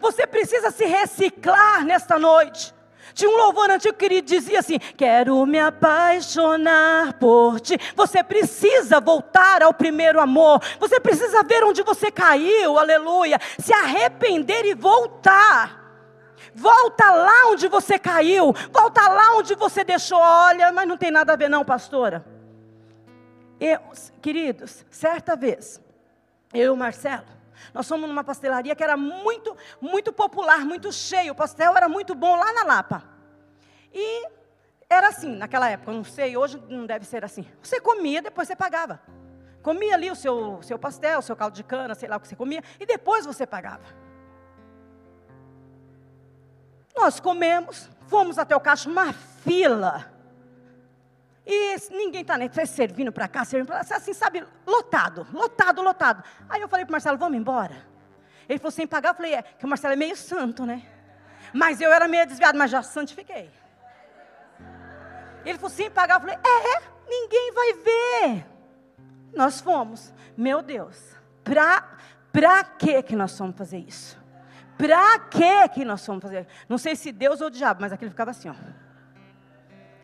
Você 0.00 0.26
precisa 0.26 0.70
se 0.70 0.84
reciclar 0.84 1.84
nesta 1.84 2.18
noite. 2.18 2.74
Tinha 3.14 3.30
um 3.30 3.36
louvor 3.36 3.70
antigo 3.70 3.96
que 3.96 4.20
dizia 4.20 4.58
assim: 4.58 4.78
Quero 4.78 5.46
me 5.46 5.58
apaixonar 5.58 7.14
por 7.14 7.60
ti. 7.60 7.78
Você 7.94 8.22
precisa 8.22 9.00
voltar 9.00 9.62
ao 9.62 9.72
primeiro 9.72 10.20
amor. 10.20 10.60
Você 10.80 10.98
precisa 10.98 11.42
ver 11.44 11.64
onde 11.64 11.82
você 11.82 12.10
caiu, 12.10 12.78
aleluia. 12.78 13.40
Se 13.58 13.72
arrepender 13.72 14.66
e 14.66 14.74
voltar. 14.74 15.83
Volta 16.54 17.10
lá 17.10 17.50
onde 17.50 17.66
você 17.68 17.98
caiu. 17.98 18.52
Volta 18.70 19.08
lá 19.08 19.36
onde 19.36 19.54
você 19.54 19.82
deixou. 19.82 20.18
Olha, 20.18 20.72
mas 20.72 20.86
não 20.86 20.96
tem 20.96 21.10
nada 21.10 21.32
a 21.32 21.36
ver, 21.36 21.48
não, 21.48 21.64
pastora. 21.64 22.24
Eu, 23.60 23.80
queridos, 24.20 24.84
certa 24.90 25.36
vez, 25.36 25.80
eu 26.52 26.66
e 26.66 26.70
o 26.70 26.76
Marcelo, 26.76 27.24
nós 27.72 27.88
fomos 27.88 28.08
numa 28.08 28.22
pastelaria 28.22 28.74
que 28.74 28.82
era 28.82 28.96
muito, 28.96 29.56
muito 29.80 30.12
popular, 30.12 30.60
muito 30.60 30.92
cheio. 30.92 31.32
O 31.32 31.36
pastel 31.36 31.76
era 31.76 31.88
muito 31.88 32.14
bom 32.14 32.36
lá 32.36 32.52
na 32.52 32.64
Lapa. 32.64 33.02
E 33.92 34.28
era 34.88 35.08
assim, 35.08 35.34
naquela 35.36 35.68
época, 35.68 35.92
não 35.92 36.04
sei, 36.04 36.36
hoje 36.36 36.62
não 36.68 36.86
deve 36.86 37.04
ser 37.04 37.24
assim. 37.24 37.46
Você 37.62 37.80
comia, 37.80 38.22
depois 38.22 38.46
você 38.46 38.56
pagava. 38.56 39.00
Comia 39.62 39.94
ali 39.94 40.10
o 40.10 40.14
seu, 40.14 40.62
seu 40.62 40.78
pastel, 40.78 41.20
o 41.20 41.22
seu 41.22 41.34
caldo 41.34 41.54
de 41.54 41.64
cana, 41.64 41.94
sei 41.94 42.08
lá 42.08 42.16
o 42.16 42.20
que 42.20 42.28
você 42.28 42.36
comia, 42.36 42.62
e 42.78 42.84
depois 42.84 43.24
você 43.24 43.46
pagava. 43.46 44.03
Nós 46.94 47.18
comemos, 47.18 47.88
fomos 48.06 48.38
até 48.38 48.54
o 48.54 48.60
caixa, 48.60 48.88
uma 48.88 49.12
fila. 49.12 50.12
E 51.46 51.76
ninguém 51.90 52.22
está 52.22 52.38
nem 52.38 52.50
servindo 52.66 53.12
para 53.12 53.28
cá, 53.28 53.44
servindo 53.44 53.66
para 53.66 53.76
lá, 53.76 53.96
assim, 53.96 54.14
sabe, 54.14 54.44
lotado, 54.66 55.26
lotado, 55.32 55.82
lotado. 55.82 56.24
Aí 56.48 56.62
eu 56.62 56.68
falei 56.68 56.86
para 56.86 56.92
o 56.92 56.92
Marcelo, 56.92 57.18
vamos 57.18 57.36
embora. 57.36 57.76
Ele 58.48 58.58
falou, 58.58 58.70
sem 58.70 58.86
pagar, 58.86 59.10
eu 59.10 59.14
falei, 59.14 59.34
é, 59.34 59.42
que 59.42 59.64
o 59.64 59.68
Marcelo 59.68 59.92
é 59.92 59.96
meio 59.96 60.16
santo, 60.16 60.64
né? 60.64 60.82
Mas 61.52 61.80
eu 61.80 61.92
era 61.92 62.08
meio 62.08 62.26
desviado, 62.26 62.56
mas 62.56 62.70
já 62.70 62.82
santifiquei. 62.82 63.50
Ele 65.44 65.58
falou, 65.58 65.70
sem 65.70 65.90
pagar, 65.90 66.16
eu 66.16 66.20
falei, 66.20 66.36
é, 66.36 66.82
ninguém 67.08 67.52
vai 67.52 67.72
ver. 67.74 68.46
Nós 69.34 69.60
fomos, 69.60 70.12
meu 70.36 70.62
Deus, 70.62 70.98
para 71.42 71.98
pra 72.32 72.64
que 72.64 73.02
que 73.02 73.14
nós 73.14 73.36
fomos 73.36 73.56
fazer 73.56 73.78
isso? 73.78 74.23
Pra 74.76 75.18
que 75.18 75.68
que 75.68 75.84
nós 75.84 76.04
fomos 76.04 76.22
fazer? 76.22 76.46
Não 76.68 76.78
sei 76.78 76.96
se 76.96 77.12
Deus 77.12 77.40
ou 77.40 77.46
o 77.46 77.50
diabo, 77.50 77.80
mas 77.80 77.92
aquele 77.92 78.10
ficava 78.10 78.32
assim, 78.32 78.48
ó. 78.48 78.54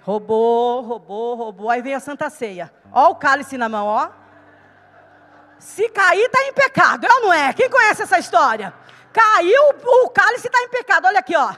Roubou, 0.02 0.83
roubou, 0.83 1.35
roubou. 1.35 1.70
Aí 1.70 1.83
vem 1.83 1.94
a 1.94 2.00
Santa 2.00 2.30
Ceia. 2.30 2.72
Ó 2.92 3.11
o 3.11 3.14
cálice 3.16 3.59
na 3.59 3.68
mão, 3.68 3.87
ó. 3.87 4.11
Se 5.59 5.88
cair, 5.90 6.24
está 6.24 6.42
em 6.44 6.52
pecado, 6.54 7.06
é 7.06 7.12
ou 7.14 7.20
não 7.22 7.33
é? 7.33 7.52
Quem 7.52 7.68
conhece 7.68 8.02
essa 8.02 8.18
história? 8.18 8.72
Caiu, 9.12 9.61
o 9.85 10.09
cálice 10.09 10.46
está 10.46 10.59
em 10.62 10.68
pecado. 10.68 11.06
Olha 11.06 11.18
aqui, 11.18 11.37
ó. 11.37 11.54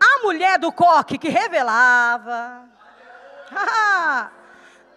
A 0.00 0.22
mulher 0.22 0.58
do 0.58 0.72
coque 0.72 1.18
que 1.18 1.28
revelava. 1.28 2.64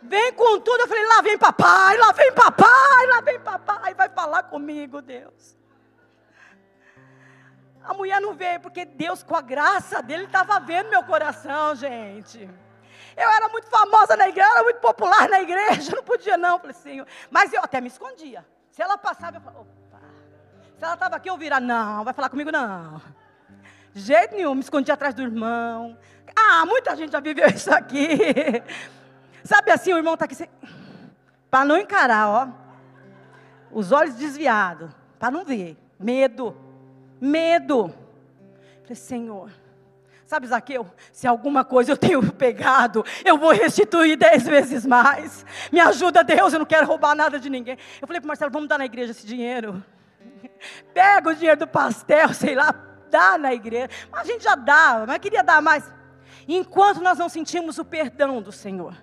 vem 0.02 0.34
com 0.34 0.60
tudo. 0.60 0.82
Eu 0.82 0.88
falei, 0.88 1.06
lá 1.08 1.22
vem 1.22 1.38
papai, 1.38 1.98
lá 1.98 2.12
vem 2.12 2.32
papai, 2.32 3.08
lá 3.08 3.22
vem 3.22 3.40
papai. 3.40 3.94
Vai 3.94 4.10
falar 4.10 4.44
comigo, 4.44 5.02
Deus. 5.02 5.58
A 7.84 7.94
mulher 7.94 8.22
não 8.22 8.34
veio, 8.34 8.60
porque 8.62 8.86
Deus, 8.86 9.24
com 9.24 9.36
a 9.36 9.42
graça 9.42 10.02
dele, 10.02 10.24
estava 10.24 10.60
vendo 10.60 10.90
meu 10.90 11.04
coração, 11.04 11.76
gente. 11.76 12.50
Eu 13.16 13.30
era 13.30 13.50
muito 13.50 13.68
famosa 13.68 14.16
na 14.16 14.28
igreja, 14.28 14.50
era 14.50 14.64
muito 14.64 14.80
popular 14.80 15.28
na 15.30 15.42
igreja, 15.42 15.94
não 15.96 16.04
podia 16.04 16.38
não, 16.38 16.60
falei, 16.60 16.74
Senhor. 16.74 17.06
Mas 17.30 17.52
eu 17.54 17.62
até 17.62 17.82
me 17.82 17.88
escondia. 17.88 18.46
Se 18.72 18.82
ela 18.82 18.98
passava, 18.98 19.38
eu 19.38 19.42
falava, 19.42 19.62
opa. 19.62 20.00
Se 20.78 20.84
ela 20.84 20.94
estava 20.94 21.18
aqui, 21.18 21.30
eu 21.30 21.38
virar, 21.38 21.60
não, 21.60 22.04
vai 22.04 22.14
falar 22.14 22.30
comigo 22.30 22.52
não. 22.52 23.02
De 23.94 24.02
jeito 24.02 24.36
nenhum, 24.36 24.56
me 24.56 24.62
escondia 24.62 24.94
atrás 24.94 25.14
do 25.14 25.22
irmão. 25.22 25.98
Ah, 26.36 26.66
muita 26.66 26.96
gente 26.96 27.12
já 27.12 27.20
viveu 27.20 27.48
isso 27.54 27.72
aqui. 27.72 28.18
Sabe 29.44 29.72
assim, 29.72 29.94
o 29.94 29.98
irmão 29.98 30.14
está 30.14 30.26
aqui, 30.26 30.50
para 31.52 31.66
não 31.66 31.78
encarar, 31.78 32.30
ó. 32.30 32.48
Os 33.72 33.92
olhos 33.92 34.16
desviados, 34.16 34.90
para 35.20 35.30
não 35.30 35.44
ver. 35.44 35.78
Medo, 36.00 36.58
medo. 37.24 37.94
Falei, 38.84 38.96
Senhor, 38.96 39.50
Sabe, 40.26 40.48
Zaqueu, 40.48 40.88
se 41.12 41.28
alguma 41.28 41.64
coisa 41.64 41.92
eu 41.92 41.98
tenho 41.98 42.20
pegado, 42.34 43.06
eu 43.24 43.38
vou 43.38 43.52
restituir 43.52 44.18
dez 44.18 44.44
vezes 44.48 44.86
mais. 44.86 45.46
Me 45.72 45.80
ajuda, 45.80 46.24
Deus, 46.24 46.54
eu 46.54 46.60
não 46.60 46.66
quero 46.66 46.88
roubar 46.88 47.14
nada 47.14 47.40
de 47.40 47.50
ninguém. 47.50 47.78
Eu 48.02 48.08
falei 48.08 48.20
para 48.20 48.30
Marcelo, 48.30 48.52
vamos 48.52 48.68
dar 48.68 48.80
na 48.80 48.86
igreja 48.86 49.12
esse 49.12 49.28
dinheiro. 49.28 49.84
Pega 50.94 51.30
o 51.30 51.36
dinheiro 51.36 51.60
do 51.60 51.68
pastel, 51.68 52.34
sei 52.34 52.56
lá, 52.56 52.74
dá 53.12 53.38
na 53.38 53.54
igreja. 53.54 53.90
Mas 54.12 54.22
a 54.22 54.24
gente 54.24 54.44
já 54.44 54.56
dava, 54.56 55.06
mas 55.06 55.20
queria 55.20 55.44
dar 55.44 55.62
mais. 55.62 55.84
enquanto 56.48 57.00
nós 57.00 57.20
não 57.20 57.30
sentimos 57.30 57.78
o 57.78 57.86
perdão 57.86 58.42
do 58.42 58.52
Senhor, 58.52 58.96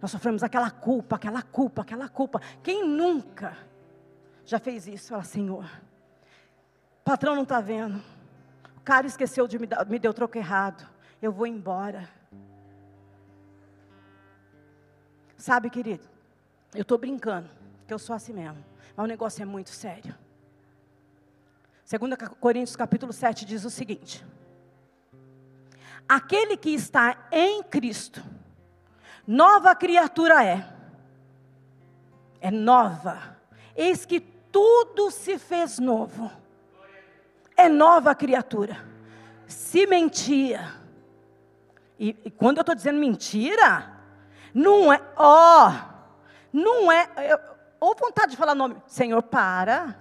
nós 0.00 0.10
sofremos 0.10 0.42
aquela 0.42 0.70
culpa, 0.70 1.16
aquela 1.16 1.42
culpa, 1.42 1.82
aquela 1.82 2.08
culpa. 2.08 2.40
Quem 2.62 2.86
nunca 2.86 3.56
já 4.44 4.60
fez 4.60 4.86
isso? 4.86 5.08
Fala, 5.08 5.24
Senhor, 5.24 5.68
patrão 7.10 7.34
não 7.34 7.42
está 7.42 7.60
vendo 7.60 8.00
o 8.80 8.82
cara 8.82 9.06
esqueceu 9.06 9.46
de 9.46 9.58
me 9.58 9.66
dar, 9.66 9.84
me 9.84 9.98
deu 9.98 10.12
troco 10.12 10.38
errado. 10.38 10.88
Eu 11.20 11.30
vou 11.30 11.46
embora. 11.46 12.08
Sabe, 15.36 15.68
querido, 15.68 16.02
eu 16.74 16.80
estou 16.80 16.96
brincando, 16.96 17.48
que 17.86 17.92
eu 17.92 17.98
sou 17.98 18.16
assim 18.16 18.32
mesmo. 18.32 18.64
Mas 18.96 19.04
o 19.04 19.06
negócio 19.06 19.42
é 19.42 19.44
muito 19.44 19.68
sério. 19.68 20.14
2 21.88 22.28
Coríntios 22.40 22.74
capítulo 22.74 23.12
7 23.12 23.44
diz 23.44 23.64
o 23.66 23.70
seguinte: 23.70 24.24
Aquele 26.08 26.56
que 26.56 26.70
está 26.70 27.28
em 27.30 27.62
Cristo, 27.62 28.24
nova 29.26 29.74
criatura 29.74 30.42
é. 30.42 30.66
É 32.40 32.50
nova. 32.50 33.36
Eis 33.76 34.06
que 34.06 34.20
tudo 34.20 35.10
se 35.10 35.38
fez 35.38 35.78
novo 35.78 36.40
é 37.60 37.68
nova 37.68 38.14
criatura. 38.14 38.84
Se 39.46 39.86
mentia, 39.86 40.74
e, 41.98 42.16
e 42.24 42.30
quando 42.30 42.58
eu 42.58 42.62
estou 42.62 42.74
dizendo 42.74 42.98
mentira, 42.98 43.92
não 44.54 44.92
é, 44.92 45.00
ó, 45.16 45.72
não 46.52 46.90
é, 46.90 47.08
eu, 47.30 47.38
ou 47.80 47.94
vontade 47.94 48.32
de 48.32 48.36
falar 48.36 48.54
nome, 48.54 48.76
Senhor, 48.86 49.22
para. 49.22 49.96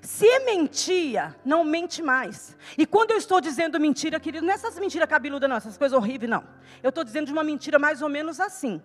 Se 0.00 0.40
mentia, 0.40 1.34
não 1.44 1.64
mente 1.64 2.02
mais. 2.02 2.56
E 2.78 2.86
quando 2.86 3.10
eu 3.10 3.16
estou 3.16 3.40
dizendo 3.40 3.80
mentira, 3.80 4.20
querido, 4.20 4.44
não 4.44 4.52
é 4.52 4.54
essas 4.54 4.78
mentiras 4.78 5.08
cabeludas, 5.08 5.48
não, 5.48 5.56
essas 5.56 5.76
coisas 5.76 5.96
horríveis, 5.96 6.30
não. 6.30 6.44
Eu 6.82 6.90
estou 6.90 7.02
dizendo 7.02 7.26
de 7.26 7.32
uma 7.32 7.42
mentira 7.42 7.78
mais 7.78 8.02
ou 8.02 8.08
menos 8.08 8.38
assim. 8.38 8.80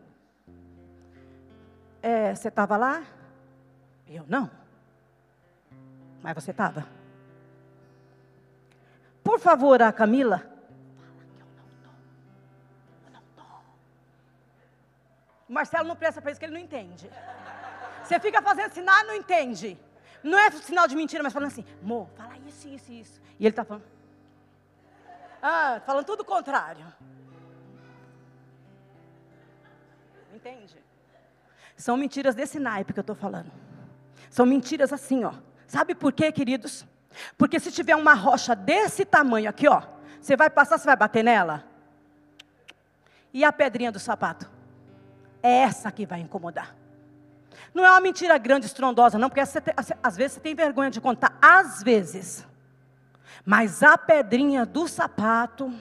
É, 2.02 2.34
você 2.34 2.48
estava 2.48 2.78
lá? 2.78 3.04
Eu 4.08 4.24
não. 4.28 4.50
Mas 6.22 6.34
você 6.34 6.52
estava. 6.52 6.97
Por 9.28 9.40
favor, 9.42 9.82
a 9.82 9.92
Camila. 9.92 10.42
O 15.50 15.52
Marcelo 15.52 15.86
não 15.86 15.98
presta 15.98 16.22
para 16.22 16.32
isso 16.32 16.40
que 16.40 16.46
ele 16.46 16.54
não 16.54 16.62
entende. 16.62 17.10
Você 18.04 18.18
fica 18.22 18.42
fazendo 18.42 18.72
sinal 18.72 19.04
não 19.04 19.14
entende. 19.14 19.78
Não 20.24 20.40
é 20.40 20.50
sinal 20.52 20.88
de 20.88 20.96
mentira, 20.96 21.22
mas 21.22 21.34
falando 21.34 21.50
assim, 21.50 21.66
amor, 21.84 22.08
fala 22.16 22.38
isso, 22.48 22.70
isso, 22.70 22.90
isso. 22.90 23.22
E 23.38 23.44
ele 23.46 23.50
está 23.50 23.66
falando. 23.66 23.84
Ah, 25.42 25.82
falando 25.86 26.06
tudo 26.06 26.22
o 26.22 26.26
contrário. 26.26 26.86
Entende? 30.34 30.78
São 31.76 31.98
mentiras 31.98 32.34
desse 32.34 32.60
naipe 32.60 32.94
que 32.94 33.00
eu 33.00 33.02
estou 33.02 33.16
falando. 33.16 33.52
São 34.30 34.46
mentiras 34.46 34.94
assim, 34.94 35.26
ó. 35.26 35.34
Sabe 35.68 35.94
por 35.94 36.14
quê, 36.14 36.32
queridos? 36.32 36.88
Porque 37.38 37.60
se 37.60 37.72
tiver 37.72 37.96
uma 37.96 38.14
rocha 38.14 38.56
desse 38.56 39.06
tamanho 39.06 39.50
aqui, 39.50 39.68
ó, 39.68 39.82
você 40.20 40.36
vai 40.36 40.50
passar, 40.50 40.78
você 40.78 40.86
vai 40.86 40.96
bater 40.96 41.24
nela? 41.24 41.64
E 43.34 43.44
a 43.44 43.52
pedrinha 43.52 43.92
do 43.92 44.00
sapato? 44.00 44.50
É 45.42 45.60
essa 45.60 45.92
que 45.92 46.06
vai 46.06 46.20
incomodar. 46.20 46.76
Não 47.74 47.86
é 47.86 47.92
uma 47.92 48.00
mentira 48.00 48.38
grande, 48.38 48.66
estrondosa, 48.66 49.18
não, 49.18 49.30
porque 49.30 49.42
às 49.42 50.18
vezes 50.18 50.34
você 50.34 50.40
tem 50.40 50.56
vergonha 50.56 50.90
de 50.90 51.00
contar, 51.00 51.38
às 51.42 51.84
vezes. 51.84 52.46
Mas 53.46 53.84
a 53.84 53.98
pedrinha 53.98 54.66
do 54.66 54.88
sapato, 54.88 55.74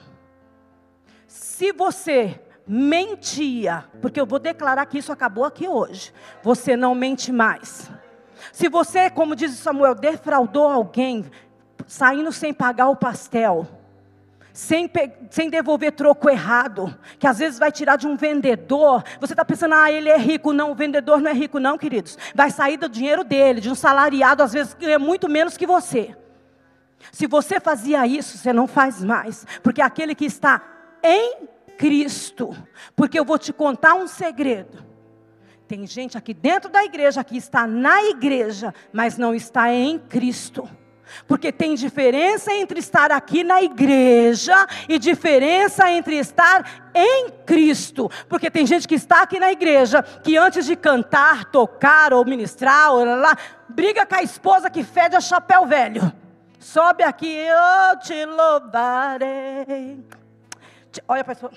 se 1.27 1.71
você 1.71 2.41
mentia, 2.67 3.85
porque 4.01 4.19
eu 4.19 4.25
vou 4.25 4.39
declarar 4.39 4.85
que 4.85 4.97
isso 4.97 5.11
acabou 5.11 5.45
aqui 5.45 5.67
hoje, 5.67 6.13
você 6.43 6.75
não 6.77 6.93
mente 6.93 7.31
mais. 7.31 7.89
Se 8.51 8.69
você, 8.69 9.09
como 9.09 9.35
diz 9.35 9.51
Samuel, 9.51 9.95
defraudou 9.95 10.67
alguém, 10.67 11.25
saindo 11.85 12.31
sem 12.31 12.53
pagar 12.53 12.89
o 12.89 12.95
pastel, 12.95 13.67
sem, 14.57 14.89
sem 15.29 15.49
devolver 15.51 15.91
troco 15.91 16.29
errado, 16.29 16.97
que 17.19 17.27
às 17.27 17.37
vezes 17.37 17.59
vai 17.59 17.71
tirar 17.71 17.95
de 17.95 18.07
um 18.07 18.15
vendedor, 18.17 19.03
você 19.19 19.33
está 19.33 19.45
pensando, 19.45 19.75
ah, 19.75 19.91
ele 19.91 20.09
é 20.09 20.17
rico. 20.17 20.51
Não, 20.51 20.71
o 20.71 20.75
vendedor 20.75 21.21
não 21.21 21.29
é 21.29 21.33
rico, 21.33 21.59
não, 21.59 21.77
queridos. 21.77 22.17
Vai 22.33 22.49
sair 22.49 22.75
do 22.75 22.89
dinheiro 22.89 23.23
dele, 23.23 23.61
de 23.61 23.69
um 23.69 23.75
salariado, 23.75 24.41
às 24.41 24.53
vezes 24.53 24.73
ganha 24.73 24.97
muito 24.97 25.29
menos 25.29 25.55
que 25.55 25.67
você. 25.67 26.15
Se 27.11 27.27
você 27.27 27.59
fazia 27.59 28.07
isso, 28.07 28.37
você 28.37 28.51
não 28.51 28.65
faz 28.65 29.03
mais, 29.03 29.45
porque 29.61 29.81
aquele 29.81 30.15
que 30.15 30.25
está 30.25 30.61
em 31.03 31.47
Cristo. 31.77 32.55
Porque 32.95 33.19
eu 33.19 33.25
vou 33.25 33.37
te 33.37 33.53
contar 33.53 33.93
um 33.93 34.07
segredo. 34.07 34.83
Tem 35.67 35.85
gente 35.85 36.17
aqui 36.17 36.33
dentro 36.33 36.69
da 36.69 36.83
igreja 36.83 37.23
que 37.23 37.35
está 37.35 37.67
na 37.67 38.01
igreja, 38.03 38.73
mas 38.93 39.17
não 39.17 39.35
está 39.35 39.71
em 39.73 39.99
Cristo. 39.99 40.67
Porque 41.27 41.51
tem 41.51 41.75
diferença 41.75 42.53
entre 42.53 42.79
estar 42.79 43.11
aqui 43.11 43.43
na 43.43 43.61
igreja 43.61 44.67
e 44.87 44.97
diferença 44.97 45.89
entre 45.91 46.15
estar 46.17 46.89
em 46.93 47.29
Cristo. 47.45 48.09
Porque 48.29 48.49
tem 48.49 48.65
gente 48.65 48.87
que 48.87 48.95
está 48.95 49.21
aqui 49.21 49.39
na 49.39 49.51
igreja 49.51 50.01
que 50.01 50.37
antes 50.37 50.65
de 50.65 50.75
cantar, 50.75 51.45
tocar 51.45 52.13
ou 52.13 52.25
ministrar, 52.25 52.93
ou 52.93 53.03
lá, 53.03 53.37
briga 53.69 54.05
com 54.05 54.15
a 54.15 54.23
esposa 54.23 54.69
que 54.69 54.83
fede 54.83 55.15
a 55.15 55.21
chapéu 55.21 55.65
velho. 55.65 56.11
Sobe 56.59 57.03
aqui, 57.03 57.33
eu 57.33 57.99
te 57.99 58.25
louvarei. 58.25 60.03
Olha 61.07 61.21
a 61.21 61.25
pessoa, 61.25 61.51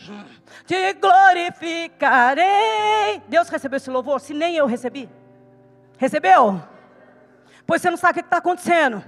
te 0.67 0.93
glorificarei. 0.95 3.23
Deus 3.29 3.49
recebeu 3.49 3.77
esse 3.77 3.91
louvor, 3.91 4.21
se 4.21 4.35
nem 4.35 4.57
eu 4.57 4.67
recebi. 4.67 5.09
Recebeu? 5.99 6.63
Pois 7.67 7.83
você 7.83 7.91
não 7.91 7.97
sabe 7.97 8.13
o 8.13 8.23
que 8.23 8.27
está 8.27 8.39
acontecendo. 8.39 9.05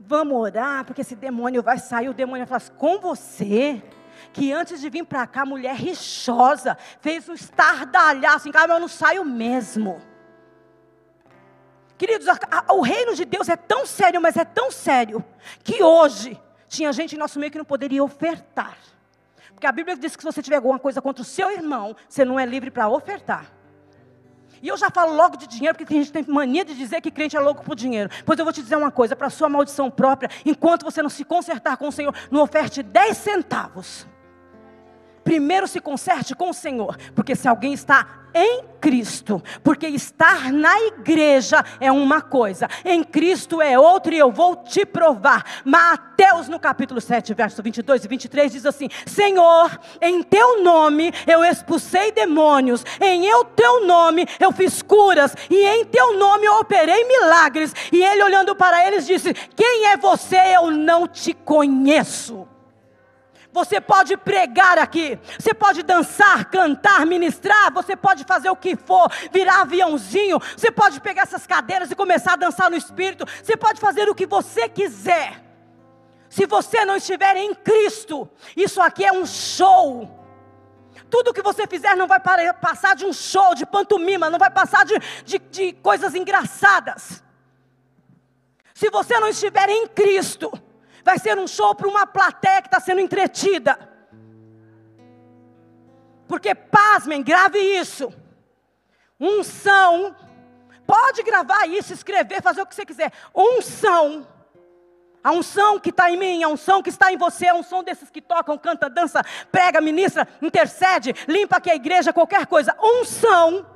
Vamos 0.00 0.36
orar, 0.36 0.84
porque 0.84 1.00
esse 1.00 1.14
demônio 1.14 1.62
vai 1.62 1.78
sair. 1.78 2.08
O 2.08 2.14
demônio 2.14 2.46
vai 2.46 2.48
falar 2.48 2.56
assim, 2.58 2.78
com 2.78 2.98
você, 2.98 3.82
que 4.32 4.52
antes 4.52 4.80
de 4.80 4.90
vir 4.90 5.04
para 5.04 5.26
cá, 5.26 5.46
mulher 5.46 5.74
rixosa, 5.74 6.76
fez 7.00 7.28
um 7.28 7.34
estardalhar 7.34 8.34
assim, 8.34 8.50
cara, 8.50 8.74
eu 8.74 8.80
não 8.80 8.88
saio 8.88 9.24
mesmo. 9.24 10.00
Queridos, 11.96 12.28
a, 12.28 12.38
a, 12.50 12.74
o 12.74 12.80
reino 12.80 13.14
de 13.14 13.24
Deus 13.24 13.48
é 13.48 13.56
tão 13.56 13.86
sério, 13.86 14.20
mas 14.20 14.36
é 14.36 14.44
tão 14.44 14.70
sério, 14.70 15.24
que 15.62 15.82
hoje 15.82 16.40
tinha 16.68 16.92
gente 16.92 17.14
em 17.14 17.18
nosso 17.18 17.38
meio 17.38 17.50
que 17.50 17.58
não 17.58 17.64
poderia 17.64 18.02
ofertar. 18.02 18.76
Porque 19.52 19.66
a 19.66 19.72
Bíblia 19.72 19.96
diz 19.96 20.16
que 20.16 20.22
se 20.22 20.32
você 20.32 20.42
tiver 20.42 20.56
alguma 20.56 20.78
coisa 20.78 21.00
contra 21.00 21.22
o 21.22 21.24
seu 21.24 21.50
irmão, 21.50 21.96
você 22.08 22.24
não 22.24 22.38
é 22.38 22.44
livre 22.44 22.70
para 22.70 22.88
ofertar. 22.88 23.50
E 24.62 24.68
eu 24.68 24.76
já 24.76 24.90
falo 24.90 25.14
logo 25.14 25.36
de 25.36 25.46
dinheiro, 25.46 25.76
porque 25.76 25.92
a 25.92 25.96
gente 25.98 26.10
tem 26.10 26.24
mania 26.26 26.64
de 26.64 26.74
dizer 26.74 27.00
que 27.02 27.10
crente 27.10 27.36
é 27.36 27.40
louco 27.40 27.62
por 27.62 27.76
dinheiro. 27.76 28.08
Pois 28.24 28.38
eu 28.38 28.46
vou 28.46 28.52
te 28.52 28.62
dizer 28.62 28.76
uma 28.76 28.90
coisa: 28.90 29.14
para 29.14 29.28
sua 29.28 29.48
maldição 29.48 29.90
própria, 29.90 30.30
enquanto 30.44 30.84
você 30.84 31.02
não 31.02 31.10
se 31.10 31.22
consertar 31.22 31.76
com 31.76 31.88
o 31.88 31.92
Senhor, 31.92 32.14
não 32.30 32.40
oferte 32.40 32.82
10 32.82 33.16
centavos. 33.16 34.06
Primeiro 35.24 35.66
se 35.66 35.80
conserte 35.80 36.34
com 36.34 36.50
o 36.50 36.54
Senhor, 36.54 36.96
porque 37.14 37.34
se 37.34 37.48
alguém 37.48 37.72
está 37.72 38.24
em 38.34 38.64
Cristo, 38.80 39.42
porque 39.62 39.86
estar 39.86 40.52
na 40.52 40.78
igreja 40.80 41.64
é 41.80 41.90
uma 41.90 42.20
coisa, 42.20 42.68
em 42.84 43.02
Cristo 43.04 43.62
é 43.62 43.78
outra, 43.78 44.14
e 44.14 44.18
eu 44.18 44.30
vou 44.30 44.56
te 44.56 44.84
provar. 44.84 45.62
Mateus, 45.64 46.48
no 46.48 46.58
capítulo 46.58 47.00
7, 47.00 47.32
verso 47.32 47.62
22 47.62 48.04
e 48.04 48.08
23, 48.08 48.52
diz 48.52 48.66
assim: 48.66 48.88
Senhor, 49.06 49.78
em 50.02 50.22
teu 50.22 50.62
nome 50.62 51.12
eu 51.26 51.44
expulsei 51.44 52.10
demônios, 52.10 52.84
em 53.00 53.24
eu 53.24 53.44
teu 53.44 53.86
nome 53.86 54.26
eu 54.40 54.52
fiz 54.52 54.82
curas, 54.82 55.34
e 55.48 55.64
em 55.64 55.84
teu 55.84 56.18
nome 56.18 56.44
eu 56.44 56.58
operei 56.58 57.04
milagres. 57.04 57.72
E 57.92 58.02
ele, 58.02 58.22
olhando 58.24 58.56
para 58.56 58.86
eles, 58.86 59.06
disse: 59.06 59.32
Quem 59.32 59.86
é 59.86 59.96
você? 59.96 60.36
Eu 60.36 60.72
não 60.72 61.06
te 61.06 61.32
conheço. 61.32 62.48
Você 63.54 63.80
pode 63.80 64.16
pregar 64.16 64.78
aqui, 64.78 65.16
você 65.38 65.54
pode 65.54 65.84
dançar, 65.84 66.44
cantar, 66.46 67.06
ministrar, 67.06 67.72
você 67.72 67.94
pode 67.94 68.24
fazer 68.24 68.50
o 68.50 68.56
que 68.56 68.74
for, 68.74 69.08
virar 69.32 69.60
aviãozinho, 69.60 70.40
você 70.56 70.72
pode 70.72 71.00
pegar 71.00 71.22
essas 71.22 71.46
cadeiras 71.46 71.88
e 71.88 71.94
começar 71.94 72.32
a 72.32 72.36
dançar 72.36 72.68
no 72.68 72.76
espírito, 72.76 73.24
você 73.40 73.56
pode 73.56 73.80
fazer 73.80 74.08
o 74.08 74.14
que 74.14 74.26
você 74.26 74.68
quiser. 74.68 75.40
Se 76.28 76.46
você 76.46 76.84
não 76.84 76.96
estiver 76.96 77.36
em 77.36 77.54
Cristo, 77.54 78.28
isso 78.56 78.82
aqui 78.82 79.04
é 79.04 79.12
um 79.12 79.24
show. 79.24 80.10
Tudo 81.08 81.32
que 81.32 81.40
você 81.40 81.64
fizer 81.64 81.94
não 81.94 82.08
vai 82.08 82.18
passar 82.60 82.96
de 82.96 83.06
um 83.06 83.12
show, 83.12 83.54
de 83.54 83.64
pantomima, 83.64 84.28
não 84.28 84.38
vai 84.38 84.50
passar 84.50 84.84
de, 84.84 84.98
de, 85.24 85.38
de 85.38 85.72
coisas 85.74 86.12
engraçadas. 86.16 87.22
Se 88.74 88.90
você 88.90 89.20
não 89.20 89.28
estiver 89.28 89.68
em 89.68 89.86
Cristo, 89.86 90.52
vai 91.04 91.18
ser 91.18 91.38
um 91.38 91.46
show 91.46 91.74
para 91.74 91.86
uma 91.86 92.06
plateia 92.06 92.62
que 92.62 92.68
está 92.68 92.80
sendo 92.80 93.00
entretida. 93.00 93.78
Porque, 96.26 96.54
pasmem, 96.54 97.22
grave 97.22 97.58
isso. 97.58 98.12
Unção, 99.20 100.16
pode 100.86 101.22
gravar 101.22 101.66
isso, 101.66 101.92
escrever, 101.92 102.42
fazer 102.42 102.62
o 102.62 102.66
que 102.66 102.74
você 102.74 102.86
quiser. 102.86 103.12
Unção, 103.34 104.26
a 105.22 105.30
unção 105.30 105.78
que 105.78 105.90
está 105.90 106.10
em 106.10 106.16
mim, 106.16 106.42
a 106.42 106.48
unção 106.48 106.82
que 106.82 106.88
está 106.88 107.12
em 107.12 107.18
você, 107.18 107.48
a 107.48 107.54
unção 107.54 107.84
desses 107.84 108.08
que 108.08 108.22
tocam, 108.22 108.56
canta, 108.56 108.88
dança, 108.88 109.22
prega, 109.52 109.80
ministra, 109.80 110.26
intercede, 110.40 111.14
limpa 111.28 111.58
aqui 111.58 111.70
a 111.70 111.76
igreja, 111.76 112.12
qualquer 112.12 112.46
coisa. 112.46 112.74
Unção 112.80 113.66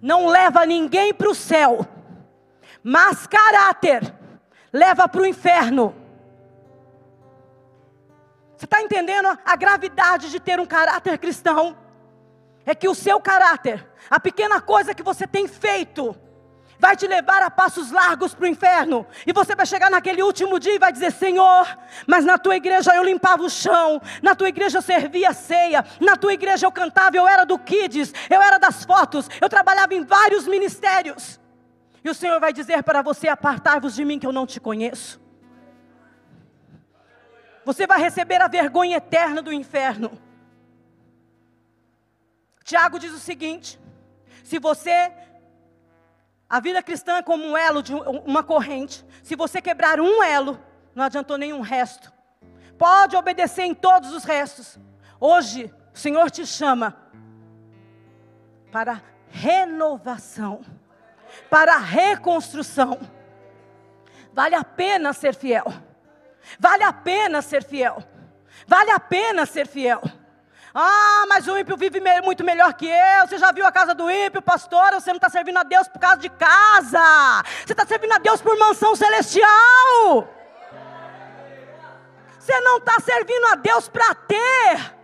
não 0.00 0.26
leva 0.28 0.64
ninguém 0.64 1.12
para 1.12 1.28
o 1.28 1.34
céu, 1.34 1.84
mas 2.82 3.26
caráter 3.26 4.14
leva 4.72 5.08
para 5.08 5.20
o 5.20 5.26
inferno. 5.26 6.03
Você 8.56 8.66
está 8.66 8.80
entendendo 8.80 9.28
a 9.44 9.56
gravidade 9.56 10.30
de 10.30 10.38
ter 10.38 10.60
um 10.60 10.66
caráter 10.66 11.18
cristão? 11.18 11.76
É 12.64 12.74
que 12.74 12.88
o 12.88 12.94
seu 12.94 13.20
caráter, 13.20 13.86
a 14.08 14.18
pequena 14.18 14.60
coisa 14.60 14.94
que 14.94 15.02
você 15.02 15.26
tem 15.26 15.46
feito, 15.46 16.16
vai 16.78 16.96
te 16.96 17.06
levar 17.06 17.42
a 17.42 17.50
passos 17.50 17.90
largos 17.90 18.34
para 18.34 18.44
o 18.44 18.48
inferno. 18.48 19.06
E 19.26 19.32
você 19.32 19.54
vai 19.54 19.66
chegar 19.66 19.90
naquele 19.90 20.22
último 20.22 20.58
dia 20.58 20.74
e 20.74 20.78
vai 20.78 20.92
dizer: 20.92 21.12
Senhor, 21.12 21.66
mas 22.06 22.24
na 22.24 22.38
tua 22.38 22.56
igreja 22.56 22.94
eu 22.94 23.02
limpava 23.02 23.42
o 23.42 23.50
chão, 23.50 24.00
na 24.22 24.34
tua 24.34 24.48
igreja 24.48 24.78
eu 24.78 24.82
servia 24.82 25.30
a 25.30 25.34
ceia, 25.34 25.84
na 26.00 26.16
tua 26.16 26.32
igreja 26.32 26.66
eu 26.66 26.72
cantava, 26.72 27.16
eu 27.16 27.26
era 27.26 27.44
do 27.44 27.58
Kids, 27.58 28.12
eu 28.30 28.40
era 28.40 28.58
das 28.58 28.84
fotos, 28.84 29.28
eu 29.40 29.48
trabalhava 29.48 29.94
em 29.94 30.04
vários 30.04 30.46
ministérios. 30.46 31.40
E 32.02 32.08
o 32.08 32.14
Senhor 32.14 32.38
vai 32.40 32.52
dizer 32.52 32.82
para 32.82 33.02
você: 33.02 33.28
Apartai-vos 33.28 33.94
de 33.94 34.04
mim 34.04 34.18
que 34.18 34.26
eu 34.26 34.32
não 34.32 34.46
te 34.46 34.60
conheço 34.60 35.23
você 37.64 37.86
vai 37.86 37.98
receber 38.00 38.40
a 38.40 38.48
vergonha 38.48 38.98
eterna 38.98 39.40
do 39.40 39.52
inferno. 39.52 40.20
Tiago 42.62 42.98
diz 42.98 43.12
o 43.12 43.18
seguinte: 43.18 43.80
se 44.42 44.58
você, 44.58 45.12
a 46.48 46.60
vida 46.60 46.82
cristã 46.82 47.16
é 47.16 47.22
como 47.22 47.44
um 47.44 47.56
elo 47.56 47.82
de 47.82 47.94
uma 47.94 48.42
corrente, 48.42 49.04
se 49.22 49.34
você 49.34 49.60
quebrar 49.60 50.00
um 50.00 50.22
elo, 50.22 50.60
não 50.94 51.04
adiantou 51.04 51.38
nenhum 51.38 51.60
resto. 51.60 52.12
Pode 52.78 53.16
obedecer 53.16 53.62
em 53.62 53.74
todos 53.74 54.12
os 54.12 54.24
restos. 54.24 54.78
Hoje, 55.20 55.72
o 55.94 55.98
Senhor 55.98 56.30
te 56.30 56.44
chama 56.44 56.96
para 58.72 59.00
renovação, 59.28 60.62
para 61.48 61.76
reconstrução. 61.76 62.98
Vale 64.32 64.54
a 64.54 64.64
pena 64.64 65.12
ser 65.12 65.34
fiel. 65.34 65.72
Vale 66.58 66.84
a 66.84 66.92
pena 66.92 67.42
ser 67.42 67.64
fiel. 67.64 68.02
Vale 68.66 68.90
a 68.90 69.00
pena 69.00 69.46
ser 69.46 69.66
fiel. 69.66 70.00
Ah, 70.74 71.24
mas 71.28 71.46
o 71.46 71.56
ímpio 71.56 71.76
vive 71.76 72.00
muito 72.22 72.42
melhor 72.42 72.74
que 72.74 72.86
eu. 72.86 73.28
Você 73.28 73.38
já 73.38 73.52
viu 73.52 73.64
a 73.64 73.70
casa 73.70 73.94
do 73.94 74.10
ímpio, 74.10 74.42
pastor? 74.42 74.92
Você 74.94 75.10
não 75.10 75.18
está 75.18 75.28
servindo 75.28 75.58
a 75.58 75.62
Deus 75.62 75.86
por 75.86 76.00
causa 76.00 76.16
de 76.16 76.28
casa. 76.28 77.44
Você 77.64 77.72
está 77.72 77.86
servindo 77.86 78.12
a 78.12 78.18
Deus 78.18 78.42
por 78.42 78.58
mansão 78.58 78.96
celestial. 78.96 80.28
Você 82.38 82.58
não 82.60 82.78
está 82.78 82.98
servindo 83.00 83.46
a 83.46 83.54
Deus 83.54 83.88
para 83.88 84.14
ter. 84.16 84.94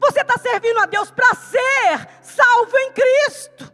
Você 0.00 0.20
está 0.22 0.36
servindo 0.38 0.80
a 0.80 0.86
Deus 0.86 1.10
para 1.10 1.34
ser 1.34 2.08
salvo 2.20 2.76
em 2.78 2.92
Cristo. 2.92 3.72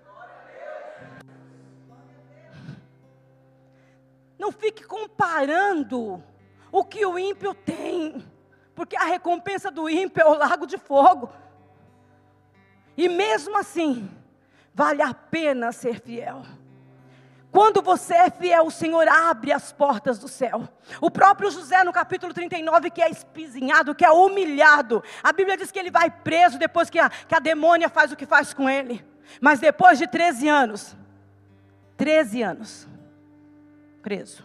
Não 4.38 4.52
fique 4.52 4.84
comparando 4.84 6.22
o 6.70 6.84
que 6.84 7.04
o 7.04 7.18
ímpio 7.18 7.54
tem, 7.54 8.24
porque 8.74 8.96
a 8.96 9.04
recompensa 9.04 9.70
do 9.70 9.88
ímpio 9.88 10.22
é 10.22 10.26
o 10.26 10.34
lago 10.34 10.66
de 10.66 10.78
fogo. 10.78 11.30
E 12.96 13.08
mesmo 13.08 13.56
assim, 13.56 14.10
vale 14.74 15.02
a 15.02 15.14
pena 15.14 15.72
ser 15.72 16.00
fiel. 16.00 16.42
Quando 17.50 17.80
você 17.80 18.14
é 18.14 18.30
fiel, 18.30 18.66
o 18.66 18.70
Senhor 18.70 19.08
abre 19.08 19.52
as 19.52 19.72
portas 19.72 20.18
do 20.18 20.28
céu. 20.28 20.68
O 21.00 21.10
próprio 21.10 21.50
José, 21.50 21.82
no 21.82 21.92
capítulo 21.92 22.34
39, 22.34 22.90
que 22.90 23.00
é 23.00 23.10
espizinhado, 23.10 23.94
que 23.94 24.04
é 24.04 24.10
humilhado, 24.10 25.02
a 25.22 25.32
Bíblia 25.32 25.56
diz 25.56 25.70
que 25.70 25.78
ele 25.78 25.90
vai 25.90 26.10
preso 26.10 26.58
depois 26.58 26.90
que 26.90 26.98
a, 26.98 27.08
que 27.08 27.34
a 27.34 27.38
demônia 27.38 27.88
faz 27.88 28.12
o 28.12 28.16
que 28.16 28.26
faz 28.26 28.52
com 28.52 28.68
ele. 28.68 29.04
Mas 29.40 29.60
depois 29.60 29.98
de 29.98 30.06
13 30.06 30.48
anos, 30.48 30.96
13 31.96 32.42
anos, 32.42 32.88
preso. 34.02 34.44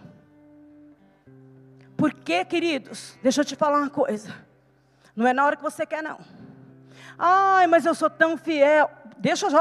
Porque, 2.04 2.44
queridos, 2.44 3.18
deixa 3.24 3.40
eu 3.40 3.46
te 3.46 3.56
falar 3.56 3.78
uma 3.78 3.90
coisa. 3.90 4.36
Não 5.16 5.26
é 5.26 5.32
na 5.32 5.46
hora 5.46 5.56
que 5.56 5.64
você 5.64 5.86
quer, 5.86 6.04
não. 6.04 6.20
Ai, 7.18 7.66
mas 7.66 7.86
eu 7.86 7.96
sou 7.96 8.10
tão 8.10 8.36
fiel. 8.36 8.92
Deixa 9.18 9.48
eu 9.48 9.52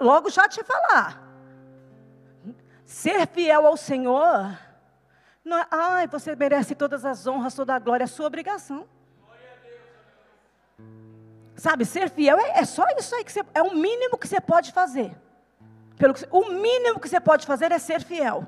logo 0.00 0.28
já 0.28 0.48
te 0.48 0.64
falar. 0.64 1.22
Ser 2.84 3.28
fiel 3.28 3.64
ao 3.64 3.76
Senhor, 3.76 4.58
não 5.44 5.58
é, 5.58 5.66
ai, 5.70 6.08
você 6.08 6.34
merece 6.34 6.74
todas 6.74 7.04
as 7.04 7.24
honras, 7.24 7.54
toda 7.54 7.76
a 7.76 7.78
glória, 7.78 8.02
é 8.02 8.08
sua 8.08 8.26
obrigação. 8.26 8.88
Sabe, 11.54 11.84
ser 11.84 12.10
fiel 12.10 12.36
é, 12.36 12.58
é 12.58 12.64
só 12.64 12.84
isso 12.98 13.14
aí 13.14 13.22
que 13.22 13.30
você, 13.30 13.44
é 13.54 13.62
o 13.62 13.76
mínimo 13.76 14.18
que 14.18 14.26
você 14.26 14.40
pode 14.40 14.72
fazer. 14.72 15.16
Pelo 15.96 16.14
que, 16.14 16.26
o 16.32 16.50
mínimo 16.50 16.98
que 16.98 17.08
você 17.08 17.20
pode 17.20 17.46
fazer 17.46 17.70
é 17.70 17.78
ser 17.78 18.02
fiel. 18.02 18.44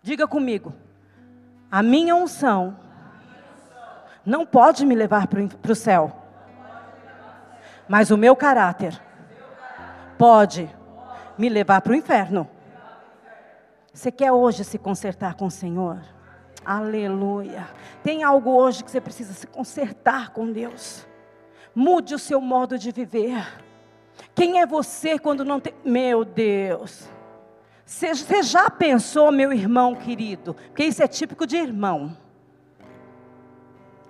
Diga 0.00 0.28
comigo. 0.28 0.72
A 1.70 1.82
minha 1.82 2.14
unção 2.14 2.76
não 4.24 4.46
pode 4.46 4.86
me 4.86 4.94
levar 4.94 5.26
para 5.26 5.72
o 5.72 5.74
céu. 5.74 6.24
Mas 7.88 8.10
o 8.10 8.16
meu 8.16 8.34
caráter 8.34 8.98
pode 10.16 10.70
me 11.36 11.48
levar 11.48 11.80
para 11.82 11.92
o 11.92 11.96
inferno. 11.96 12.48
Você 13.92 14.10
quer 14.10 14.32
hoje 14.32 14.64
se 14.64 14.78
consertar 14.78 15.34
com 15.34 15.46
o 15.46 15.50
Senhor? 15.50 15.98
Aleluia. 16.64 17.68
Tem 18.02 18.24
algo 18.24 18.50
hoje 18.50 18.82
que 18.82 18.90
você 18.90 19.00
precisa 19.00 19.34
se 19.34 19.46
consertar 19.46 20.30
com 20.30 20.50
Deus. 20.50 21.06
Mude 21.74 22.14
o 22.14 22.18
seu 22.18 22.40
modo 22.40 22.78
de 22.78 22.90
viver. 22.90 23.46
Quem 24.34 24.60
é 24.60 24.66
você 24.66 25.18
quando 25.18 25.44
não 25.44 25.60
tem. 25.60 25.74
Meu 25.84 26.24
Deus. 26.24 27.08
Você 27.84 28.42
já 28.42 28.70
pensou, 28.70 29.30
meu 29.30 29.52
irmão 29.52 29.94
querido? 29.94 30.54
Porque 30.54 30.84
isso 30.84 31.02
é 31.02 31.08
típico 31.08 31.46
de 31.46 31.56
irmão. 31.56 32.16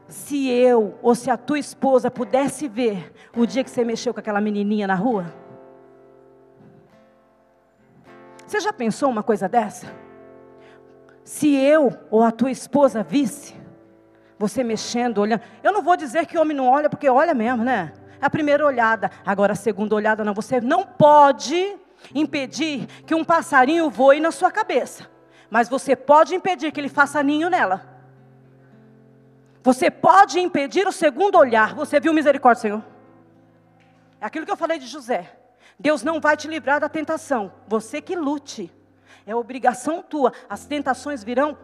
Se 0.07 0.49
eu 0.49 0.99
ou 1.03 1.15
se 1.15 1.31
a 1.31 1.37
tua 1.37 1.59
esposa 1.59 2.11
pudesse 2.11 2.69
ver 2.69 3.13
o 3.35 3.45
dia 3.45 3.65
que 3.65 3.71
você 3.71 3.85
mexeu 3.85 4.15
com 4.15 4.21
aquela 4.21 4.41
menininha 4.41 4.87
na 4.87 4.95
rua? 4.95 5.27
Você 8.47 8.61
já 8.61 8.73
pensou 8.73 9.11
uma 9.11 9.23
coisa 9.23 9.49
dessa? 9.49 9.87
Se 11.25 11.55
eu 11.57 11.93
ou 12.11 12.23
a 12.23 12.31
tua 12.31 12.51
esposa 12.51 13.03
visse 13.03 13.65
você 14.39 14.63
mexendo, 14.63 15.19
olhando. 15.19 15.43
Eu 15.63 15.73
não 15.73 15.83
vou 15.83 15.97
dizer 15.97 16.27
que 16.27 16.37
homem 16.39 16.57
não 16.57 16.69
olha, 16.69 16.91
porque 16.91 17.09
olha 17.09 17.35
mesmo, 17.35 17.65
né? 17.65 17.93
É 18.21 18.27
a 18.27 18.31
primeira 18.31 18.65
olhada. 18.65 19.11
Agora 19.25 19.53
a 19.53 19.57
segunda 19.57 19.95
olhada 19.95 20.25
não. 20.25 20.35
Você 20.35 20.61
não 20.61 20.85
pode 20.85 21.77
impedir 22.15 22.87
que 23.07 23.15
um 23.15 23.25
passarinho 23.25 23.89
voe 23.89 24.21
na 24.21 24.33
sua 24.33 24.51
cabeça. 24.51 25.09
Mas 25.49 25.69
você 25.69 25.95
pode 25.95 26.35
impedir 26.35 26.73
que 26.73 26.81
ele 26.81 26.89
faça 26.89 27.23
ninho 27.23 27.49
nela. 27.49 27.95
Você 29.63 29.91
pode 29.91 30.41
impedir 30.41 30.87
o 30.87 30.93
segundo 30.93 31.39
olhar. 31.39 31.75
Você 31.75 32.01
viu 32.01 32.13
misericórdia, 32.13 32.63
Senhor? 32.63 32.85
É 34.21 34.27
aquilo 34.27 34.45
que 34.45 34.53
eu 34.53 34.57
falei 34.57 34.79
de 34.79 34.87
José. 34.87 35.39
Deus 35.79 36.03
não 36.03 36.21
vai 36.21 36.37
te 36.37 36.49
livrar 36.49 36.81
da 36.81 36.89
tentação. 36.89 37.53
Você 37.67 38.01
que 38.01 38.15
lute. 38.15 38.71
É 39.27 39.35
obrigação 39.35 40.03
tua. 40.03 40.33
As 40.49 40.67
tentações 40.67 41.25
virão 41.25 41.57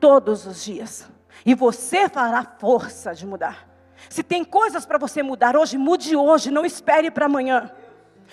todos 0.00 0.46
os 0.46 0.64
dias. 0.64 1.08
E 1.44 1.54
você 1.54 2.08
fará 2.08 2.44
força 2.58 3.14
de 3.14 3.26
mudar. 3.26 3.68
Se 4.08 4.22
tem 4.22 4.44
coisas 4.44 4.84
para 4.86 4.98
você 4.98 5.22
mudar 5.22 5.56
hoje, 5.56 5.76
mude 5.78 6.14
hoje, 6.16 6.50
não 6.50 6.64
espere 6.64 7.10
para 7.10 7.26
amanhã. 7.26 7.70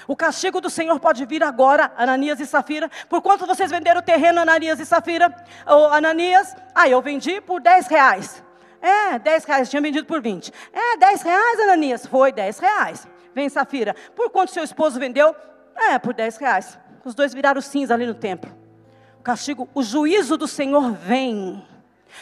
O 0.07 0.15
castigo 0.15 0.59
do 0.59 0.69
Senhor 0.69 0.99
pode 0.99 1.25
vir 1.25 1.43
agora, 1.43 1.91
Ananias 1.97 2.39
e 2.39 2.45
Safira. 2.45 2.89
Por 3.09 3.21
quanto 3.21 3.45
vocês 3.45 3.69
venderam 3.69 3.99
o 3.99 4.03
terreno, 4.03 4.39
Ananias 4.39 4.79
e 4.79 4.85
Safira? 4.85 5.33
Oh, 5.65 5.85
Ananias, 5.87 6.55
ah, 6.73 6.89
eu 6.89 7.01
vendi 7.01 7.41
por 7.41 7.61
10 7.61 7.87
reais. 7.87 8.43
É, 8.81 9.19
10 9.19 9.45
reais, 9.45 9.69
tinha 9.69 9.81
vendido 9.81 10.07
por 10.07 10.21
20. 10.21 10.51
É, 10.73 10.97
10 10.97 11.21
reais, 11.21 11.59
Ananias? 11.59 12.05
Foi 12.05 12.31
10 12.31 12.59
reais. 12.59 13.07
Vem, 13.33 13.47
Safira. 13.47 13.95
Por 14.15 14.29
quanto 14.29 14.51
seu 14.51 14.63
esposo 14.63 14.99
vendeu? 14.99 15.35
É, 15.75 15.99
por 15.99 16.13
10 16.13 16.37
reais. 16.37 16.79
Os 17.05 17.15
dois 17.15 17.33
viraram 17.33 17.61
cinza 17.61 17.93
ali 17.93 18.05
no 18.05 18.13
templo. 18.13 18.51
O 19.19 19.23
castigo, 19.23 19.69
o 19.73 19.83
juízo 19.83 20.35
do 20.35 20.47
Senhor 20.47 20.91
vem. 20.93 21.63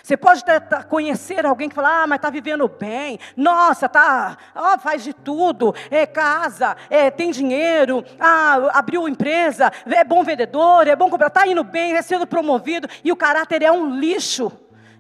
Você 0.02 0.18
pode 0.18 0.44
conhecer 0.88 1.46
alguém 1.46 1.70
que 1.70 1.76
fala, 1.76 2.04
ah, 2.04 2.08
mas 2.08 2.18
está 2.18 2.30
vivendo 2.30 2.68
bem, 2.68 3.20
nossa, 3.36 3.88
tá, 3.88 4.38
ó, 4.56 4.78
faz 4.78 5.04
de 5.04 5.14
tudo, 5.14 5.74
é 5.90 6.06
casa, 6.06 6.76
é, 6.90 7.10
tem 7.10 7.32
dinheiro, 7.32 8.04
ah, 8.20 8.72
abriu 8.74 9.08
empresa, 9.08 9.72
é 9.86 10.04
bom 10.04 10.24
vendedor, 10.24 10.88
é 10.88 10.96
bom 10.96 11.10
comprar, 11.10 11.28
está 11.28 11.48
indo 11.48 11.64
bem, 11.64 11.94
é 11.94 12.02
sendo 12.02 12.26
promovido, 12.28 12.88
e 13.04 13.12
o 13.12 13.16
caráter 13.16 13.62
é 13.62 13.72
um 13.72 13.96
lixo. 13.96 14.52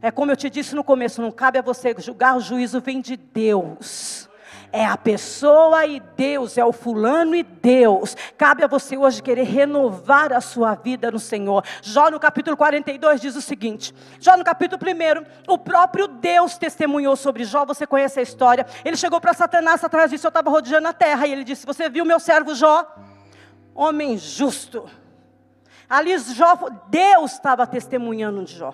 É 0.02 0.10
como 0.12 0.32
eu 0.32 0.38
te 0.38 0.49
disse 0.49 0.75
no 0.75 0.84
começo, 0.84 1.21
não 1.21 1.32
cabe 1.32 1.60
a 1.60 1.62
você 1.62 1.93
julgar, 1.97 2.38
o 2.38 2.39
juízo 2.39 2.80
vem 2.80 3.02
de 3.02 3.17
Deus. 3.17 4.28
É 4.71 4.86
a 4.86 4.95
pessoa 4.95 5.86
e 5.88 5.99
Deus, 5.99 6.58
é 6.58 6.63
o 6.63 6.71
fulano 6.71 7.36
e 7.36 7.41
Deus. 7.41 8.15
Cabe 8.38 8.63
a 8.63 8.67
você 8.67 8.95
hoje 8.95 9.23
querer 9.23 9.43
renovar 9.43 10.32
a 10.32 10.39
sua 10.39 10.75
vida 10.75 11.10
no 11.10 11.17
Senhor. 11.17 11.63
Jó 11.82 12.12
no 12.12 12.19
capítulo 12.19 12.55
42 12.55 13.19
diz 13.19 13.36
o 13.36 13.41
seguinte: 13.41 13.95
Jó 14.19 14.38
no 14.38 14.43
capítulo 14.43 14.79
1, 14.79 15.51
o 15.51 15.58
próprio 15.58 16.08
Deus 16.08 16.58
testemunhou 16.58 17.15
sobre 17.15 17.45
Jó, 17.45 17.65
você 17.65 17.88
conhece 17.88 18.19
a 18.19 18.23
história. 18.23 18.65
Ele 18.86 18.95
chegou 18.95 19.19
para 19.19 19.34
Satanás, 19.34 19.82
Satanás 19.82 20.12
disse: 20.12 20.25
Eu 20.25 20.29
estava 20.29 20.51
rodeando 20.51 20.88
a 20.88 20.93
terra. 20.93 21.25
E 21.25 21.32
ele 21.32 21.43
disse: 21.43 21.65
Você 21.65 21.89
viu 21.89 22.05
meu 22.05 22.19
servo 22.19 22.53
Jó? 22.53 22.86
Homem 23.73 24.17
justo. 24.19 24.88
Ali 25.89 26.15
Jó, 26.19 26.55
Deus 26.89 27.34
estava 27.34 27.65
testemunhando 27.65 28.43
de 28.43 28.55
Jó. 28.55 28.71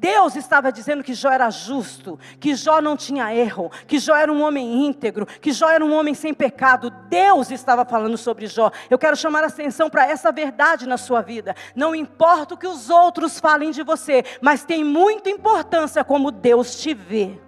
Deus 0.00 0.36
estava 0.36 0.70
dizendo 0.70 1.02
que 1.02 1.12
Jó 1.12 1.30
era 1.30 1.50
justo, 1.50 2.18
que 2.38 2.54
Jó 2.54 2.80
não 2.80 2.96
tinha 2.96 3.34
erro, 3.34 3.70
que 3.86 3.98
Jó 3.98 4.14
era 4.14 4.32
um 4.32 4.42
homem 4.42 4.86
íntegro, 4.86 5.26
que 5.26 5.52
Jó 5.52 5.68
era 5.68 5.84
um 5.84 5.92
homem 5.92 6.14
sem 6.14 6.32
pecado. 6.32 6.90
Deus 7.08 7.50
estava 7.50 7.84
falando 7.84 8.16
sobre 8.16 8.46
Jó. 8.46 8.70
Eu 8.88 8.98
quero 8.98 9.16
chamar 9.16 9.42
a 9.42 9.48
atenção 9.48 9.90
para 9.90 10.06
essa 10.06 10.30
verdade 10.30 10.86
na 10.86 10.96
sua 10.96 11.20
vida. 11.20 11.54
Não 11.74 11.94
importa 11.94 12.54
o 12.54 12.56
que 12.56 12.66
os 12.66 12.88
outros 12.88 13.40
falem 13.40 13.72
de 13.72 13.82
você, 13.82 14.24
mas 14.40 14.64
tem 14.64 14.84
muita 14.84 15.30
importância 15.30 16.04
como 16.04 16.30
Deus 16.30 16.80
te 16.80 16.94
vê. 16.94 17.47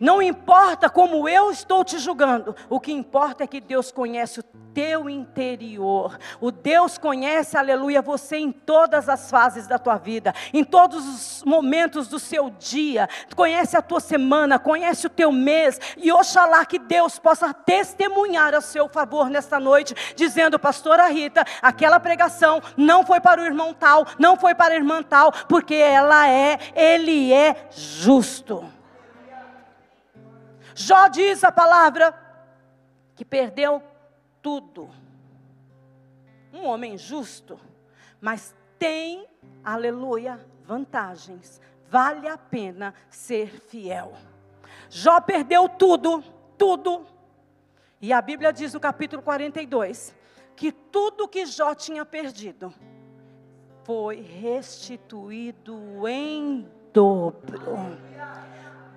Não 0.00 0.22
importa 0.22 0.88
como 0.88 1.28
eu 1.28 1.50
estou 1.50 1.84
te 1.84 1.98
julgando, 1.98 2.54
o 2.68 2.78
que 2.78 2.92
importa 2.92 3.44
é 3.44 3.46
que 3.46 3.60
Deus 3.60 3.90
conhece 3.90 4.40
o 4.40 4.42
teu 4.78 5.10
interior. 5.10 6.16
O 6.40 6.52
Deus 6.52 6.96
conhece, 6.96 7.56
aleluia, 7.56 8.00
você 8.00 8.36
em 8.36 8.52
todas 8.52 9.08
as 9.08 9.28
fases 9.28 9.66
da 9.66 9.76
tua 9.76 9.96
vida, 9.96 10.32
em 10.52 10.62
todos 10.62 11.04
os 11.04 11.42
momentos 11.44 12.06
do 12.06 12.20
seu 12.20 12.48
dia. 12.50 13.08
Conhece 13.34 13.76
a 13.76 13.82
tua 13.82 13.98
semana, 13.98 14.56
conhece 14.56 15.08
o 15.08 15.10
teu 15.10 15.32
mês. 15.32 15.80
E 15.96 16.12
oxalá 16.12 16.64
que 16.64 16.78
Deus 16.78 17.18
possa 17.18 17.52
testemunhar 17.52 18.54
a 18.54 18.60
seu 18.60 18.88
favor 18.88 19.28
nesta 19.28 19.58
noite, 19.58 19.96
dizendo, 20.14 20.60
pastora 20.60 21.08
Rita, 21.08 21.44
aquela 21.60 21.98
pregação 21.98 22.62
não 22.76 23.04
foi 23.04 23.20
para 23.20 23.40
o 23.40 23.44
irmão 23.44 23.74
tal, 23.74 24.06
não 24.16 24.36
foi 24.36 24.54
para 24.54 24.74
a 24.74 24.76
irmã 24.76 25.02
tal, 25.02 25.32
porque 25.48 25.74
ela 25.74 26.28
é, 26.28 26.56
ele 26.76 27.32
é 27.32 27.66
justo. 27.70 28.77
Jó 30.78 31.08
diz 31.08 31.42
a 31.42 31.50
palavra 31.50 32.14
que 33.16 33.24
perdeu 33.24 33.82
tudo. 34.40 34.88
Um 36.52 36.66
homem 36.66 36.96
justo, 36.96 37.58
mas 38.20 38.54
tem, 38.78 39.26
aleluia, 39.64 40.38
vantagens. 40.64 41.60
Vale 41.90 42.28
a 42.28 42.38
pena 42.38 42.94
ser 43.10 43.60
fiel. 43.60 44.12
Jó 44.88 45.20
perdeu 45.20 45.68
tudo, 45.68 46.22
tudo. 46.56 47.04
E 48.00 48.12
a 48.12 48.22
Bíblia 48.22 48.52
diz 48.52 48.72
no 48.72 48.78
capítulo 48.78 49.20
42 49.20 50.14
que 50.54 50.70
tudo 50.70 51.26
que 51.26 51.44
Jó 51.44 51.74
tinha 51.74 52.04
perdido 52.04 52.72
foi 53.82 54.20
restituído 54.20 56.06
em 56.06 56.68
dobro. 56.92 57.98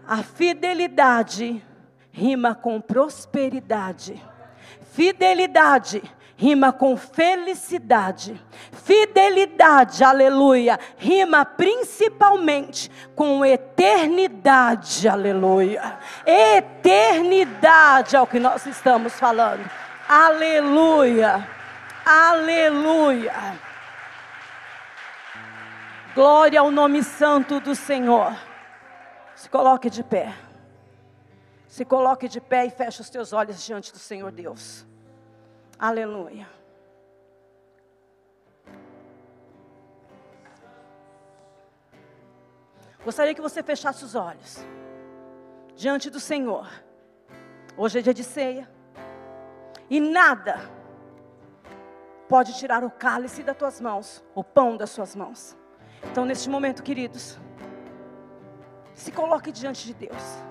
A 0.06 0.22
fidelidade 0.22 1.66
rima 2.12 2.54
com 2.54 2.80
prosperidade. 2.80 4.22
Fidelidade 4.92 6.02
rima 6.42 6.74
com 6.74 6.98
felicidade. 6.98 8.42
Fidelidade, 8.72 10.04
aleluia, 10.04 10.80
rima 10.98 11.46
principalmente 11.46 12.90
com 13.16 13.46
eternidade, 13.46 15.08
aleluia. 15.08 16.00
Eternidade 16.26 18.16
é 18.16 18.22
o 18.22 18.26
que 18.26 18.40
nós 18.40 18.66
estamos 18.66 19.14
falando. 19.14 19.70
Aleluia. 20.10 21.48
Aleluia. 22.04 23.34
Glória 26.16 26.60
ao 26.60 26.72
nome 26.72 27.04
santo 27.04 27.60
do 27.60 27.76
Senhor. 27.76 28.36
Se 29.36 29.48
coloque 29.48 29.92
de 29.92 30.04
pé. 30.04 30.34
Se 31.72 31.86
coloque 31.86 32.28
de 32.28 32.42
pé 32.42 32.66
e 32.66 32.70
feche 32.70 33.00
os 33.00 33.10
teus 33.10 33.32
olhos 33.32 33.64
diante 33.64 33.94
do 33.94 33.98
Senhor 33.98 34.30
Deus. 34.30 34.86
Aleluia. 35.80 36.46
Gostaria 43.06 43.34
que 43.34 43.40
você 43.40 43.64
fechasse 43.64 44.04
os 44.04 44.16
olhos 44.16 44.58
diante 45.74 46.10
do 46.10 46.20
Senhor. 46.20 46.70
Hoje 47.78 48.00
é 48.00 48.02
dia 48.02 48.14
de 48.14 48.26
ceia. 48.26 48.70
E 49.90 50.02
nada 50.02 50.60
pode 52.28 52.54
tirar 52.60 52.84
o 52.84 52.92
cálice 52.92 53.44
das 53.44 53.56
tuas 53.56 53.80
mãos, 53.80 54.22
o 54.36 54.44
pão 54.44 54.76
das 54.76 54.90
suas 54.90 55.16
mãos. 55.16 55.58
Então, 56.04 56.26
neste 56.26 56.50
momento, 56.50 56.84
queridos, 56.84 57.40
Se 58.94 59.10
coloque 59.10 59.54
diante 59.54 59.88
de 59.88 59.94
Deus. 59.94 60.51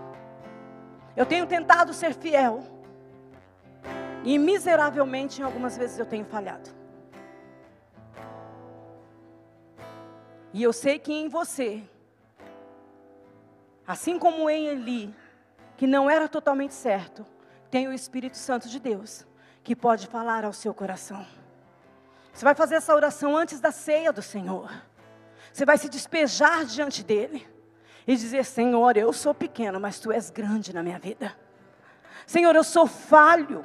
Eu 1.21 1.27
tenho 1.27 1.47
tentado 1.47 1.93
ser 1.93 2.15
fiel. 2.15 2.63
E 4.25 4.39
miseravelmente, 4.39 5.43
em 5.43 5.45
algumas 5.45 5.77
vezes, 5.77 5.99
eu 5.99 6.07
tenho 6.07 6.25
falhado. 6.25 6.71
E 10.51 10.63
eu 10.63 10.73
sei 10.73 10.99
que 10.99 11.13
em 11.13 11.29
você, 11.29 11.83
assim 13.87 14.19
como 14.19 14.49
em 14.49 14.69
Eli, 14.69 15.15
que 15.77 15.87
não 15.87 16.09
era 16.09 16.27
totalmente 16.27 16.73
certo, 16.73 17.27
tem 17.71 17.87
o 17.87 17.93
Espírito 17.93 18.39
Santo 18.39 18.67
de 18.67 18.81
Deus, 18.81 19.27
que 19.63 19.77
pode 19.77 20.07
falar 20.07 20.47
ao 20.47 20.55
seu 20.55 20.73
coração. 20.73 21.27
Você 22.33 22.47
vai 22.47 22.55
fazer 22.55 22.77
essa 22.77 22.95
oração 22.95 23.37
antes 23.37 23.61
da 23.61 23.71
ceia 23.71 24.11
do 24.11 24.23
Senhor. 24.23 24.73
Você 25.53 25.67
vai 25.67 25.77
se 25.77 25.91
despejar 25.91 26.65
diante 26.65 27.05
dele 27.05 27.47
e 28.07 28.17
dizer: 28.17 28.45
Senhor, 28.45 28.97
eu 28.97 29.13
sou 29.13 29.35
pequeno, 29.35 29.81
mas 29.81 29.99
tu 29.99 30.13
és 30.13 30.31
grande 30.31 30.73
na 30.73 30.83
minha 30.83 30.99
vida. 30.99 31.37
Senhor, 32.27 32.55
eu 32.55 32.65
sou 32.65 32.87
falho, 32.87 33.65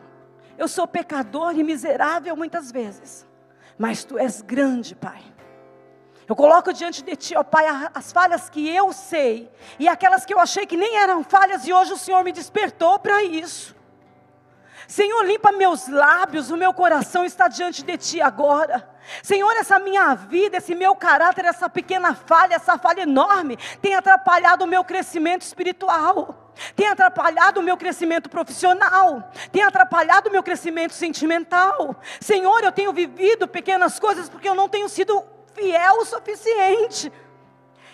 eu 0.57 0.67
sou 0.67 0.87
pecador 0.87 1.57
e 1.57 1.63
miserável 1.63 2.35
muitas 2.35 2.71
vezes, 2.71 3.27
mas 3.77 4.03
tu 4.03 4.17
és 4.17 4.41
grande, 4.41 4.95
Pai. 4.95 5.21
Eu 6.27 6.35
coloco 6.35 6.73
diante 6.73 7.03
de 7.03 7.15
Ti, 7.15 7.35
ó 7.35 7.43
Pai, 7.43 7.65
as 7.93 8.11
falhas 8.11 8.49
que 8.49 8.67
eu 8.67 8.91
sei 8.91 9.51
e 9.77 9.87
aquelas 9.87 10.25
que 10.25 10.33
eu 10.33 10.39
achei 10.39 10.65
que 10.65 10.75
nem 10.75 10.97
eram 10.97 11.23
falhas 11.23 11.67
e 11.67 11.73
hoje 11.73 11.93
o 11.93 11.97
Senhor 11.97 12.23
me 12.23 12.31
despertou 12.31 12.97
para 12.97 13.23
isso. 13.23 13.75
Senhor, 14.87 15.23
limpa 15.23 15.51
meus 15.51 15.87
lábios, 15.87 16.49
o 16.49 16.57
meu 16.57 16.73
coração 16.73 17.25
está 17.25 17.47
diante 17.47 17.83
de 17.83 17.97
Ti 17.97 18.21
agora. 18.21 18.94
Senhor, 19.25 19.57
essa 19.57 19.79
minha 19.79 20.13
vida, 20.13 20.57
esse 20.57 20.75
meu 20.75 20.95
caráter, 20.95 21.45
essa 21.45 21.67
pequena 21.67 22.13
falha, 22.13 22.53
essa 22.53 22.77
falha 22.77 23.01
enorme, 23.01 23.57
tem 23.81 23.95
atrapalhado 23.95 24.63
o 24.63 24.67
meu 24.67 24.83
crescimento 24.83 25.41
espiritual, 25.41 26.53
tem 26.75 26.87
atrapalhado 26.87 27.59
o 27.59 27.63
meu 27.63 27.75
crescimento 27.75 28.29
profissional, 28.29 29.31
tem 29.51 29.63
atrapalhado 29.63 30.29
o 30.29 30.31
meu 30.31 30.43
crescimento 30.43 30.93
sentimental. 30.93 31.99
Senhor, 32.21 32.63
eu 32.63 32.71
tenho 32.71 32.93
vivido 32.93 33.47
pequenas 33.47 33.99
coisas 33.99 34.29
porque 34.29 34.47
eu 34.47 34.53
não 34.53 34.69
tenho 34.69 34.87
sido 34.87 35.23
fiel 35.55 35.95
o 36.01 36.05
suficiente. 36.05 37.11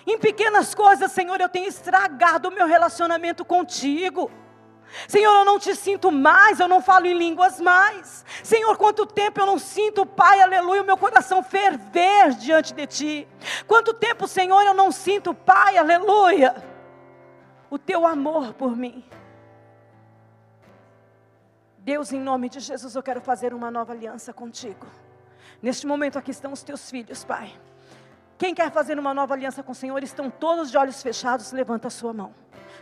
Em 0.06 0.18
pequenas 0.18 0.76
coisas, 0.76 1.14
Senhor, 1.14 1.40
eu 1.40 1.48
tenho 1.48 1.70
estragado 1.70 2.50
o 2.50 2.52
meu 2.52 2.68
relacionamento 2.68 3.46
contigo. 3.46 4.30
Senhor, 5.08 5.34
eu 5.34 5.46
não 5.46 5.58
te 5.58 5.76
sinto 5.76 6.12
mais, 6.12 6.60
eu 6.60 6.68
não 6.68 6.82
falo 6.82 7.06
em 7.06 7.14
línguas 7.14 7.60
mais. 7.60 8.26
Senhor, 8.44 8.78
quanto 8.78 9.06
tempo 9.06 9.40
eu 9.40 9.46
não 9.46 9.58
sinto, 9.58 10.06
Pai, 10.06 10.42
aleluia, 10.42 10.82
o 10.82 10.86
meu 10.86 10.98
coração 10.98 11.42
ferver 11.42 12.32
diante 12.36 12.74
de 12.74 12.88
Ti. 12.88 13.28
Quanto 13.68 13.94
tempo, 13.94 14.28
Senhor, 14.28 14.62
eu 14.64 14.74
não 14.74 14.92
sinto, 14.92 15.34
Pai, 15.34 15.78
aleluia, 15.78 16.56
o 17.70 17.78
Teu 17.78 18.06
amor 18.06 18.54
por 18.54 18.76
mim. 18.76 19.04
Deus, 21.80 22.12
em 22.12 22.20
nome 22.20 22.48
de 22.48 22.60
Jesus, 22.60 22.96
eu 22.96 23.02
quero 23.02 23.22
fazer 23.22 23.54
uma 23.54 23.72
nova 23.72 23.94
aliança 23.94 24.32
contigo. 24.32 24.86
Neste 25.62 25.88
momento 25.88 26.18
aqui 26.20 26.32
estão 26.32 26.52
os 26.52 26.64
Teus 26.64 26.90
filhos, 26.90 27.24
Pai. 27.24 27.54
Quem 28.38 28.54
quer 28.54 28.72
fazer 28.72 28.98
uma 29.00 29.14
nova 29.14 29.34
aliança 29.36 29.64
com 29.64 29.72
o 29.72 29.76
Senhor, 29.76 30.02
estão 30.04 30.30
todos 30.30 30.70
de 30.72 30.78
olhos 30.78 31.02
fechados, 31.02 31.52
levanta 31.52 31.88
a 31.88 31.92
sua 31.92 32.12
mão. 32.12 32.34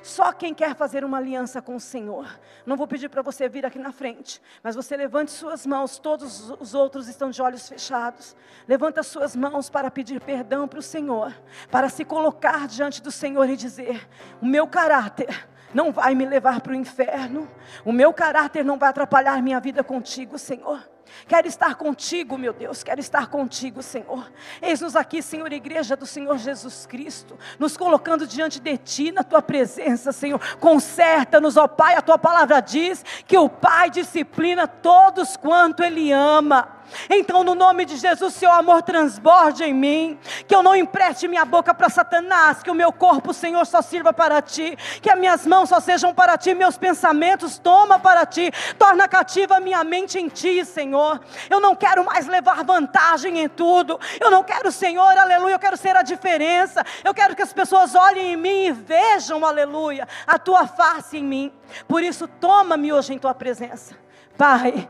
Só 0.01 0.31
quem 0.31 0.53
quer 0.53 0.75
fazer 0.75 1.03
uma 1.03 1.17
aliança 1.17 1.61
com 1.61 1.75
o 1.75 1.79
Senhor. 1.79 2.27
Não 2.65 2.77
vou 2.77 2.87
pedir 2.87 3.09
para 3.09 3.21
você 3.21 3.49
vir 3.49 3.65
aqui 3.65 3.77
na 3.77 3.91
frente, 3.91 4.41
mas 4.63 4.75
você 4.75 4.95
levante 4.95 5.31
suas 5.31 5.65
mãos, 5.65 5.99
todos 5.99 6.49
os 6.51 6.73
outros 6.73 7.07
estão 7.07 7.29
de 7.29 7.41
olhos 7.41 7.67
fechados. 7.67 8.35
Levanta 8.67 9.03
suas 9.03 9.35
mãos 9.35 9.69
para 9.69 9.91
pedir 9.91 10.21
perdão 10.21 10.67
para 10.67 10.79
o 10.79 10.83
Senhor, 10.83 11.33
para 11.69 11.89
se 11.89 12.05
colocar 12.05 12.67
diante 12.67 13.01
do 13.01 13.11
Senhor 13.11 13.49
e 13.49 13.57
dizer: 13.57 14.07
O 14.41 14.45
meu 14.45 14.67
caráter 14.67 15.47
não 15.73 15.91
vai 15.91 16.15
me 16.15 16.25
levar 16.25 16.61
para 16.61 16.71
o 16.71 16.75
inferno, 16.75 17.47
o 17.85 17.91
meu 17.91 18.13
caráter 18.13 18.65
não 18.65 18.77
vai 18.77 18.89
atrapalhar 18.89 19.41
minha 19.41 19.59
vida 19.59 19.83
contigo, 19.83 20.37
Senhor. 20.37 20.88
Quero 21.27 21.47
estar 21.47 21.75
contigo, 21.75 22.37
meu 22.37 22.53
Deus, 22.53 22.83
quero 22.83 22.99
estar 22.99 23.27
contigo, 23.27 23.81
Senhor. 23.81 24.31
Eis-nos 24.61 24.95
aqui, 24.95 25.21
Senhor, 25.21 25.51
igreja 25.51 25.95
do 25.95 26.05
Senhor 26.05 26.37
Jesus 26.37 26.85
Cristo, 26.85 27.37
nos 27.57 27.77
colocando 27.77 28.25
diante 28.27 28.59
de 28.59 28.77
Ti, 28.77 29.11
na 29.11 29.23
Tua 29.23 29.41
presença, 29.41 30.11
Senhor. 30.11 30.39
Conserta-nos, 30.57 31.57
ó 31.57 31.67
Pai, 31.67 31.95
a 31.95 32.01
Tua 32.01 32.17
palavra 32.17 32.59
diz 32.59 33.03
que 33.27 33.37
o 33.37 33.49
Pai 33.49 33.89
disciplina 33.89 34.67
todos 34.67 35.37
quanto 35.37 35.83
Ele 35.83 36.11
ama. 36.11 36.78
Então, 37.09 37.43
no 37.43 37.55
nome 37.55 37.85
de 37.85 37.97
Jesus, 37.97 38.33
seu 38.33 38.51
amor 38.51 38.81
transborde 38.81 39.63
em 39.63 39.73
mim. 39.73 40.19
Que 40.47 40.55
eu 40.55 40.63
não 40.63 40.75
empreste 40.75 41.27
minha 41.27 41.45
boca 41.45 41.73
para 41.73 41.89
Satanás. 41.89 42.63
Que 42.63 42.71
o 42.71 42.75
meu 42.75 42.91
corpo, 42.91 43.33
Senhor, 43.33 43.65
só 43.65 43.81
sirva 43.81 44.13
para 44.13 44.41
ti. 44.41 44.77
Que 45.01 45.09
as 45.09 45.19
minhas 45.19 45.45
mãos 45.45 45.69
só 45.69 45.79
sejam 45.79 46.13
para 46.13 46.37
ti. 46.37 46.53
Meus 46.53 46.77
pensamentos, 46.77 47.57
toma 47.57 47.99
para 47.99 48.25
ti. 48.25 48.51
Torna 48.77 49.07
cativa 49.07 49.57
a 49.57 49.59
minha 49.59 49.83
mente 49.83 50.19
em 50.19 50.27
ti, 50.27 50.63
Senhor. 50.65 51.19
Eu 51.49 51.59
não 51.59 51.75
quero 51.75 52.05
mais 52.05 52.27
levar 52.27 52.63
vantagem 52.63 53.39
em 53.39 53.49
tudo. 53.49 53.99
Eu 54.19 54.31
não 54.31 54.43
quero, 54.43 54.71
Senhor, 54.71 55.17
aleluia. 55.17 55.53
Eu 55.53 55.59
quero 55.59 55.77
ser 55.77 55.95
a 55.95 56.01
diferença. 56.01 56.85
Eu 57.03 57.13
quero 57.13 57.35
que 57.35 57.41
as 57.41 57.53
pessoas 57.53 57.95
olhem 57.95 58.33
em 58.33 58.37
mim 58.37 58.65
e 58.65 58.71
vejam, 58.71 59.45
aleluia, 59.45 60.07
a 60.25 60.37
tua 60.37 60.67
face 60.67 61.17
em 61.17 61.23
mim. 61.23 61.53
Por 61.87 62.03
isso, 62.03 62.27
toma-me 62.27 62.91
hoje 62.91 63.13
em 63.13 63.19
tua 63.19 63.33
presença. 63.33 63.95
Pai 64.37 64.89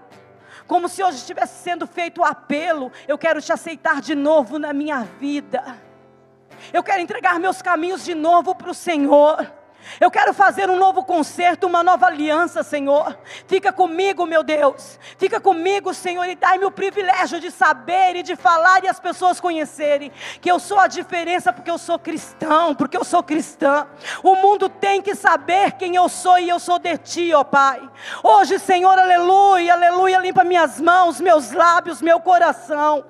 como 0.69 0.87
se 0.87 1.03
hoje 1.03 1.17
estivesse 1.17 1.63
sendo 1.63 1.87
feito 1.87 2.21
o 2.21 2.23
apelo: 2.23 2.91
eu 3.07 3.17
quero 3.17 3.41
te 3.41 3.51
aceitar 3.51 3.99
de 3.99 4.13
novo 4.13 4.59
na 4.59 4.71
minha 4.71 5.01
vida. 5.19 5.63
Eu 6.71 6.83
quero 6.83 7.01
entregar 7.01 7.39
meus 7.39 7.59
caminhos 7.59 8.05
de 8.05 8.13
novo 8.13 8.53
para 8.53 8.69
o 8.69 8.73
Senhor. 8.73 9.51
Eu 9.99 10.11
quero 10.11 10.33
fazer 10.33 10.69
um 10.69 10.75
novo 10.75 11.03
concerto, 11.03 11.67
uma 11.67 11.81
nova 11.83 12.07
aliança, 12.07 12.63
Senhor. 12.63 13.17
Fica 13.47 13.71
comigo, 13.71 14.25
meu 14.25 14.43
Deus. 14.43 14.99
Fica 15.17 15.39
comigo, 15.39 15.93
Senhor, 15.93 16.27
e 16.27 16.35
dai-me 16.35 16.65
o 16.65 16.71
privilégio 16.71 17.39
de 17.39 17.49
saber 17.49 18.17
e 18.17 18.23
de 18.23 18.35
falar 18.35 18.83
e 18.83 18.87
as 18.87 18.99
pessoas 18.99 19.39
conhecerem 19.39 20.11
que 20.41 20.51
eu 20.51 20.59
sou 20.59 20.79
a 20.79 20.87
diferença 20.87 21.53
porque 21.53 21.71
eu 21.71 21.77
sou 21.77 21.97
cristão, 21.97 22.75
porque 22.75 22.97
eu 22.97 23.03
sou 23.03 23.23
cristã. 23.23 23.87
O 24.21 24.35
mundo 24.35 24.67
tem 24.67 25.01
que 25.01 25.15
saber 25.15 25.73
quem 25.73 25.95
eu 25.95 26.09
sou 26.09 26.37
e 26.37 26.49
eu 26.49 26.59
sou 26.59 26.79
de 26.79 26.97
ti, 26.97 27.33
ó 27.33 27.43
Pai. 27.43 27.81
Hoje, 28.23 28.59
Senhor, 28.59 28.97
aleluia, 28.97 29.73
aleluia, 29.73 30.19
limpa 30.19 30.43
minhas 30.43 30.79
mãos, 30.79 31.21
meus 31.21 31.51
lábios, 31.51 32.01
meu 32.01 32.19
coração. 32.19 33.05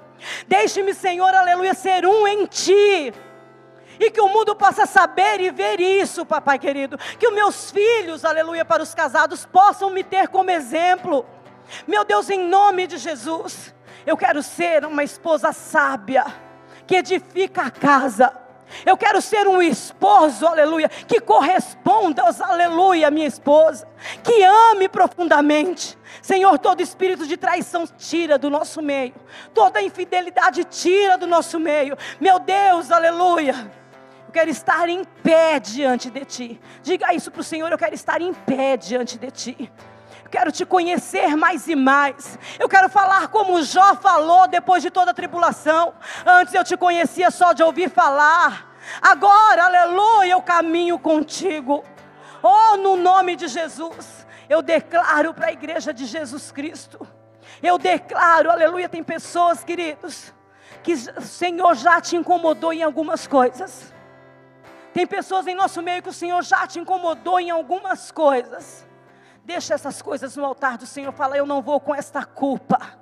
Deixe-me, 0.47 0.93
Senhor, 0.93 1.33
aleluia, 1.33 1.73
ser 1.73 2.05
um 2.05 2.27
em 2.27 2.45
ti 2.45 3.13
e 3.99 4.09
que 4.09 4.21
o 4.21 4.29
mundo 4.29 4.55
possa 4.55 4.85
saber 4.85 5.41
e 5.41 5.51
ver 5.51 5.79
isso, 5.79 6.25
papai 6.25 6.57
querido. 6.57 6.97
Que 7.19 7.27
os 7.27 7.33
meus 7.33 7.69
filhos, 7.69 8.23
aleluia, 8.23 8.63
para 8.63 8.81
os 8.81 8.95
casados, 8.95 9.45
possam 9.45 9.89
me 9.89 10.03
ter 10.03 10.29
como 10.29 10.49
exemplo. 10.49 11.25
Meu 11.85 12.05
Deus, 12.05 12.29
em 12.29 12.47
nome 12.47 12.87
de 12.87 12.97
Jesus, 12.97 13.73
eu 14.05 14.15
quero 14.15 14.41
ser 14.41 14.85
uma 14.85 15.03
esposa 15.03 15.51
sábia, 15.51 16.25
que 16.87 16.95
edifica 16.95 17.63
a 17.63 17.71
casa. 17.71 18.33
Eu 18.85 18.95
quero 18.95 19.19
ser 19.19 19.47
um 19.47 19.61
esposo, 19.61 20.45
aleluia, 20.45 20.87
que 20.89 21.19
corresponda 21.19 22.23
aleluia, 22.41 23.09
minha 23.09 23.27
esposa, 23.27 23.87
que 24.23 24.43
ame 24.43 24.87
profundamente. 24.87 25.97
Senhor, 26.21 26.57
todo 26.59 26.81
espírito 26.81 27.25
de 27.25 27.35
traição 27.35 27.87
tira 27.97 28.37
do 28.37 28.49
nosso 28.49 28.81
meio, 28.81 29.15
toda 29.53 29.81
infidelidade 29.81 30.63
tira 30.65 31.17
do 31.17 31.25
nosso 31.25 31.59
meio. 31.59 31.97
Meu 32.19 32.37
Deus, 32.37 32.91
aleluia. 32.91 33.78
Eu 34.29 34.33
quero 34.33 34.51
estar 34.51 34.87
em 34.87 35.03
pé 35.03 35.59
diante 35.59 36.11
de 36.11 36.23
Ti. 36.23 36.61
Diga 36.83 37.11
isso 37.15 37.31
para 37.31 37.41
o 37.41 37.43
Senhor: 37.43 37.71
eu 37.71 37.77
quero 37.79 37.95
estar 37.95 38.21
em 38.21 38.31
pé 38.31 38.77
diante 38.77 39.17
de 39.17 39.31
Ti. 39.31 39.71
Eu 40.23 40.29
quero 40.29 40.51
te 40.51 40.63
conhecer 40.67 41.35
mais 41.35 41.67
e 41.67 41.75
mais. 41.75 42.37
Eu 42.59 42.69
quero 42.69 42.87
falar 42.89 43.29
como 43.29 43.63
Jó 43.63 43.95
falou 43.95 44.47
depois 44.47 44.83
de 44.83 44.91
toda 44.91 45.09
a 45.09 45.13
tribulação. 45.15 45.95
Antes 46.23 46.53
eu 46.53 46.63
te 46.63 46.77
conhecia 46.77 47.31
só 47.31 47.53
de 47.53 47.63
ouvir 47.63 47.89
falar. 47.89 48.71
Agora, 49.01 49.65
aleluia, 49.65 50.33
eu 50.33 50.43
caminho 50.43 50.99
contigo. 50.99 51.83
Oh, 52.43 52.77
no 52.77 52.97
nome 52.97 53.35
de 53.35 53.47
Jesus, 53.47 54.27
eu 54.47 54.61
declaro 54.61 55.33
para 55.33 55.47
a 55.47 55.51
igreja 55.51 55.91
de 55.91 56.05
Jesus 56.05 56.51
Cristo. 56.51 56.99
Eu 57.63 57.79
declaro, 57.79 58.51
aleluia, 58.51 58.87
tem 58.87 59.03
pessoas, 59.03 59.63
queridos, 59.63 60.31
que 60.83 60.93
o 60.93 61.21
Senhor 61.23 61.73
já 61.73 61.99
te 61.99 62.15
incomodou 62.15 62.71
em 62.71 62.83
algumas 62.83 63.25
coisas. 63.25 63.97
Tem 64.93 65.05
pessoas 65.05 65.47
em 65.47 65.55
nosso 65.55 65.81
meio 65.81 66.01
que 66.01 66.09
o 66.09 66.13
Senhor 66.13 66.43
já 66.43 66.65
te 66.65 66.79
incomodou 66.79 67.39
em 67.39 67.49
algumas 67.49 68.11
coisas. 68.11 68.87
Deixa 69.43 69.73
essas 69.73 70.01
coisas 70.01 70.35
no 70.35 70.45
altar 70.45 70.77
do 70.77 70.85
Senhor. 70.85 71.11
Fala, 71.11 71.37
eu 71.37 71.45
não 71.45 71.61
vou 71.61 71.79
com 71.79 71.93
esta 71.93 72.23
culpa. 72.23 72.99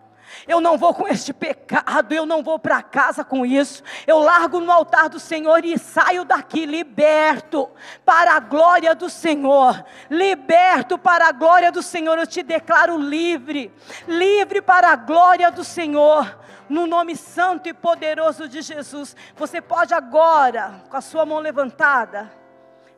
Eu 0.47 0.59
não 0.59 0.77
vou 0.77 0.93
com 0.93 1.07
este 1.07 1.33
pecado, 1.33 2.13
eu 2.13 2.25
não 2.25 2.43
vou 2.43 2.59
para 2.59 2.81
casa 2.81 3.23
com 3.23 3.45
isso. 3.45 3.81
Eu 4.05 4.19
largo 4.19 4.59
no 4.59 4.71
altar 4.71 5.09
do 5.09 5.19
Senhor 5.19 5.63
e 5.63 5.77
saio 5.77 6.25
daqui 6.25 6.65
liberto 6.65 7.69
para 8.05 8.33
a 8.33 8.39
glória 8.39 8.93
do 8.93 9.09
Senhor. 9.09 9.83
Liberto 10.09 10.97
para 10.97 11.27
a 11.27 11.31
glória 11.31 11.71
do 11.71 11.81
Senhor, 11.81 12.17
eu 12.17 12.27
te 12.27 12.43
declaro 12.43 12.97
livre. 12.97 13.73
Livre 14.07 14.61
para 14.61 14.89
a 14.89 14.95
glória 14.95 15.49
do 15.51 15.63
Senhor 15.63 16.37
no 16.69 16.87
nome 16.87 17.15
santo 17.15 17.69
e 17.69 17.73
poderoso 17.73 18.47
de 18.47 18.61
Jesus. 18.61 19.15
Você 19.35 19.61
pode 19.61 19.93
agora, 19.93 20.81
com 20.89 20.97
a 20.97 21.01
sua 21.01 21.25
mão 21.25 21.39
levantada, 21.39 22.31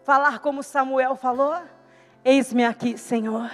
Falar 0.10 0.40
como 0.40 0.64
Samuel 0.64 1.16
falou? 1.16 1.62
Eis-me 2.26 2.66
aqui, 2.66 2.98
Senhor. 2.98 3.48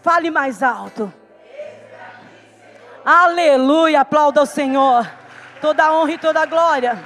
Fale 0.00 0.30
mais 0.30 0.62
alto. 0.62 1.12
Aleluia, 3.04 4.00
aplauda 4.00 4.40
o 4.40 4.46
Senhor. 4.46 5.06
Toda 5.60 5.92
honra 5.92 6.12
e 6.12 6.16
toda 6.16 6.46
glória 6.46 6.98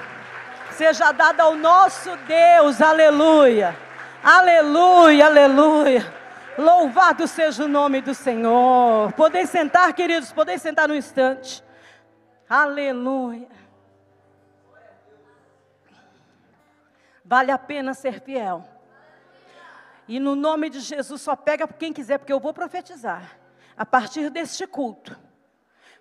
seja 0.70 1.11
dada 1.11 1.42
ao 1.42 1.57
nosso 1.57 2.16
Deus. 2.18 2.80
Aleluia. 2.80 3.76
Aleluia, 4.22 5.26
aleluia. 5.26 6.14
Louvado 6.57 7.26
seja 7.26 7.64
o 7.64 7.68
nome 7.68 8.00
do 8.00 8.14
Senhor. 8.14 9.12
Podem 9.14 9.44
sentar, 9.44 9.92
queridos, 9.92 10.30
podem 10.30 10.57
sentar 10.57 10.86
no 10.86 10.94
instante. 10.94 11.64
Aleluia. 12.49 13.49
Vale 17.24 17.51
a 17.51 17.59
pena 17.59 17.92
ser 17.92 18.20
fiel. 18.20 18.64
E 20.07 20.20
no 20.20 20.36
nome 20.36 20.70
de 20.70 20.80
Jesus, 20.80 21.20
só 21.20 21.34
pega 21.34 21.66
quem 21.66 21.92
quiser, 21.92 22.18
porque 22.18 22.32
eu 22.32 22.38
vou 22.38 22.55
profetizar. 22.55 23.36
A 23.76 23.84
partir 23.84 24.30
deste 24.30 24.66
culto, 24.66 25.18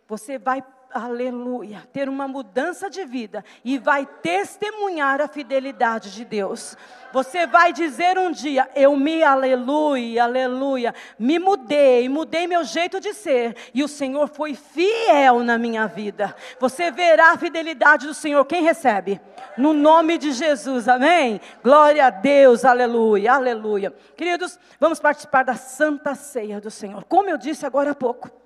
você 0.07 0.37
vai 0.37 0.63
aleluia, 0.95 1.83
ter 1.91 2.07
uma 2.07 2.25
mudança 2.25 2.89
de 2.89 3.03
vida 3.03 3.43
e 3.65 3.77
vai 3.77 4.05
testemunhar 4.05 5.19
a 5.19 5.27
fidelidade 5.27 6.13
de 6.13 6.23
Deus. 6.23 6.77
Você 7.11 7.45
vai 7.45 7.73
dizer 7.73 8.17
um 8.17 8.31
dia: 8.31 8.69
Eu 8.73 8.95
me, 8.95 9.21
aleluia, 9.21 10.23
aleluia, 10.23 10.95
me 11.19 11.37
mudei, 11.37 12.07
mudei 12.07 12.47
meu 12.47 12.63
jeito 12.63 13.01
de 13.01 13.13
ser 13.13 13.55
e 13.73 13.83
o 13.83 13.87
Senhor 13.87 14.29
foi 14.29 14.55
fiel 14.55 15.43
na 15.43 15.57
minha 15.57 15.85
vida. 15.85 16.33
Você 16.59 16.89
verá 16.89 17.33
a 17.33 17.37
fidelidade 17.37 18.07
do 18.07 18.13
Senhor. 18.13 18.45
Quem 18.45 18.63
recebe? 18.63 19.19
No 19.57 19.73
nome 19.73 20.17
de 20.17 20.31
Jesus, 20.31 20.87
amém? 20.87 21.41
Glória 21.61 22.05
a 22.05 22.09
Deus, 22.09 22.63
aleluia, 22.63 23.33
aleluia. 23.33 23.93
Queridos, 24.15 24.57
vamos 24.79 24.99
participar 24.99 25.43
da 25.43 25.55
santa 25.55 26.15
ceia 26.15 26.61
do 26.61 26.71
Senhor. 26.71 27.03
Como 27.03 27.29
eu 27.29 27.37
disse 27.37 27.65
agora 27.65 27.91
há 27.91 27.95
pouco. 27.95 28.44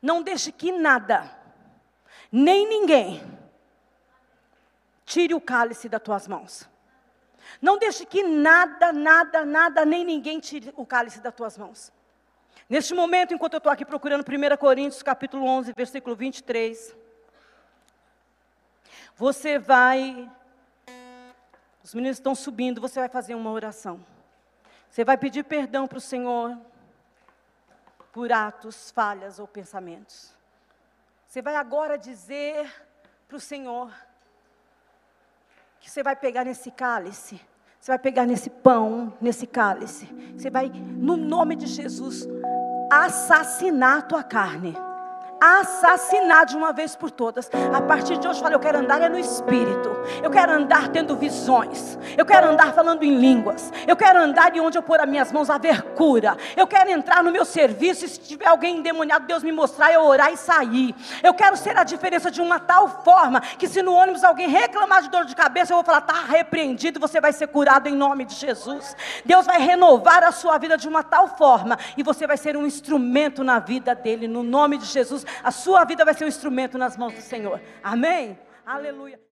Não 0.00 0.22
deixe 0.22 0.52
que 0.52 0.70
nada, 0.72 1.30
nem 2.30 2.68
ninguém, 2.68 3.22
tire 5.04 5.34
o 5.34 5.40
cálice 5.40 5.88
das 5.88 6.02
tuas 6.02 6.28
mãos. 6.28 6.68
Não 7.60 7.78
deixe 7.78 8.04
que 8.04 8.22
nada, 8.22 8.92
nada, 8.92 9.44
nada, 9.44 9.84
nem 9.84 10.04
ninguém 10.04 10.40
tire 10.40 10.72
o 10.76 10.84
cálice 10.84 11.20
das 11.20 11.34
tuas 11.34 11.56
mãos. 11.56 11.92
Neste 12.68 12.92
momento, 12.92 13.32
enquanto 13.32 13.54
eu 13.54 13.58
estou 13.58 13.72
aqui 13.72 13.84
procurando 13.84 14.24
1 14.28 14.56
Coríntios, 14.56 15.02
capítulo 15.02 15.46
11, 15.46 15.72
versículo 15.72 16.16
23, 16.16 16.96
você 19.14 19.58
vai, 19.58 20.30
os 21.82 21.94
meninos 21.94 22.18
estão 22.18 22.34
subindo, 22.34 22.80
você 22.80 22.98
vai 22.98 23.08
fazer 23.08 23.34
uma 23.34 23.50
oração. 23.50 24.04
Você 24.90 25.04
vai 25.04 25.16
pedir 25.16 25.44
perdão 25.44 25.86
para 25.86 25.98
o 25.98 26.00
Senhor 26.00 26.58
por 28.16 28.32
atos, 28.32 28.90
falhas 28.92 29.38
ou 29.38 29.46
pensamentos. 29.46 30.34
Você 31.26 31.42
vai 31.42 31.54
agora 31.54 31.98
dizer 31.98 32.66
para 33.28 33.36
o 33.36 33.40
Senhor 33.40 33.92
que 35.78 35.90
você 35.90 36.02
vai 36.02 36.16
pegar 36.16 36.42
nesse 36.42 36.70
cálice, 36.70 37.38
você 37.78 37.92
vai 37.92 37.98
pegar 37.98 38.24
nesse 38.24 38.48
pão, 38.48 39.12
nesse 39.20 39.46
cálice, 39.46 40.06
você 40.34 40.48
vai, 40.48 40.70
no 40.70 41.14
nome 41.14 41.56
de 41.56 41.66
Jesus, 41.66 42.26
assassinar 42.90 43.98
a 43.98 44.02
tua 44.02 44.22
carne 44.22 44.74
assassinar 45.40 46.46
de 46.46 46.56
uma 46.56 46.72
vez 46.72 46.96
por 46.96 47.10
todas. 47.10 47.50
A 47.72 47.80
partir 47.80 48.16
de 48.18 48.26
hoje, 48.26 48.38
eu 48.38 48.42
falei, 48.42 48.56
eu 48.56 48.60
quero 48.60 48.78
andar 48.78 49.02
é 49.02 49.08
no 49.08 49.18
Espírito. 49.18 49.94
Eu 50.22 50.30
quero 50.30 50.52
andar 50.52 50.88
tendo 50.88 51.16
visões. 51.16 51.98
Eu 52.16 52.24
quero 52.24 52.48
andar 52.48 52.72
falando 52.72 53.02
em 53.02 53.16
línguas. 53.16 53.72
Eu 53.86 53.96
quero 53.96 54.18
andar 54.18 54.54
e 54.56 54.60
onde 54.60 54.78
eu 54.78 54.82
pôr 54.82 55.00
as 55.00 55.08
minhas 55.08 55.30
mãos 55.32 55.50
haver 55.50 55.82
cura. 55.94 56.36
Eu 56.56 56.66
quero 56.66 56.90
entrar 56.90 57.22
no 57.22 57.30
meu 57.30 57.44
serviço 57.44 58.04
e 58.04 58.08
se 58.08 58.20
tiver 58.20 58.46
alguém 58.46 58.78
endemoniado, 58.78 59.26
Deus 59.26 59.42
me 59.42 59.52
mostrar, 59.52 59.92
eu 59.92 60.02
orar 60.02 60.32
e 60.32 60.36
sair. 60.36 60.94
Eu 61.22 61.34
quero 61.34 61.56
ser 61.56 61.76
a 61.76 61.84
diferença 61.84 62.30
de 62.30 62.40
uma 62.40 62.58
tal 62.58 63.02
forma 63.02 63.40
que 63.40 63.68
se 63.68 63.82
no 63.82 63.92
ônibus 63.92 64.24
alguém 64.24 64.48
reclamar 64.48 65.02
de 65.02 65.10
dor 65.10 65.24
de 65.24 65.34
cabeça, 65.34 65.72
eu 65.72 65.76
vou 65.76 65.84
falar, 65.84 65.98
está 65.98 66.14
repreendido, 66.14 66.98
você 66.98 67.20
vai 67.20 67.32
ser 67.32 67.48
curado 67.48 67.88
em 67.88 67.94
nome 67.94 68.24
de 68.24 68.34
Jesus. 68.34 68.96
Deus 69.24 69.44
vai 69.44 69.60
renovar 69.60 70.24
a 70.24 70.32
sua 70.32 70.56
vida 70.58 70.76
de 70.76 70.88
uma 70.88 71.02
tal 71.02 71.28
forma 71.36 71.78
e 71.96 72.02
você 72.02 72.26
vai 72.26 72.36
ser 72.36 72.56
um 72.56 72.66
instrumento 72.66 73.44
na 73.44 73.58
vida 73.58 73.94
dele, 73.94 74.26
no 74.26 74.42
nome 74.42 74.78
de 74.78 74.86
Jesus 74.86 75.25
a 75.42 75.50
sua 75.50 75.84
vida 75.84 76.04
vai 76.04 76.14
ser 76.14 76.24
um 76.24 76.28
instrumento 76.28 76.78
nas 76.78 76.96
mãos 76.96 77.14
do 77.14 77.20
Senhor. 77.20 77.60
Amém? 77.82 78.38
Aleluia. 78.64 79.20